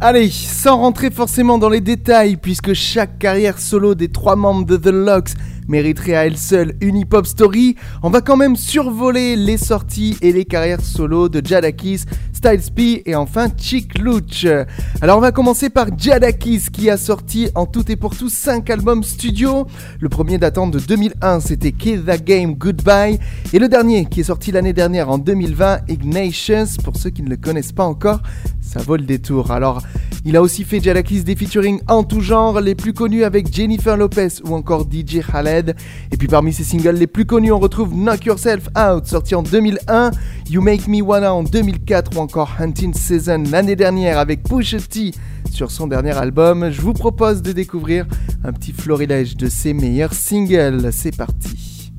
Allez, 0.00 0.30
sans 0.30 0.76
rentrer 0.76 1.10
forcément 1.10 1.58
dans 1.58 1.68
les 1.68 1.80
détails, 1.80 2.36
puisque 2.36 2.74
chaque 2.74 3.18
carrière 3.18 3.58
solo 3.58 3.94
des 3.94 4.08
trois 4.08 4.36
membres 4.36 4.64
de 4.66 4.76
The 4.76 4.92
Locks 4.92 5.30
mériterait 5.68 6.14
à 6.14 6.26
elle 6.26 6.38
seule 6.38 6.74
une 6.80 6.96
hip-hop 6.96 7.26
story, 7.26 7.76
on 8.02 8.10
va 8.10 8.20
quand 8.20 8.36
même 8.36 8.56
survoler 8.56 9.36
les 9.36 9.58
sorties 9.58 10.16
et 10.22 10.32
les 10.32 10.44
carrières 10.44 10.80
solo 10.80 11.28
de 11.28 11.44
Jadakis, 11.44 12.04
Styles 12.38 12.72
P 12.72 13.02
et 13.04 13.16
enfin 13.16 13.48
Chick 13.56 13.98
Luch. 13.98 14.46
Alors 15.00 15.18
on 15.18 15.20
va 15.20 15.32
commencer 15.32 15.70
par 15.70 15.88
Jadakis 15.98 16.66
qui 16.72 16.88
a 16.88 16.96
sorti 16.96 17.48
en 17.56 17.66
tout 17.66 17.90
et 17.90 17.96
pour 17.96 18.16
tout 18.16 18.28
5 18.28 18.70
albums 18.70 19.02
studio. 19.02 19.66
Le 19.98 20.08
premier 20.08 20.38
datant 20.38 20.68
de 20.68 20.78
2001 20.78 21.40
c'était 21.40 21.72
Kill 21.72 22.04
That 22.04 22.18
Game 22.18 22.54
Goodbye 22.54 23.18
et 23.52 23.58
le 23.58 23.68
dernier 23.68 24.04
qui 24.04 24.20
est 24.20 24.24
sorti 24.24 24.52
l'année 24.52 24.72
dernière 24.72 25.10
en 25.10 25.18
2020 25.18 25.80
Ignations 25.88 26.66
pour 26.84 26.96
ceux 26.96 27.10
qui 27.10 27.22
ne 27.22 27.28
le 27.28 27.36
connaissent 27.36 27.72
pas 27.72 27.86
encore 27.86 28.20
ça 28.68 28.80
vaut 28.80 28.96
le 28.96 29.02
détour. 29.02 29.50
Alors, 29.50 29.82
il 30.26 30.36
a 30.36 30.42
aussi 30.42 30.62
fait 30.62 30.78
Jadakis 30.78 31.24
des 31.24 31.34
featuring 31.34 31.80
en 31.88 32.04
tout 32.04 32.20
genre, 32.20 32.60
les 32.60 32.74
plus 32.74 32.92
connus 32.92 33.24
avec 33.24 33.52
Jennifer 33.52 33.96
Lopez 33.96 34.42
ou 34.44 34.54
encore 34.54 34.82
DJ 34.82 35.20
Khaled. 35.26 35.74
Et 36.12 36.16
puis 36.18 36.28
parmi 36.28 36.52
ses 36.52 36.64
singles 36.64 36.96
les 36.96 37.06
plus 37.06 37.24
connus, 37.24 37.50
on 37.50 37.58
retrouve 37.58 37.94
Knock 37.94 38.26
Yourself 38.26 38.68
Out, 38.76 39.06
sorti 39.06 39.34
en 39.34 39.42
2001, 39.42 40.10
You 40.50 40.60
Make 40.60 40.86
Me 40.86 41.00
Wanna 41.00 41.32
en 41.32 41.44
2004 41.44 42.10
ou 42.14 42.20
encore 42.20 42.27
Hunting 42.36 42.94
Season 42.94 43.42
l'année 43.50 43.76
dernière 43.76 44.18
avec 44.18 44.42
Pusha 44.42 44.78
T 44.78 45.12
sur 45.50 45.70
son 45.70 45.86
dernier 45.86 46.16
album. 46.16 46.70
Je 46.70 46.80
vous 46.80 46.92
propose 46.92 47.42
de 47.42 47.52
découvrir 47.52 48.06
un 48.44 48.52
petit 48.52 48.72
florilège 48.72 49.36
de 49.36 49.48
ses 49.48 49.72
meilleurs 49.72 50.12
singles. 50.12 50.90
C'est 50.92 51.16
parti. 51.16 51.90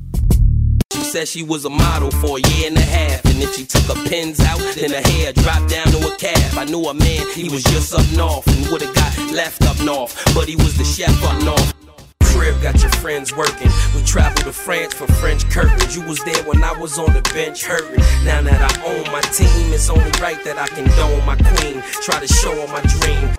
Said 1.12 1.26
she 1.26 1.42
was 1.42 1.66
a 1.66 1.68
model 1.68 2.12
for 2.20 2.38
a 2.38 2.40
year 2.40 2.70
and 2.70 2.76
a 2.76 2.80
half. 2.80 3.24
And 3.26 3.42
she 3.54 3.66
took 3.66 3.82
her 3.88 4.08
pins 4.08 4.38
out, 4.40 4.60
then 4.76 4.90
her 4.90 5.02
hair 5.10 5.32
dropped 5.32 5.68
down 5.68 5.90
to 5.92 5.98
a. 6.06 6.16
I 6.56 6.64
knew 6.66 6.84
a 6.84 6.94
man, 6.94 7.26
he 7.34 7.48
was 7.48 7.64
just 7.64 7.92
up 7.94 8.00
and 8.46 9.34
left 9.34 9.62
up. 9.64 9.76
But 10.34 10.46
he 10.48 10.56
was 10.56 10.76
the. 10.76 11.89
Crib 12.32 12.60
got 12.62 12.80
your 12.80 12.90
friends 12.92 13.34
working. 13.34 13.70
We 13.94 14.02
traveled 14.04 14.44
to 14.44 14.52
France 14.52 14.94
for 14.94 15.06
French 15.06 15.48
curtains. 15.50 15.96
You 15.96 16.02
was 16.02 16.22
there 16.24 16.42
when 16.44 16.62
I 16.62 16.72
was 16.72 16.98
on 16.98 17.12
the 17.12 17.22
bench 17.34 17.64
hurting. 17.64 18.00
Now 18.24 18.42
that 18.42 18.60
I 18.60 18.72
own 18.86 19.04
my 19.12 19.20
team, 19.20 19.72
it's 19.72 19.90
only 19.90 20.10
right 20.20 20.42
that 20.44 20.58
I 20.58 20.66
condone 20.68 21.24
my 21.26 21.36
queen. 21.36 21.82
Try 22.02 22.20
to 22.20 22.28
show 22.28 22.54
her 22.54 22.72
my 22.72 22.82
dream. 23.00 23.30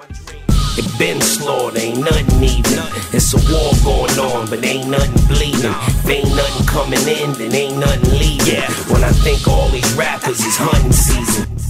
It 0.77 0.87
been 0.97 1.19
slaughtered, 1.19 1.81
ain't 1.81 1.99
nothing 1.99 2.43
even. 2.43 2.79
It's 3.11 3.33
a 3.33 3.41
war 3.51 3.73
going 3.83 4.17
on, 4.19 4.49
but 4.49 4.63
ain't 4.63 4.89
nothing 4.89 5.27
bleeding. 5.27 5.75
If 5.91 6.09
ain't 6.09 6.35
nothing 6.35 6.65
coming 6.65 7.05
in, 7.07 7.33
then 7.33 7.53
ain't 7.53 7.77
nothing 7.77 8.11
leaving. 8.11 8.63
When 8.91 9.03
I 9.03 9.11
think 9.11 9.47
all 9.47 9.67
these 9.69 9.91
rappers 9.93 10.39
is 10.39 10.55
hunting 10.57 10.93
season. 10.93 11.61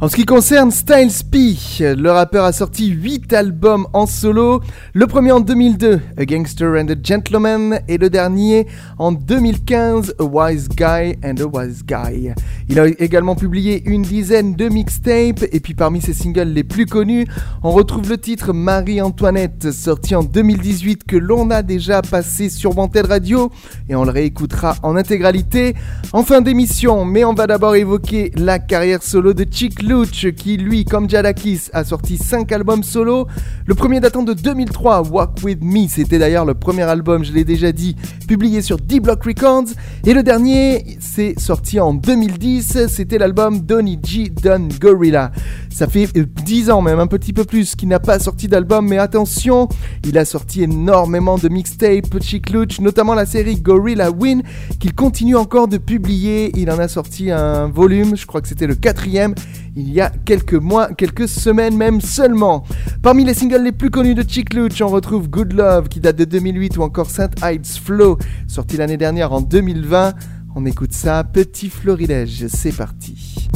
En 0.00 0.06
ce 0.08 0.14
qui 0.14 0.26
concerne 0.26 0.70
Styles 0.70 1.24
P, 1.28 1.56
le 1.80 2.10
rappeur 2.12 2.44
a 2.44 2.52
sorti 2.52 2.86
8 2.86 3.32
albums 3.32 3.88
en 3.92 4.06
solo. 4.06 4.60
Le 4.94 5.08
premier 5.08 5.32
en 5.32 5.40
2002, 5.40 6.00
A 6.16 6.24
Gangster 6.24 6.80
and 6.80 6.86
a 6.86 6.94
Gentleman, 7.02 7.80
et 7.88 7.98
le 7.98 8.08
dernier 8.08 8.68
en 8.98 9.10
2015, 9.10 10.14
A 10.20 10.22
Wise 10.22 10.68
Guy 10.68 11.16
and 11.24 11.34
a 11.40 11.46
Wise 11.46 11.82
Guy. 11.84 12.30
Il 12.68 12.78
a 12.78 12.86
également 12.86 13.34
publié 13.34 13.82
une 13.86 14.02
dizaine 14.02 14.54
de 14.54 14.68
mixtapes, 14.68 15.44
et 15.50 15.58
puis 15.58 15.74
parmi 15.74 16.00
ses 16.00 16.14
singles 16.14 16.52
les 16.52 16.62
plus 16.62 16.86
connus, 16.86 17.26
on 17.64 17.72
retrouve 17.72 18.08
le 18.08 18.18
titre 18.18 18.52
Marie-Antoinette, 18.52 19.72
sorti 19.72 20.14
en 20.14 20.22
2018, 20.22 21.06
que 21.08 21.16
l'on 21.16 21.50
a 21.50 21.62
déjà 21.62 22.02
passé 22.02 22.50
sur 22.50 22.78
Wanted 22.78 23.06
Radio, 23.06 23.50
et 23.88 23.96
on 23.96 24.04
le 24.04 24.12
réécoutera 24.12 24.76
en 24.84 24.94
intégralité 24.94 25.74
en 26.12 26.22
fin 26.22 26.40
d'émission. 26.40 27.04
Mais 27.04 27.24
on 27.24 27.34
va 27.34 27.48
d'abord 27.48 27.74
évoquer 27.74 28.30
la 28.36 28.60
carrière 28.60 29.02
solo 29.02 29.34
de 29.34 29.44
Chick 29.50 29.87
Luch, 29.88 30.30
qui 30.36 30.58
lui, 30.58 30.84
comme 30.84 31.08
Jadakis, 31.08 31.70
a 31.72 31.82
sorti 31.82 32.18
5 32.18 32.52
albums 32.52 32.82
solo. 32.82 33.26
Le 33.64 33.74
premier 33.74 34.00
datant 34.00 34.22
de 34.22 34.34
2003, 34.34 35.08
Walk 35.08 35.38
With 35.42 35.60
Me, 35.62 35.88
c'était 35.88 36.18
d'ailleurs 36.18 36.44
le 36.44 36.52
premier 36.52 36.82
album, 36.82 37.24
je 37.24 37.32
l'ai 37.32 37.44
déjà 37.44 37.72
dit, 37.72 37.96
publié 38.26 38.60
sur 38.60 38.76
D-Block 38.76 39.24
Records. 39.24 39.68
Et 40.04 40.12
le 40.12 40.22
dernier, 40.22 40.98
c'est 41.00 41.38
sorti 41.40 41.80
en 41.80 41.94
2010, 41.94 42.86
c'était 42.88 43.16
l'album 43.16 43.60
Donny 43.60 43.98
G 44.02 44.28
Don 44.28 44.68
Gorilla. 44.78 45.32
Ça 45.70 45.86
fait 45.86 46.08
euh, 46.16 46.26
10 46.44 46.70
ans 46.70 46.82
même, 46.82 47.00
un 47.00 47.06
petit 47.06 47.32
peu 47.32 47.44
plus, 47.44 47.74
qu'il 47.74 47.88
n'a 47.88 48.00
pas 48.00 48.18
sorti 48.18 48.46
d'album, 48.46 48.86
mais 48.86 48.98
attention, 48.98 49.68
il 50.04 50.18
a 50.18 50.26
sorti 50.26 50.64
énormément 50.64 51.38
de 51.38 51.48
mixtapes, 51.48 52.20
Chick 52.20 52.50
Luch, 52.50 52.80
notamment 52.80 53.14
la 53.14 53.24
série 53.24 53.56
Gorilla 53.56 54.10
Win, 54.10 54.42
qu'il 54.80 54.94
continue 54.94 55.36
encore 55.36 55.66
de 55.66 55.78
publier. 55.78 56.52
Il 56.56 56.70
en 56.70 56.78
a 56.78 56.88
sorti 56.88 57.30
un 57.30 57.68
volume, 57.68 58.16
je 58.16 58.26
crois 58.26 58.42
que 58.42 58.48
c'était 58.48 58.66
le 58.66 58.74
quatrième, 58.74 59.34
il 59.78 59.92
y 59.92 60.00
a 60.00 60.10
quelques 60.10 60.54
mois, 60.54 60.88
quelques 60.92 61.28
semaines 61.28 61.76
même 61.76 62.00
seulement. 62.00 62.64
Parmi 63.00 63.24
les 63.24 63.32
singles 63.32 63.62
les 63.62 63.70
plus 63.70 63.90
connus 63.90 64.16
de 64.16 64.28
Chick 64.28 64.52
Luch, 64.52 64.82
on 64.82 64.88
retrouve 64.88 65.28
Good 65.28 65.52
Love, 65.52 65.88
qui 65.88 66.00
date 66.00 66.16
de 66.16 66.24
2008, 66.24 66.76
ou 66.78 66.82
encore 66.82 67.08
Saint 67.08 67.30
Heights 67.42 67.78
Flow, 67.84 68.18
sorti 68.48 68.76
l'année 68.76 68.96
dernière 68.96 69.32
en 69.32 69.40
2020. 69.40 70.14
On 70.56 70.66
écoute 70.66 70.92
ça, 70.92 71.22
petit 71.22 71.70
florilège, 71.70 72.48
c'est 72.48 72.72
parti. 72.72 73.48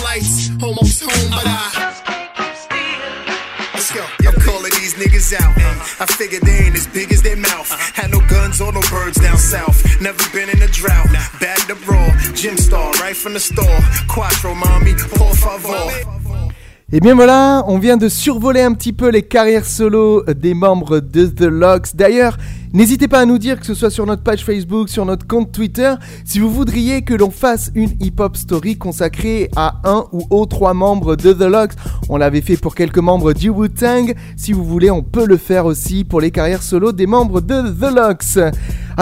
Flights, 0.00 0.50
almost 0.62 1.02
home, 1.02 1.30
but 1.30 1.46
I. 1.46 1.96
I'm 4.26 4.40
calling 4.40 4.70
these 4.78 4.94
niggas 4.94 5.32
out. 5.34 5.52
I 6.00 6.06
figure 6.06 6.38
they 6.40 6.66
ain't 6.66 6.76
as 6.76 6.86
big 6.86 7.12
as 7.12 7.22
their 7.22 7.36
mouth. 7.36 7.68
Had 7.94 8.10
no 8.12 8.20
guns 8.28 8.60
or 8.60 8.72
no 8.72 8.80
birds 8.92 9.18
down 9.18 9.36
south. 9.36 9.78
Never 10.00 10.22
been 10.32 10.48
in 10.48 10.62
a 10.62 10.68
drought. 10.68 11.08
Bagged 11.40 11.70
up 11.72 11.80
raw. 11.88 12.08
Gym 12.34 12.56
star 12.56 12.92
right 13.02 13.16
from 13.16 13.32
the 13.32 13.40
store. 13.40 13.80
Quattro, 14.06 14.54
mommy, 14.54 14.94
por 15.18 15.34
favor. 15.34 15.90
Et 16.92 17.00
bien 17.00 17.14
voilà, 17.14 17.62
on 17.68 17.78
vient 17.78 17.96
de 17.96 18.08
survoler 18.08 18.62
un 18.62 18.74
petit 18.74 18.92
peu 18.92 19.10
les 19.10 19.22
carrières 19.22 19.64
solo 19.64 20.24
des 20.24 20.54
membres 20.54 21.00
de 21.00 21.26
The 21.26 21.48
Locks. 21.48 21.94
D'ailleurs, 21.94 22.36
n'hésitez 22.72 23.08
pas 23.08 23.20
à 23.20 23.26
nous 23.26 23.38
dire 23.38 23.58
que 23.58 23.66
ce 23.66 23.74
soit 23.74 23.90
sur 23.90 24.06
notre 24.06 24.22
page 24.22 24.44
Facebook, 24.44 24.88
sur 24.88 25.04
notre 25.04 25.26
compte 25.26 25.52
Twitter, 25.52 25.94
si 26.24 26.38
vous 26.38 26.50
voudriez 26.50 27.02
que 27.02 27.14
l'on 27.14 27.30
fasse 27.30 27.70
une 27.74 27.90
hip-hop 28.00 28.36
story 28.36 28.76
consacrée 28.76 29.50
à 29.56 29.80
un 29.84 30.04
ou 30.12 30.26
aux 30.30 30.46
trois 30.46 30.74
membres 30.74 31.16
de 31.16 31.32
The 31.32 31.42
Locks. 31.42 31.72
On 32.08 32.16
l'avait 32.16 32.40
fait 32.40 32.56
pour 32.56 32.74
quelques 32.74 32.98
membres 32.98 33.32
du 33.32 33.48
Wu-Tang. 33.48 34.14
Si 34.36 34.52
vous 34.52 34.64
voulez, 34.64 34.90
on 34.90 35.02
peut 35.02 35.26
le 35.26 35.36
faire 35.36 35.66
aussi 35.66 36.04
pour 36.04 36.20
les 36.20 36.30
carrières 36.30 36.62
solo 36.62 36.92
des 36.92 37.06
membres 37.06 37.40
de 37.40 37.62
The 37.70 37.94
Locks. 37.94 38.38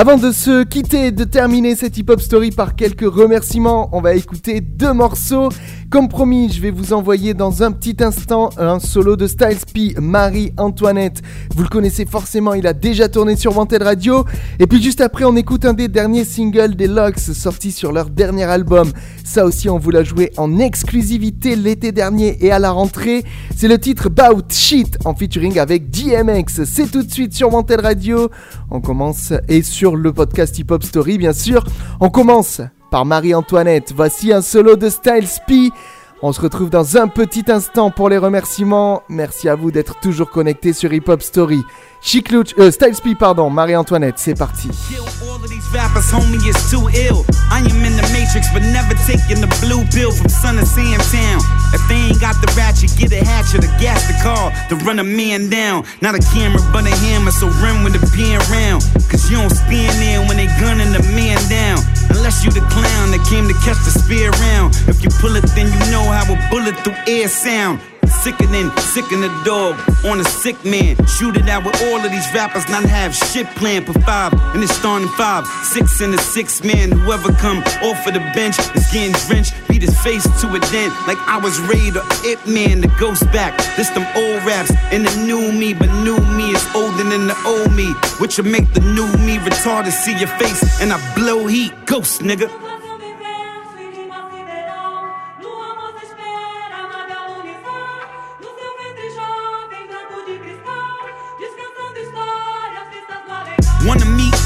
Avant 0.00 0.16
de 0.16 0.30
se 0.30 0.62
quitter 0.62 1.06
et 1.06 1.10
de 1.10 1.24
terminer 1.24 1.74
cette 1.74 1.98
hip-hop 1.98 2.20
story 2.20 2.52
par 2.52 2.76
quelques 2.76 3.12
remerciements, 3.12 3.88
on 3.90 4.00
va 4.00 4.14
écouter 4.14 4.60
deux 4.60 4.92
morceaux. 4.92 5.48
Comme 5.90 6.08
promis, 6.08 6.52
je 6.52 6.62
vais 6.62 6.70
vous 6.70 6.92
envoyer 6.92 7.34
dans 7.34 7.64
un 7.64 7.72
petit 7.72 7.96
instant 8.04 8.50
un 8.58 8.78
solo 8.78 9.16
de 9.16 9.26
Styles 9.26 9.58
P, 9.74 9.94
Marie-Antoinette. 10.00 11.22
Vous 11.56 11.64
le 11.64 11.68
connaissez 11.68 12.06
forcément, 12.06 12.54
il 12.54 12.68
a 12.68 12.74
déjà 12.74 13.08
tourné 13.08 13.34
sur 13.34 13.56
Wanted 13.56 13.82
Radio. 13.82 14.24
Et 14.60 14.68
puis 14.68 14.80
juste 14.80 15.00
après, 15.00 15.24
on 15.24 15.34
écoute 15.34 15.64
un 15.64 15.72
des 15.72 15.88
derniers 15.88 16.24
singles 16.24 16.76
des 16.76 16.86
Locks 16.86 17.18
sortis 17.18 17.72
sur 17.72 17.90
leur 17.90 18.08
dernier 18.08 18.44
album. 18.44 18.92
Ça 19.24 19.44
aussi, 19.44 19.68
on 19.68 19.78
vous 19.78 19.90
l'a 19.90 20.04
joué 20.04 20.30
en 20.36 20.60
exclusivité 20.60 21.56
l'été 21.56 21.90
dernier 21.90 22.36
et 22.44 22.52
à 22.52 22.60
la 22.60 22.70
rentrée. 22.70 23.24
C'est 23.56 23.68
le 23.68 23.78
titre 23.78 24.10
Bout 24.10 24.52
Shit 24.52 24.98
en 25.04 25.14
featuring 25.14 25.58
avec 25.58 25.90
DMX. 25.90 26.64
C'est 26.66 26.88
tout 26.88 27.02
de 27.02 27.10
suite 27.10 27.34
sur 27.34 27.52
Wanted 27.52 27.80
Radio. 27.80 28.30
On 28.70 28.80
commence 28.80 29.32
et 29.48 29.62
sur 29.62 29.87
le 29.96 30.12
podcast 30.12 30.58
Hip 30.58 30.66
Hop 30.70 30.82
Story, 30.82 31.18
bien 31.18 31.32
sûr. 31.32 31.64
On 32.00 32.10
commence 32.10 32.60
par 32.90 33.04
Marie-Antoinette. 33.04 33.92
Voici 33.94 34.32
un 34.32 34.42
solo 34.42 34.76
de 34.76 34.88
Styles 34.88 35.28
P. 35.46 35.70
On 36.22 36.32
se 36.32 36.40
retrouve 36.40 36.70
dans 36.70 36.96
un 36.96 37.06
petit 37.06 37.44
instant 37.48 37.90
pour 37.90 38.08
les 38.08 38.18
remerciements. 38.18 39.02
Merci 39.08 39.48
à 39.48 39.54
vous 39.54 39.70
d'être 39.70 40.00
toujours 40.00 40.30
connectés 40.30 40.72
sur 40.72 40.92
Hip 40.92 41.04
Hop 41.08 41.22
Story. 41.22 41.62
Sheek 42.00 42.30
Louch- 42.30 42.54
euh, 42.58 42.70
P, 43.02 43.14
pardon, 43.14 43.50
Marie-Antoinette, 43.50 44.18
c'est 44.18 44.34
parti. 44.34 44.70
Rappers, 45.72 46.14
homie, 46.14 46.38
too 46.70 46.88
ill. 46.94 47.26
I 47.50 47.60
am 47.60 47.84
in 47.84 47.96
the 47.96 48.06
matrix, 48.12 48.48
but 48.54 48.62
never 48.72 48.94
taking 49.06 49.40
the 49.40 49.50
blue 49.60 49.84
pill 49.92 50.12
from 50.12 50.28
Son 50.28 50.58
of 50.58 50.66
Sam 50.66 50.96
Town. 51.12 51.40
If 51.74 51.82
they 51.88 52.08
ain't 52.08 52.20
got 52.20 52.40
the 52.40 52.48
ratchet, 52.56 52.96
get 52.96 53.12
a 53.12 53.22
hatchet 53.22 53.64
or 53.64 53.72
gas 53.78 54.06
the 54.08 54.16
car 54.24 54.50
to 54.70 54.76
run 54.86 54.98
a 54.98 55.04
man 55.04 55.50
down. 55.50 55.84
Not 56.00 56.14
a 56.14 56.20
camera, 56.32 56.62
but 56.72 56.86
a 56.86 56.94
hammer, 57.04 57.30
so 57.30 57.48
with 57.84 57.92
round. 58.48 58.80
Cause 59.10 59.28
you 59.30 59.36
don't 59.36 59.50
stand 59.52 59.92
there 60.00 60.20
when 60.26 60.38
they 60.38 60.48
gunning 60.58 60.92
the 60.92 61.02
man 61.12 61.36
down. 61.50 61.84
Unless 62.16 62.44
you 62.44 62.50
the 62.50 62.64
clown 62.72 63.12
that 63.12 63.20
came 63.28 63.46
to 63.46 63.54
catch 63.60 63.76
the 63.84 63.92
spear 63.92 64.30
round. 64.48 64.72
If 64.88 65.04
you 65.04 65.10
pull 65.20 65.36
it, 65.36 65.44
then 65.52 65.66
you 65.68 65.80
know 65.92 66.04
how 66.08 66.24
a 66.32 66.36
bullet 66.48 66.76
through 66.80 66.96
air 67.06 67.28
sound. 67.28 67.80
Sicker 68.10 68.46
than 68.46 68.70
sicken 68.78 69.20
the 69.20 69.28
dog 69.44 69.74
on 70.04 70.20
a 70.20 70.24
sick 70.24 70.62
man. 70.64 70.96
Shoot 71.06 71.36
it 71.36 71.48
out 71.48 71.64
with 71.64 71.80
all 71.84 72.04
of 72.04 72.10
these 72.10 72.26
rappers, 72.34 72.68
not 72.68 72.84
have 72.84 73.14
shit 73.14 73.46
planned 73.56 73.86
for 73.86 73.98
five. 74.00 74.32
And 74.54 74.62
it's 74.62 74.74
starting 74.74 75.08
five, 75.08 75.46
six 75.64 76.00
and 76.00 76.14
a 76.14 76.18
six 76.18 76.62
man. 76.64 76.92
Whoever 76.92 77.32
come 77.34 77.58
off 77.82 78.06
of 78.06 78.14
the 78.14 78.20
bench 78.34 78.58
is 78.74 78.86
getting 78.92 79.12
drenched. 79.26 79.54
Beat 79.68 79.82
his 79.82 79.96
face 80.02 80.24
to 80.40 80.46
a 80.54 80.60
dent 80.72 80.92
like 81.06 81.18
I 81.28 81.38
was 81.38 81.58
Raid 81.60 81.96
or 81.96 82.04
It 82.24 82.40
Man, 82.46 82.80
the 82.80 82.88
ghost 82.98 83.24
back. 83.32 83.56
This 83.76 83.88
them 83.90 84.06
old 84.16 84.44
raps 84.44 84.72
and 84.92 85.06
the 85.06 85.14
new 85.26 85.52
me, 85.52 85.74
but 85.74 85.88
new 86.02 86.18
me 86.36 86.50
is 86.50 86.66
older 86.74 87.04
than 87.04 87.26
the 87.26 87.36
old 87.46 87.72
me. 87.74 87.92
Which 88.18 88.38
will 88.38 88.50
make 88.50 88.72
the 88.74 88.80
new 88.80 89.08
me 89.24 89.38
retarded 89.38 89.92
see 89.92 90.18
your 90.18 90.32
face 90.38 90.80
and 90.80 90.92
I 90.92 91.14
blow 91.14 91.46
heat. 91.46 91.72
Ghost 91.86 92.22
nigga. 92.22 92.67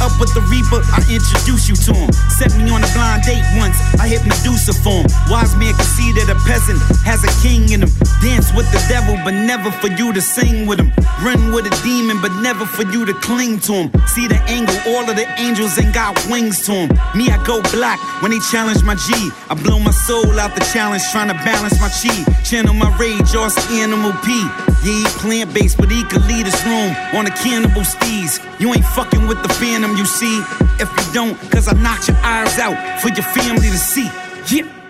Up 0.03 0.19
with 0.19 0.35
the 0.35 0.43
Reaper? 0.51 0.83
I 0.91 1.01
introduce 1.07 1.71
you 1.71 1.79
to 1.87 1.95
him. 1.95 2.11
Set 2.35 2.51
me 2.59 2.67
on 2.75 2.83
a 2.83 2.91
blind 2.91 3.23
date 3.23 3.47
once. 3.55 3.79
I 4.03 4.11
hit 4.11 4.27
Medusa 4.27 4.75
for 4.75 5.07
him. 5.07 5.07
Wise 5.31 5.55
man 5.55 5.73
can 5.79 5.87
see 5.87 6.11
that 6.19 6.27
a 6.27 6.37
peasant 6.43 6.83
has 7.07 7.23
a 7.23 7.33
king 7.39 7.71
in 7.71 7.87
him. 7.87 7.93
Dance 8.19 8.51
with 8.53 8.67
the 8.75 8.83
devil, 8.91 9.15
but 9.23 9.33
never 9.33 9.71
for 9.71 9.87
you 9.87 10.13
to 10.13 10.21
sing 10.21 10.67
with 10.67 10.83
him. 10.83 10.91
Run 11.23 11.55
with 11.55 11.71
a 11.71 11.75
demon, 11.87 12.19
but 12.21 12.35
never 12.43 12.67
for 12.67 12.83
you 12.91 13.07
to 13.07 13.15
cling 13.23 13.61
to 13.71 13.87
him. 13.87 13.89
See 14.11 14.27
the 14.27 14.43
angle, 14.51 14.75
all 14.91 15.07
of 15.09 15.15
the 15.15 15.27
angels 15.39 15.79
ain't 15.79 15.95
got 15.95 16.19
wings 16.27 16.67
to 16.67 16.73
him. 16.73 16.89
Me, 17.15 17.31
I 17.31 17.39
go 17.47 17.63
black 17.71 18.03
when 18.21 18.33
they 18.33 18.43
challenge 18.51 18.83
my 18.83 18.97
G. 18.97 19.15
I 19.49 19.55
blow 19.55 19.79
my 19.79 19.95
soul 19.95 20.35
out 20.43 20.55
the 20.59 20.65
challenge, 20.75 21.03
trying 21.13 21.31
to 21.31 21.39
balance 21.47 21.79
my 21.81 21.89
chi. 21.89 22.27
Channel 22.43 22.75
my 22.75 22.91
rage, 22.99 23.35
or 23.39 23.47
animal 23.71 24.13
P. 24.27 24.43
Yeah, 24.85 24.99
he 24.99 25.05
plant 25.19 25.55
based, 25.55 25.79
but 25.79 25.91
he 25.91 26.03
could 26.05 26.25
lead 26.27 26.47
us 26.47 26.65
room 26.67 26.95
on 27.15 27.27
a 27.27 27.31
cannibal 27.31 27.83
steez. 27.83 28.39
You 28.61 28.75
ain't 28.75 28.85
fucking 28.85 29.27
with 29.29 29.43
the 29.43 29.49
phantom, 29.49 29.97
you 29.97 30.05
see. 30.05 30.43
If 30.81 30.91
you 30.91 31.13
don't, 31.13 31.37
cause 31.51 31.69
I 31.69 31.75
knocked 31.75 32.09
your 32.09 32.17
eyes 32.19 32.59
out 32.59 33.01
for 33.01 33.09
your 33.09 33.23
family 33.23 33.69
to 33.69 33.79
see. 33.79 34.11
Yeah. 34.51 34.82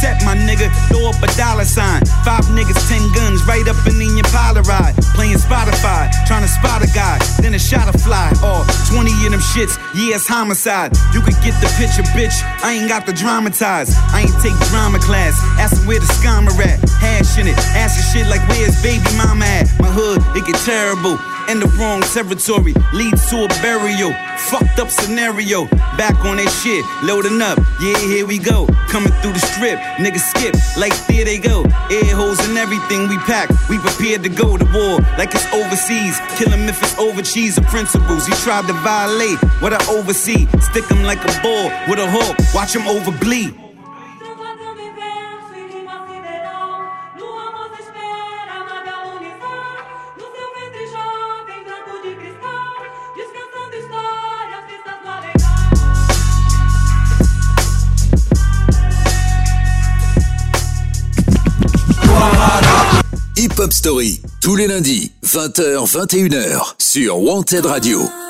Set, 0.00 0.22
my 0.22 0.36
nigga. 0.38 0.70
Throw 0.88 1.10
up 1.10 1.18
a 1.22 1.28
dollar 1.34 1.64
sign. 1.64 2.00
Five 2.24 2.46
niggas, 2.54 2.78
ten 2.88 3.02
guns, 3.12 3.42
right 3.46 3.66
up 3.66 3.78
in 3.86 3.98
your 3.98 4.28
polar 4.30 4.62
ride. 4.62 4.94
Playing 5.14 5.38
Spotify, 5.38 6.10
trying 6.26 6.42
to 6.42 6.48
spot 6.48 6.82
a 6.82 6.90
guy. 6.94 7.18
Then 7.42 7.54
a 7.54 7.58
shot 7.58 7.92
a 7.92 7.96
fly. 7.98 8.30
Or 8.42 8.62
20 8.94 9.10
of 9.26 9.32
them 9.32 9.42
shits, 9.42 9.74
yeah, 9.94 10.16
it's 10.16 10.26
homicide. 10.26 10.94
You 11.12 11.20
could 11.20 11.38
get 11.42 11.58
the 11.60 11.68
picture, 11.78 12.06
bitch. 12.14 12.36
I 12.62 12.74
ain't 12.78 12.88
got 12.88 13.06
to 13.06 13.12
dramatize. 13.12 13.90
I 14.14 14.22
ain't 14.22 14.38
take 14.42 14.56
drama 14.70 14.98
class. 14.98 15.34
Asking 15.58 15.86
where 15.86 16.00
the 16.00 16.06
scammer 16.06 16.54
at. 16.62 16.78
Hashing 17.02 17.48
it. 17.48 17.58
Asking 17.74 18.06
shit 18.12 18.26
like 18.30 18.46
where's 18.48 18.80
baby 18.82 19.04
mama 19.16 19.44
at. 19.44 19.66
My 19.80 19.90
hood, 19.90 20.22
it 20.36 20.46
get 20.46 20.56
terrible. 20.62 21.18
In 21.48 21.60
the 21.60 21.66
wrong 21.80 22.02
territory 22.02 22.74
leads 22.92 23.30
to 23.30 23.44
a 23.44 23.48
burial. 23.64 24.12
Fucked 24.52 24.78
up 24.78 24.90
scenario. 24.90 25.64
Back 25.96 26.22
on 26.26 26.36
that 26.36 26.52
shit, 26.60 26.84
loading 27.02 27.40
up. 27.40 27.58
Yeah, 27.80 27.96
here 27.96 28.26
we 28.26 28.38
go. 28.38 28.66
Coming 28.88 29.12
through 29.24 29.32
the 29.32 29.40
strip, 29.40 29.80
niggas 29.96 30.28
skip 30.28 30.54
like 30.76 30.92
there 31.06 31.24
they 31.24 31.38
go. 31.38 31.64
Air 31.90 32.14
holes 32.14 32.38
and 32.46 32.58
everything 32.58 33.08
we 33.08 33.16
pack. 33.24 33.48
We 33.70 33.78
prepared 33.78 34.22
to 34.24 34.28
go 34.28 34.58
to 34.58 34.64
war 34.76 35.00
like 35.16 35.34
it's 35.34 35.48
overseas. 35.54 36.20
Kill 36.36 36.50
him 36.50 36.68
if 36.68 36.82
it's 36.82 36.98
over 36.98 37.22
cheese 37.22 37.56
or 37.56 37.62
principles. 37.62 38.26
He 38.26 38.32
tried 38.44 38.66
to 38.66 38.74
violate 38.84 39.38
what 39.62 39.72
I 39.72 39.80
oversee. 39.88 40.46
Stick 40.60 40.84
him 40.84 41.02
like 41.02 41.24
a 41.24 41.32
ball 41.40 41.72
with 41.88 41.98
a 41.98 42.08
hook. 42.10 42.36
Watch 42.52 42.76
him 42.76 42.82
overbleed. 42.82 43.67
Tous 64.42 64.54
les 64.54 64.66
lundis, 64.66 65.12
20h, 65.24 65.90
21h, 65.90 66.74
sur 66.76 67.22
Wanted 67.22 67.64
Radio. 67.64 68.27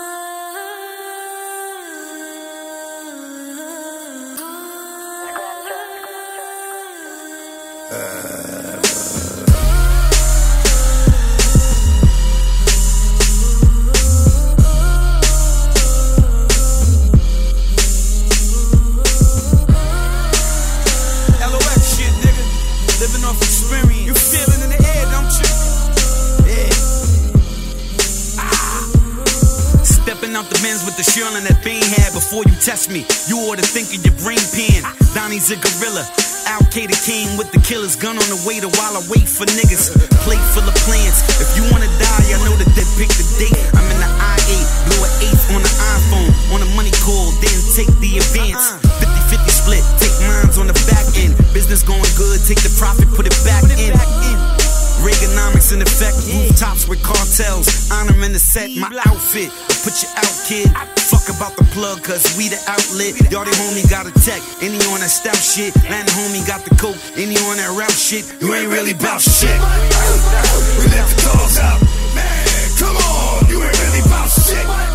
Test 32.69 32.93
me. 32.93 33.01
You 33.25 33.41
ought 33.49 33.57
to 33.57 33.65
think 33.65 33.89
of 33.97 34.05
your 34.05 34.13
brain 34.21 34.45
pan. 34.53 34.85
Donnie's 35.17 35.49
a 35.49 35.57
gorilla. 35.57 36.05
Al 36.53 36.61
Qaeda 36.69 36.93
king 37.01 37.25
with 37.41 37.49
the 37.49 37.57
killer's 37.65 37.97
gun 37.97 38.21
on 38.21 38.29
the 38.29 38.37
waiter 38.45 38.69
while 38.77 38.93
I 38.93 39.01
wait 39.09 39.25
for 39.25 39.49
niggas. 39.57 39.97
Plate 40.21 40.45
full 40.53 40.69
of 40.69 40.77
plans. 40.85 41.17
If 41.41 41.49
you 41.57 41.65
wanna 41.73 41.89
die, 41.97 42.29
I 42.29 42.37
know 42.45 42.53
that 42.61 42.69
they 42.77 42.85
pick 43.01 43.09
the 43.17 43.25
date. 43.41 43.57
I'm 43.73 43.89
in 43.89 43.97
the 43.97 44.11
I8, 44.21 44.69
blew 44.85 45.01
an 45.01 45.13
eighth 45.25 45.49
on 45.49 45.65
the 45.65 45.73
iPhone. 45.97 46.29
On 46.53 46.61
a 46.61 46.69
money 46.77 46.93
call, 47.01 47.33
then 47.41 47.57
take 47.73 47.89
the 48.05 48.21
advance. 48.21 48.77
50 49.01 49.17
50 49.33 49.49
split, 49.49 49.85
take 49.97 50.13
mines 50.29 50.61
on 50.61 50.69
the 50.69 50.77
back 50.93 51.09
end. 51.17 51.33
Business 51.57 51.81
going 51.81 52.13
good, 52.21 52.37
take 52.45 52.61
the 52.61 52.73
profit, 52.77 53.09
put 53.17 53.25
it 53.25 53.37
back 53.49 53.65
in. 53.81 53.97
Reaganomics 55.03 55.73
in 55.73 55.81
effect, 55.83 56.17
rooftops 56.27 56.89
with 56.89 57.03
cartels. 57.03 57.91
Honor 57.91 58.19
in 58.25 58.33
the 58.33 58.39
set, 58.39 58.71
my 58.77 58.91
outfit. 59.07 59.51
Put 59.87 60.03
you 60.03 60.11
out, 60.19 60.35
kid. 60.47 60.69
Fuck 61.09 61.31
about 61.31 61.57
the 61.57 61.65
plug, 61.73 62.03
cause 62.03 62.37
we 62.37 62.49
the 62.49 62.61
outlet. 62.67 63.15
Y'all 63.31 63.45
the 63.45 63.55
homie 63.63 63.89
got 63.89 64.07
a 64.07 64.13
tech, 64.27 64.43
any 64.61 64.77
on 64.91 65.01
that 65.01 65.11
stout 65.11 65.39
shit. 65.39 65.75
Land 65.89 66.09
homie 66.09 66.47
got 66.47 66.65
the 66.65 66.75
coke, 66.77 66.99
any 67.17 67.37
on 67.49 67.57
that 67.57 67.71
rap 67.79 67.91
shit. 67.91 68.27
You 68.43 68.55
ain't 68.55 68.69
really 68.69 68.95
bout 68.95 69.23
shit. 69.23 69.55
We 70.79 70.85
let 70.91 71.07
the 71.07 71.17
dogs 71.23 71.59
out. 71.59 71.81
Man, 72.15 72.69
come 72.79 72.97
on, 72.97 73.47
you 73.49 73.63
ain't 73.63 73.79
really 73.79 74.03
bout 74.11 74.29
shit. 74.29 74.88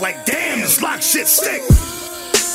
Like, 0.00 0.24
damn, 0.26 0.60
this 0.60 0.80
lock 0.82 1.02
shit 1.02 1.26
stick. 1.26 1.62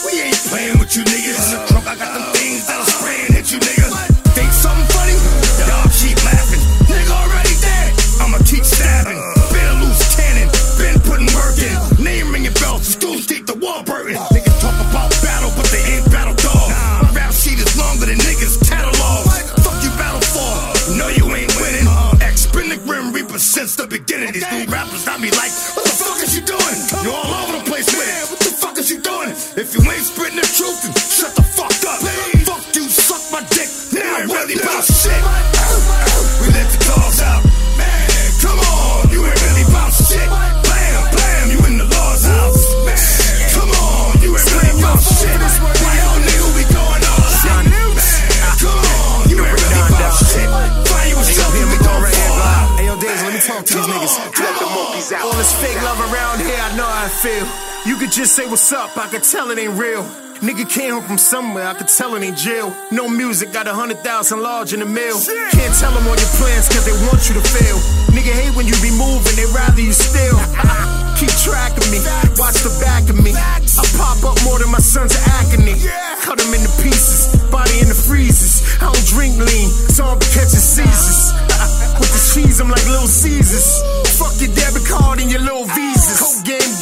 We 0.06 0.22
ain't 0.22 0.36
playing 0.48 0.80
with 0.80 0.96
you 0.96 1.04
niggas. 1.04 1.52
In 1.52 1.60
the 1.60 1.68
trunk, 1.68 1.88
I 1.88 1.96
got 1.96 2.14
them 2.14 2.28
things 2.34 2.68
that'll 2.68 2.86
spray 2.86 3.20
and 3.26 3.34
hit 3.36 3.52
you 3.52 3.60
niggas. 3.60 3.92
Think 4.36 4.52
something 4.52 4.88
funny? 4.96 5.16
Y'all 5.68 5.88
keep 5.92 6.20
laughing. 6.24 6.64
Nigga 6.88 7.12
already 7.12 7.56
dead. 7.60 7.92
I'ma 8.22 8.38
keep 8.46 8.64
stabbing. 8.64 9.20
Been 9.52 9.68
a 9.68 9.76
loose 9.84 10.16
cannon. 10.16 10.50
Been 10.80 11.00
putting 11.04 11.28
work 11.36 11.58
in. 11.60 12.04
Name 12.04 12.32
ringing 12.32 12.54
bells. 12.54 12.88
Schools 12.88 13.26
deep 13.26 13.46
the 13.46 13.56
wall 13.56 13.84
burning. 13.84 14.18
If 29.74 29.82
you 29.82 29.90
ain't 29.90 30.06
spitting 30.06 30.38
the 30.38 30.46
truth, 30.46 30.86
then 30.86 30.94
shut 30.94 31.34
the 31.34 31.42
fuck 31.42 31.74
up. 31.90 31.98
Fuck 32.46 32.62
you, 32.78 32.86
suck 32.86 33.26
my 33.34 33.42
dick. 33.50 33.66
Now 33.90 34.22
I'm 34.22 34.30
really 34.30 34.54
about 34.62 34.86
shit. 34.86 35.18
We 36.38 36.54
let 36.54 36.70
the 36.70 36.78
dogs 36.94 37.18
out. 37.26 37.42
Man, 37.74 38.06
come 38.38 38.62
on, 38.62 39.10
you 39.10 39.26
ain't 39.26 39.34
really 39.34 39.66
about 39.66 39.90
shit. 39.90 40.30
Blam, 40.30 41.02
blam, 41.10 41.46
you 41.50 41.58
in 41.66 41.82
the 41.82 41.90
Lord's 41.90 42.22
house. 42.22 42.70
Man, 42.86 43.02
come 43.50 43.74
on, 43.74 44.22
you 44.22 44.38
ain't 44.38 44.46
really 44.46 44.78
about 44.78 45.02
shit. 45.02 45.42
Why 45.42 45.98
on 46.06 46.22
nigga 46.22 46.48
we 46.54 46.64
going 46.70 47.02
all 47.10 47.34
out? 47.34 47.66
Man, 47.66 48.54
come 48.62 48.78
on, 48.78 49.26
you 49.26 49.42
ain't 49.42 49.58
really 49.58 49.82
about 49.90 50.14
shit. 50.22 50.50
Find 50.86 51.08
you 51.10 51.18
a 51.18 51.26
shelter, 51.26 51.66
we 51.66 51.78
gon' 51.82 51.98
fall 52.14 52.42
out. 52.46 52.78
Hey 52.78 52.86
yo, 52.86 52.94
Days, 53.02 53.26
let 53.26 53.34
me 53.34 53.42
talk 53.42 53.66
to 53.66 53.74
these 53.74 53.90
niggas. 53.90 54.22
Let 54.38 54.54
the 54.54 54.70
monkeys 54.70 55.10
out. 55.18 55.26
All 55.26 55.34
this 55.34 55.50
fake 55.58 55.82
love 55.82 55.98
around 56.14 56.46
here, 56.46 56.62
I 56.62 56.78
know 56.78 56.86
how 56.86 57.06
I 57.06 57.10
feel. 57.10 57.73
You 57.86 57.98
could 57.98 58.14
just 58.14 58.34
say 58.34 58.48
what's 58.48 58.72
up, 58.72 58.96
I 58.98 59.08
could 59.12 59.24
tell 59.24 59.52
it 59.52 59.60
ain't 59.60 59.76
real. 59.76 60.04
Nigga 60.40 60.64
came 60.64 60.96
home 60.96 61.04
from 61.04 61.18
somewhere, 61.18 61.68
I 61.68 61.74
could 61.74 61.90
tell 61.92 62.16
it 62.16 62.24
ain't 62.24 62.38
jail. 62.38 62.72
No 62.92 63.10
music, 63.10 63.52
got 63.52 63.68
a 63.68 63.74
hundred 63.74 64.00
thousand 64.00 64.40
large 64.40 64.72
in 64.72 64.80
the 64.80 64.88
mail. 64.88 65.20
Can't 65.52 65.76
tell 65.76 65.92
them 65.92 66.08
all 66.08 66.16
your 66.16 66.34
plans, 66.40 66.72
cause 66.72 66.88
they 66.88 66.96
want 67.12 67.28
you 67.28 67.36
to 67.36 67.44
fail. 67.44 67.76
Nigga 68.16 68.32
hate 68.32 68.56
when 68.56 68.72
you 68.72 68.76
be 68.80 68.88
moving, 68.96 69.36
they 69.36 69.44
rather 69.52 69.84
you 69.84 69.92
still. 69.92 70.40
Keep 71.20 71.36
track 71.44 71.76
of 71.76 71.84
me, 71.92 72.00
watch 72.40 72.64
the 72.64 72.72
back 72.80 73.04
of 73.12 73.20
me. 73.20 73.36
I 73.36 73.84
pop 74.00 74.24
up 74.24 74.40
more 74.48 74.64
than 74.64 74.72
my 74.72 74.80
son's 74.80 75.12
of 75.20 75.28
acne. 75.44 75.76
Cut 76.24 76.40
him 76.40 76.56
into 76.56 76.72
pieces, 76.80 77.36
body 77.52 77.84
in 77.84 77.92
the 77.92 78.00
freezers. 78.00 78.64
I 78.80 78.88
don't 78.96 79.08
drink 79.12 79.36
lean, 79.36 79.68
so 79.92 80.08
I'm 80.08 80.24
catching 80.32 80.64
seizures. 80.64 81.36
With 82.00 82.10
the 82.10 82.24
cheese, 82.32 82.64
I'm 82.64 82.72
like 82.72 82.88
Little 82.88 83.12
Caesars. 83.12 83.84
Fuck 84.18 84.40
your 84.42 84.50
debit 84.56 84.88
card 84.88 85.20
and 85.22 85.30
your 85.30 85.42
little 85.42 85.66
visas. 85.78 86.18
Coke 86.18 86.46
game, 86.46 86.73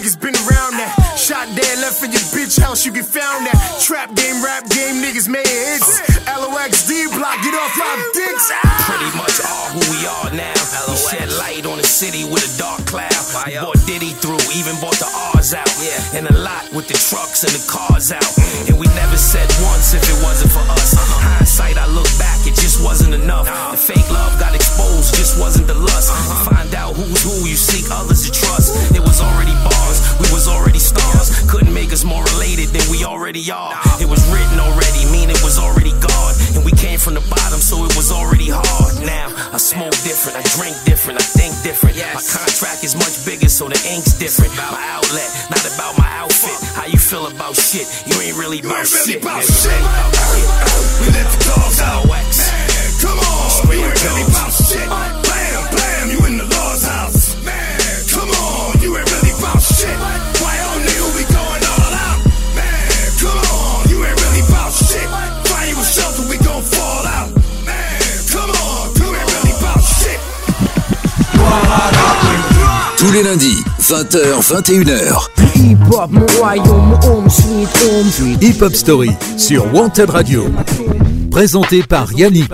niggas 0.00 0.16
been 0.16 0.34
around 0.48 0.80
that. 0.80 0.96
Shot 1.20 1.44
dead, 1.52 1.76
left 1.84 2.00
in 2.00 2.08
your 2.08 2.24
bitch 2.32 2.56
house, 2.56 2.86
you 2.86 2.92
get 2.92 3.04
found 3.04 3.44
at. 3.44 3.56
Trap 3.84 4.16
game, 4.16 4.40
rap 4.40 4.64
game, 4.72 5.04
niggas 5.04 5.28
made 5.28 5.44
hits. 5.44 6.00
LOX 6.24 6.88
D 6.88 7.04
block, 7.12 7.36
get 7.44 7.52
off 7.52 7.76
our 7.76 7.98
dicks. 8.16 8.48
Ah! 8.64 8.64
Pretty 8.88 9.12
much 9.20 9.36
all 9.44 9.68
who 9.76 9.82
we 9.92 10.00
are 10.08 10.32
now. 10.32 10.56
We 10.88 10.96
shed 10.96 11.28
light 11.36 11.68
on 11.68 11.76
the 11.76 11.84
city 11.84 12.24
with 12.24 12.40
a 12.48 12.52
dark 12.56 12.80
cloud. 12.88 13.12
We 13.44 13.60
bought 13.60 13.76
Diddy 13.84 14.16
through, 14.16 14.40
even 14.56 14.72
bought 14.80 14.96
the 14.96 15.10
R's 15.36 15.52
out. 15.52 15.68
And 16.16 16.24
a 16.32 16.36
lot 16.40 16.64
with 16.72 16.88
the 16.88 16.96
trucks 16.96 17.44
and 17.44 17.52
the 17.52 17.60
cars 17.68 18.08
out. 18.08 18.32
And 18.72 18.80
we 18.80 18.88
never 18.96 19.20
said 19.20 19.48
once 19.60 19.92
if 19.92 20.00
it 20.08 20.16
wasn't 20.24 20.52
for 20.56 20.64
us. 20.72 20.96
Uh-huh. 20.96 21.36
Hindsight, 21.36 21.76
I 21.76 21.84
look 21.92 22.08
back, 22.16 22.39
it 22.50 22.58
just 22.58 22.82
wasn't 22.82 23.14
enough. 23.14 23.46
The 23.46 23.78
fake 23.78 24.10
love 24.10 24.34
got 24.42 24.54
exposed, 24.54 25.14
just 25.14 25.38
wasn't 25.38 25.66
the 25.70 25.78
lust. 25.78 26.10
Find 26.42 26.74
out 26.74 26.98
who's 26.98 27.22
who, 27.22 27.46
you 27.46 27.54
seek 27.54 27.86
others 27.90 28.26
to 28.26 28.30
trust. 28.34 28.74
It 28.90 29.00
was 29.00 29.22
already 29.22 29.54
bars, 29.62 29.98
we 30.18 30.26
was 30.34 30.50
already 30.50 30.82
stars. 30.82 31.30
Couldn't 31.46 31.72
make 31.72 31.92
us 31.94 32.02
more 32.02 32.22
related 32.34 32.74
than 32.74 32.82
we 32.90 33.06
already 33.06 33.46
are. 33.50 33.70
It 34.02 34.10
was 34.10 34.22
written 34.34 34.58
already, 34.58 35.06
mean 35.14 35.30
it 35.30 35.38
was 35.46 35.58
already 35.58 35.94
God. 36.02 36.34
And 36.58 36.66
we 36.66 36.74
came 36.74 36.98
from 36.98 37.14
the 37.14 37.24
bottom, 37.30 37.62
so 37.62 37.86
it 37.86 37.94
was 37.94 38.10
already 38.10 38.50
hard. 38.50 38.98
Now, 39.06 39.30
I 39.54 39.58
smoke 39.58 39.94
different, 40.02 40.34
I 40.34 40.42
drink 40.58 40.74
different, 40.82 41.22
I 41.22 41.26
think 41.26 41.54
different. 41.62 41.94
My 41.96 42.24
contract 42.26 42.82
is 42.82 42.98
much 42.98 43.22
bigger, 43.22 43.48
so 43.48 43.70
the 43.70 43.78
ink's 43.94 44.18
different. 44.18 44.50
My 44.58 44.82
outlet, 44.98 45.30
not 45.54 45.62
about 45.70 45.94
my 45.94 46.10
outfit. 46.18 46.58
How 46.74 46.86
you 46.90 46.98
feel 46.98 47.30
about 47.30 47.54
shit? 47.54 47.86
You 48.10 48.18
ain't 48.18 48.34
really 48.34 48.58
about 48.58 48.90
really 48.90 49.06
shit. 49.06 49.22
about 49.22 49.46
nigga. 49.46 49.62
shit. 49.62 49.82
We 50.98 51.06
let 51.14 51.26
the 51.30 51.38
dogs 51.46 51.80
out. 51.80 52.00
Come 53.00 53.18
on, 53.18 53.48
you 53.72 53.80
ain't 53.80 54.04
really 54.04 54.24
about 54.28 54.52
shit. 54.52 54.88
Blam, 54.88 55.60
blam, 55.72 56.04
you 56.12 56.20
in 56.28 56.36
the 56.38 56.44
Lord's 56.44 56.84
house. 56.84 57.34
Man, 57.44 57.80
come 58.12 58.30
on, 58.30 58.80
you 58.80 58.96
ain't 58.96 59.08
really 59.10 59.32
about 59.40 59.60
shit. 59.62 59.96
Why 60.40 60.54
on 60.68 60.80
nigga 60.84 61.08
we 61.16 61.24
going 61.32 61.62
all 61.72 61.94
out? 62.04 62.18
Man, 62.54 62.88
come 63.16 63.40
on, 63.40 63.88
you 63.88 64.04
ain't 64.04 64.18
really 64.20 64.42
about 64.48 64.72
shit. 64.72 65.08
Find 65.48 65.66
you 65.70 65.76
a 65.80 65.84
shelter, 65.84 66.24
we 66.28 66.36
gon' 66.44 66.62
fall 66.62 67.04
out? 67.16 67.28
Man, 67.64 68.00
come 68.28 68.50
on, 68.52 68.92
you 69.00 69.08
ain't 69.16 69.28
really 69.32 69.54
about 69.56 69.80
shit. 69.80 70.20
Tous 72.98 73.10
les 73.12 73.22
lundis, 73.22 73.64
20h, 73.80 74.42
21h. 74.44 75.30
Hip 75.54 75.78
hop, 75.90 76.10
mon 76.10 76.26
royaume, 76.38 76.98
home 77.02 77.28
sweet 77.30 77.68
home. 77.82 78.36
Hip 78.40 78.60
Hop 78.60 78.74
Story 78.74 79.10
sur 79.38 79.72
Wanted 79.72 80.10
Radio. 80.10 80.44
Présenté 81.30 81.82
par 81.82 82.12
Yannick. 82.12 82.50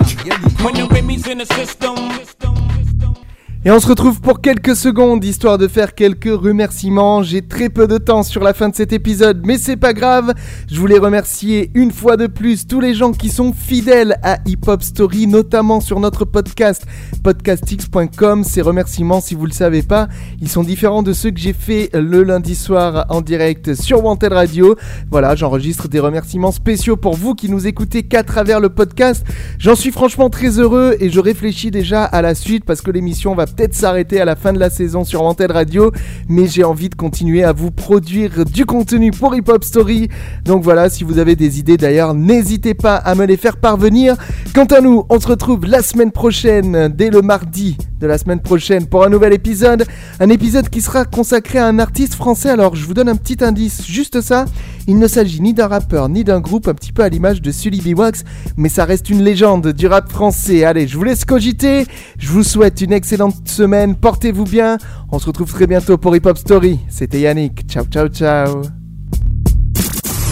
Et 3.67 3.71
on 3.71 3.81
se 3.81 3.87
retrouve 3.87 4.21
pour 4.21 4.39
quelques 4.39 4.77
secondes, 4.77 5.25
histoire 5.25 5.57
de 5.57 5.67
faire 5.67 5.93
quelques 5.93 6.33
remerciements. 6.33 7.21
J'ai 7.21 7.41
très 7.41 7.67
peu 7.67 7.85
de 7.85 7.97
temps 7.97 8.23
sur 8.23 8.41
la 8.41 8.53
fin 8.53 8.69
de 8.69 8.75
cet 8.77 8.93
épisode, 8.93 9.41
mais 9.45 9.57
c'est 9.57 9.75
pas 9.75 9.91
grave. 9.91 10.33
Je 10.71 10.79
voulais 10.79 10.97
remercier 10.97 11.69
une 11.73 11.91
fois 11.91 12.15
de 12.15 12.27
plus 12.27 12.65
tous 12.65 12.79
les 12.79 12.93
gens 12.93 13.11
qui 13.11 13.27
sont 13.27 13.51
fidèles 13.51 14.19
à 14.23 14.37
Hip 14.45 14.59
Hop 14.67 14.81
Story, 14.81 15.27
notamment 15.27 15.81
sur 15.81 15.99
notre 15.99 16.23
podcast, 16.23 16.85
podcastx.com. 17.25 18.45
Ces 18.45 18.61
remerciements, 18.61 19.19
si 19.19 19.35
vous 19.35 19.45
le 19.45 19.51
savez 19.51 19.81
pas, 19.81 20.07
ils 20.39 20.47
sont 20.47 20.63
différents 20.63 21.03
de 21.03 21.11
ceux 21.11 21.31
que 21.31 21.39
j'ai 21.41 21.51
fait 21.51 21.89
le 21.93 22.23
lundi 22.23 22.55
soir 22.55 23.05
en 23.09 23.19
direct 23.19 23.75
sur 23.75 24.01
Wanted 24.01 24.31
Radio. 24.31 24.77
Voilà, 25.11 25.35
j'enregistre 25.35 25.89
des 25.89 25.99
remerciements 25.99 26.53
spéciaux 26.53 26.95
pour 26.95 27.17
vous 27.17 27.35
qui 27.35 27.49
nous 27.49 27.67
écoutez 27.67 28.03
qu'à 28.03 28.23
travers 28.23 28.61
le 28.61 28.69
podcast. 28.69 29.25
J'en 29.59 29.75
suis 29.75 29.91
franchement 29.91 30.29
très 30.29 30.57
heureux 30.57 30.95
et 31.01 31.09
je 31.09 31.19
réfléchis 31.19 31.69
déjà 31.69 32.05
à 32.05 32.21
la 32.21 32.33
suite 32.33 32.63
parce 32.63 32.79
que 32.79 32.91
l'émission 32.91 33.35
va 33.35 33.45
peut-être 33.57 33.73
s'arrêter 33.73 34.21
à 34.21 34.25
la 34.25 34.35
fin 34.35 34.53
de 34.53 34.59
la 34.59 34.69
saison 34.69 35.03
sur 35.03 35.23
Wanted 35.23 35.49
Radio, 35.49 35.91
mais 36.29 36.45
j'ai 36.45 36.63
envie 36.63 36.89
de 36.89 36.95
continuer 36.95 37.43
à 37.43 37.53
vous 37.53 37.71
produire 37.71 38.45
du 38.45 38.65
contenu 38.65 39.09
pour 39.09 39.35
Hip 39.35 39.45
Hop 39.47 39.63
Story. 39.63 40.09
Donc 40.45 40.63
voilà, 40.63 40.89
si 40.89 41.03
vous 41.03 41.17
avez 41.17 41.35
des 41.35 41.57
idées 41.57 41.77
d'ailleurs, 41.77 42.13
n'hésitez 42.13 42.75
pas 42.75 42.97
à 42.97 43.15
me 43.15 43.25
les 43.25 43.35
faire 43.35 43.57
parvenir. 43.57 44.15
Quant 44.53 44.65
à 44.65 44.79
nous, 44.79 45.05
on 45.09 45.19
se 45.19 45.27
retrouve 45.27 45.65
la 45.65 45.81
semaine 45.81 46.11
prochaine, 46.11 46.93
dès 46.95 47.09
le 47.09 47.23
mardi 47.23 47.77
de 47.99 48.07
la 48.07 48.17
semaine 48.17 48.39
prochaine 48.39 48.85
pour 48.85 49.03
un 49.03 49.09
nouvel 49.09 49.33
épisode. 49.33 49.83
Un 50.19 50.29
épisode 50.29 50.69
qui 50.69 50.81
sera 50.81 51.05
consacré 51.05 51.57
à 51.57 51.65
un 51.65 51.79
artiste 51.79 52.13
français. 52.13 52.49
Alors 52.49 52.75
je 52.75 52.85
vous 52.85 52.93
donne 52.93 53.09
un 53.09 53.15
petit 53.15 53.43
indice, 53.43 53.85
juste 53.87 54.21
ça. 54.21 54.45
Il 54.87 54.99
ne 54.99 55.07
s'agit 55.07 55.41
ni 55.41 55.53
d'un 55.53 55.67
rappeur 55.67 56.07
ni 56.07 56.23
d'un 56.23 56.39
groupe, 56.39 56.67
un 56.67 56.73
petit 56.73 56.93
peu 56.93 57.03
à 57.03 57.09
l'image 57.09 57.41
de 57.41 57.51
Sully 57.51 57.81
B. 57.81 57.97
Wax, 57.97 58.23
mais 58.55 58.69
ça 58.69 58.85
reste 58.85 59.09
une 59.09 59.23
légende 59.23 59.67
du 59.73 59.87
rap 59.87 60.09
français. 60.11 60.63
Allez, 60.63 60.87
je 60.87 60.97
vous 60.97 61.03
laisse 61.03 61.25
cogiter. 61.25 61.85
Je 62.17 62.29
vous 62.29 62.43
souhaite 62.43 62.81
une 62.81 62.93
excellente 62.93 63.46
semaine. 63.49 63.95
Portez-vous 63.95 64.43
bien. 64.45 64.77
On 65.11 65.19
se 65.19 65.25
retrouve 65.27 65.51
très 65.51 65.67
bientôt 65.67 65.97
pour 65.97 66.15
Hip 66.15 66.21
Hop 66.25 66.37
Story. 66.37 66.79
C'était 66.89 67.19
Yannick. 67.21 67.67
Ciao, 67.69 67.85
ciao, 67.85 68.07
ciao. 68.07 68.61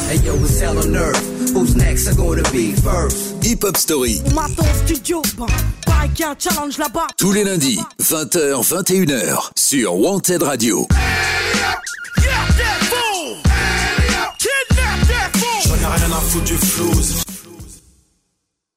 Hey 0.09 0.19
yo, 0.25 0.35
it's 0.35 0.61
hell 0.61 0.77
on 0.77 0.95
earth. 0.95 1.21
Who's 1.53 1.75
next? 1.75 2.07
Are 2.07 2.15
gonna 2.15 2.43
be 2.51 2.73
first? 2.75 3.43
Hip 3.43 3.63
Hop 3.63 3.75
Story, 3.77 4.21
On 4.27 4.33
m'attend 4.33 4.63
au 4.63 4.85
studio, 4.85 5.21
bah, 5.37 5.45
pareil 5.85 6.09
qu'il 6.11 6.25
y 6.25 6.27
a 6.27 6.31
un 6.31 6.35
challenge 6.37 6.77
là-bas. 6.77 7.07
tous 7.17 7.31
les 7.31 7.43
lundis, 7.43 7.79
20h, 8.01 8.61
21h, 8.63 9.49
sur 9.55 9.95
Wanted 9.99 10.43
Radio. 10.43 10.87
J'en 15.65 15.73
ai 15.75 15.85
rien 15.85 16.11
à 16.11 16.19
foutre 16.21 16.45
du 16.45 16.53
flouze. 16.53 17.23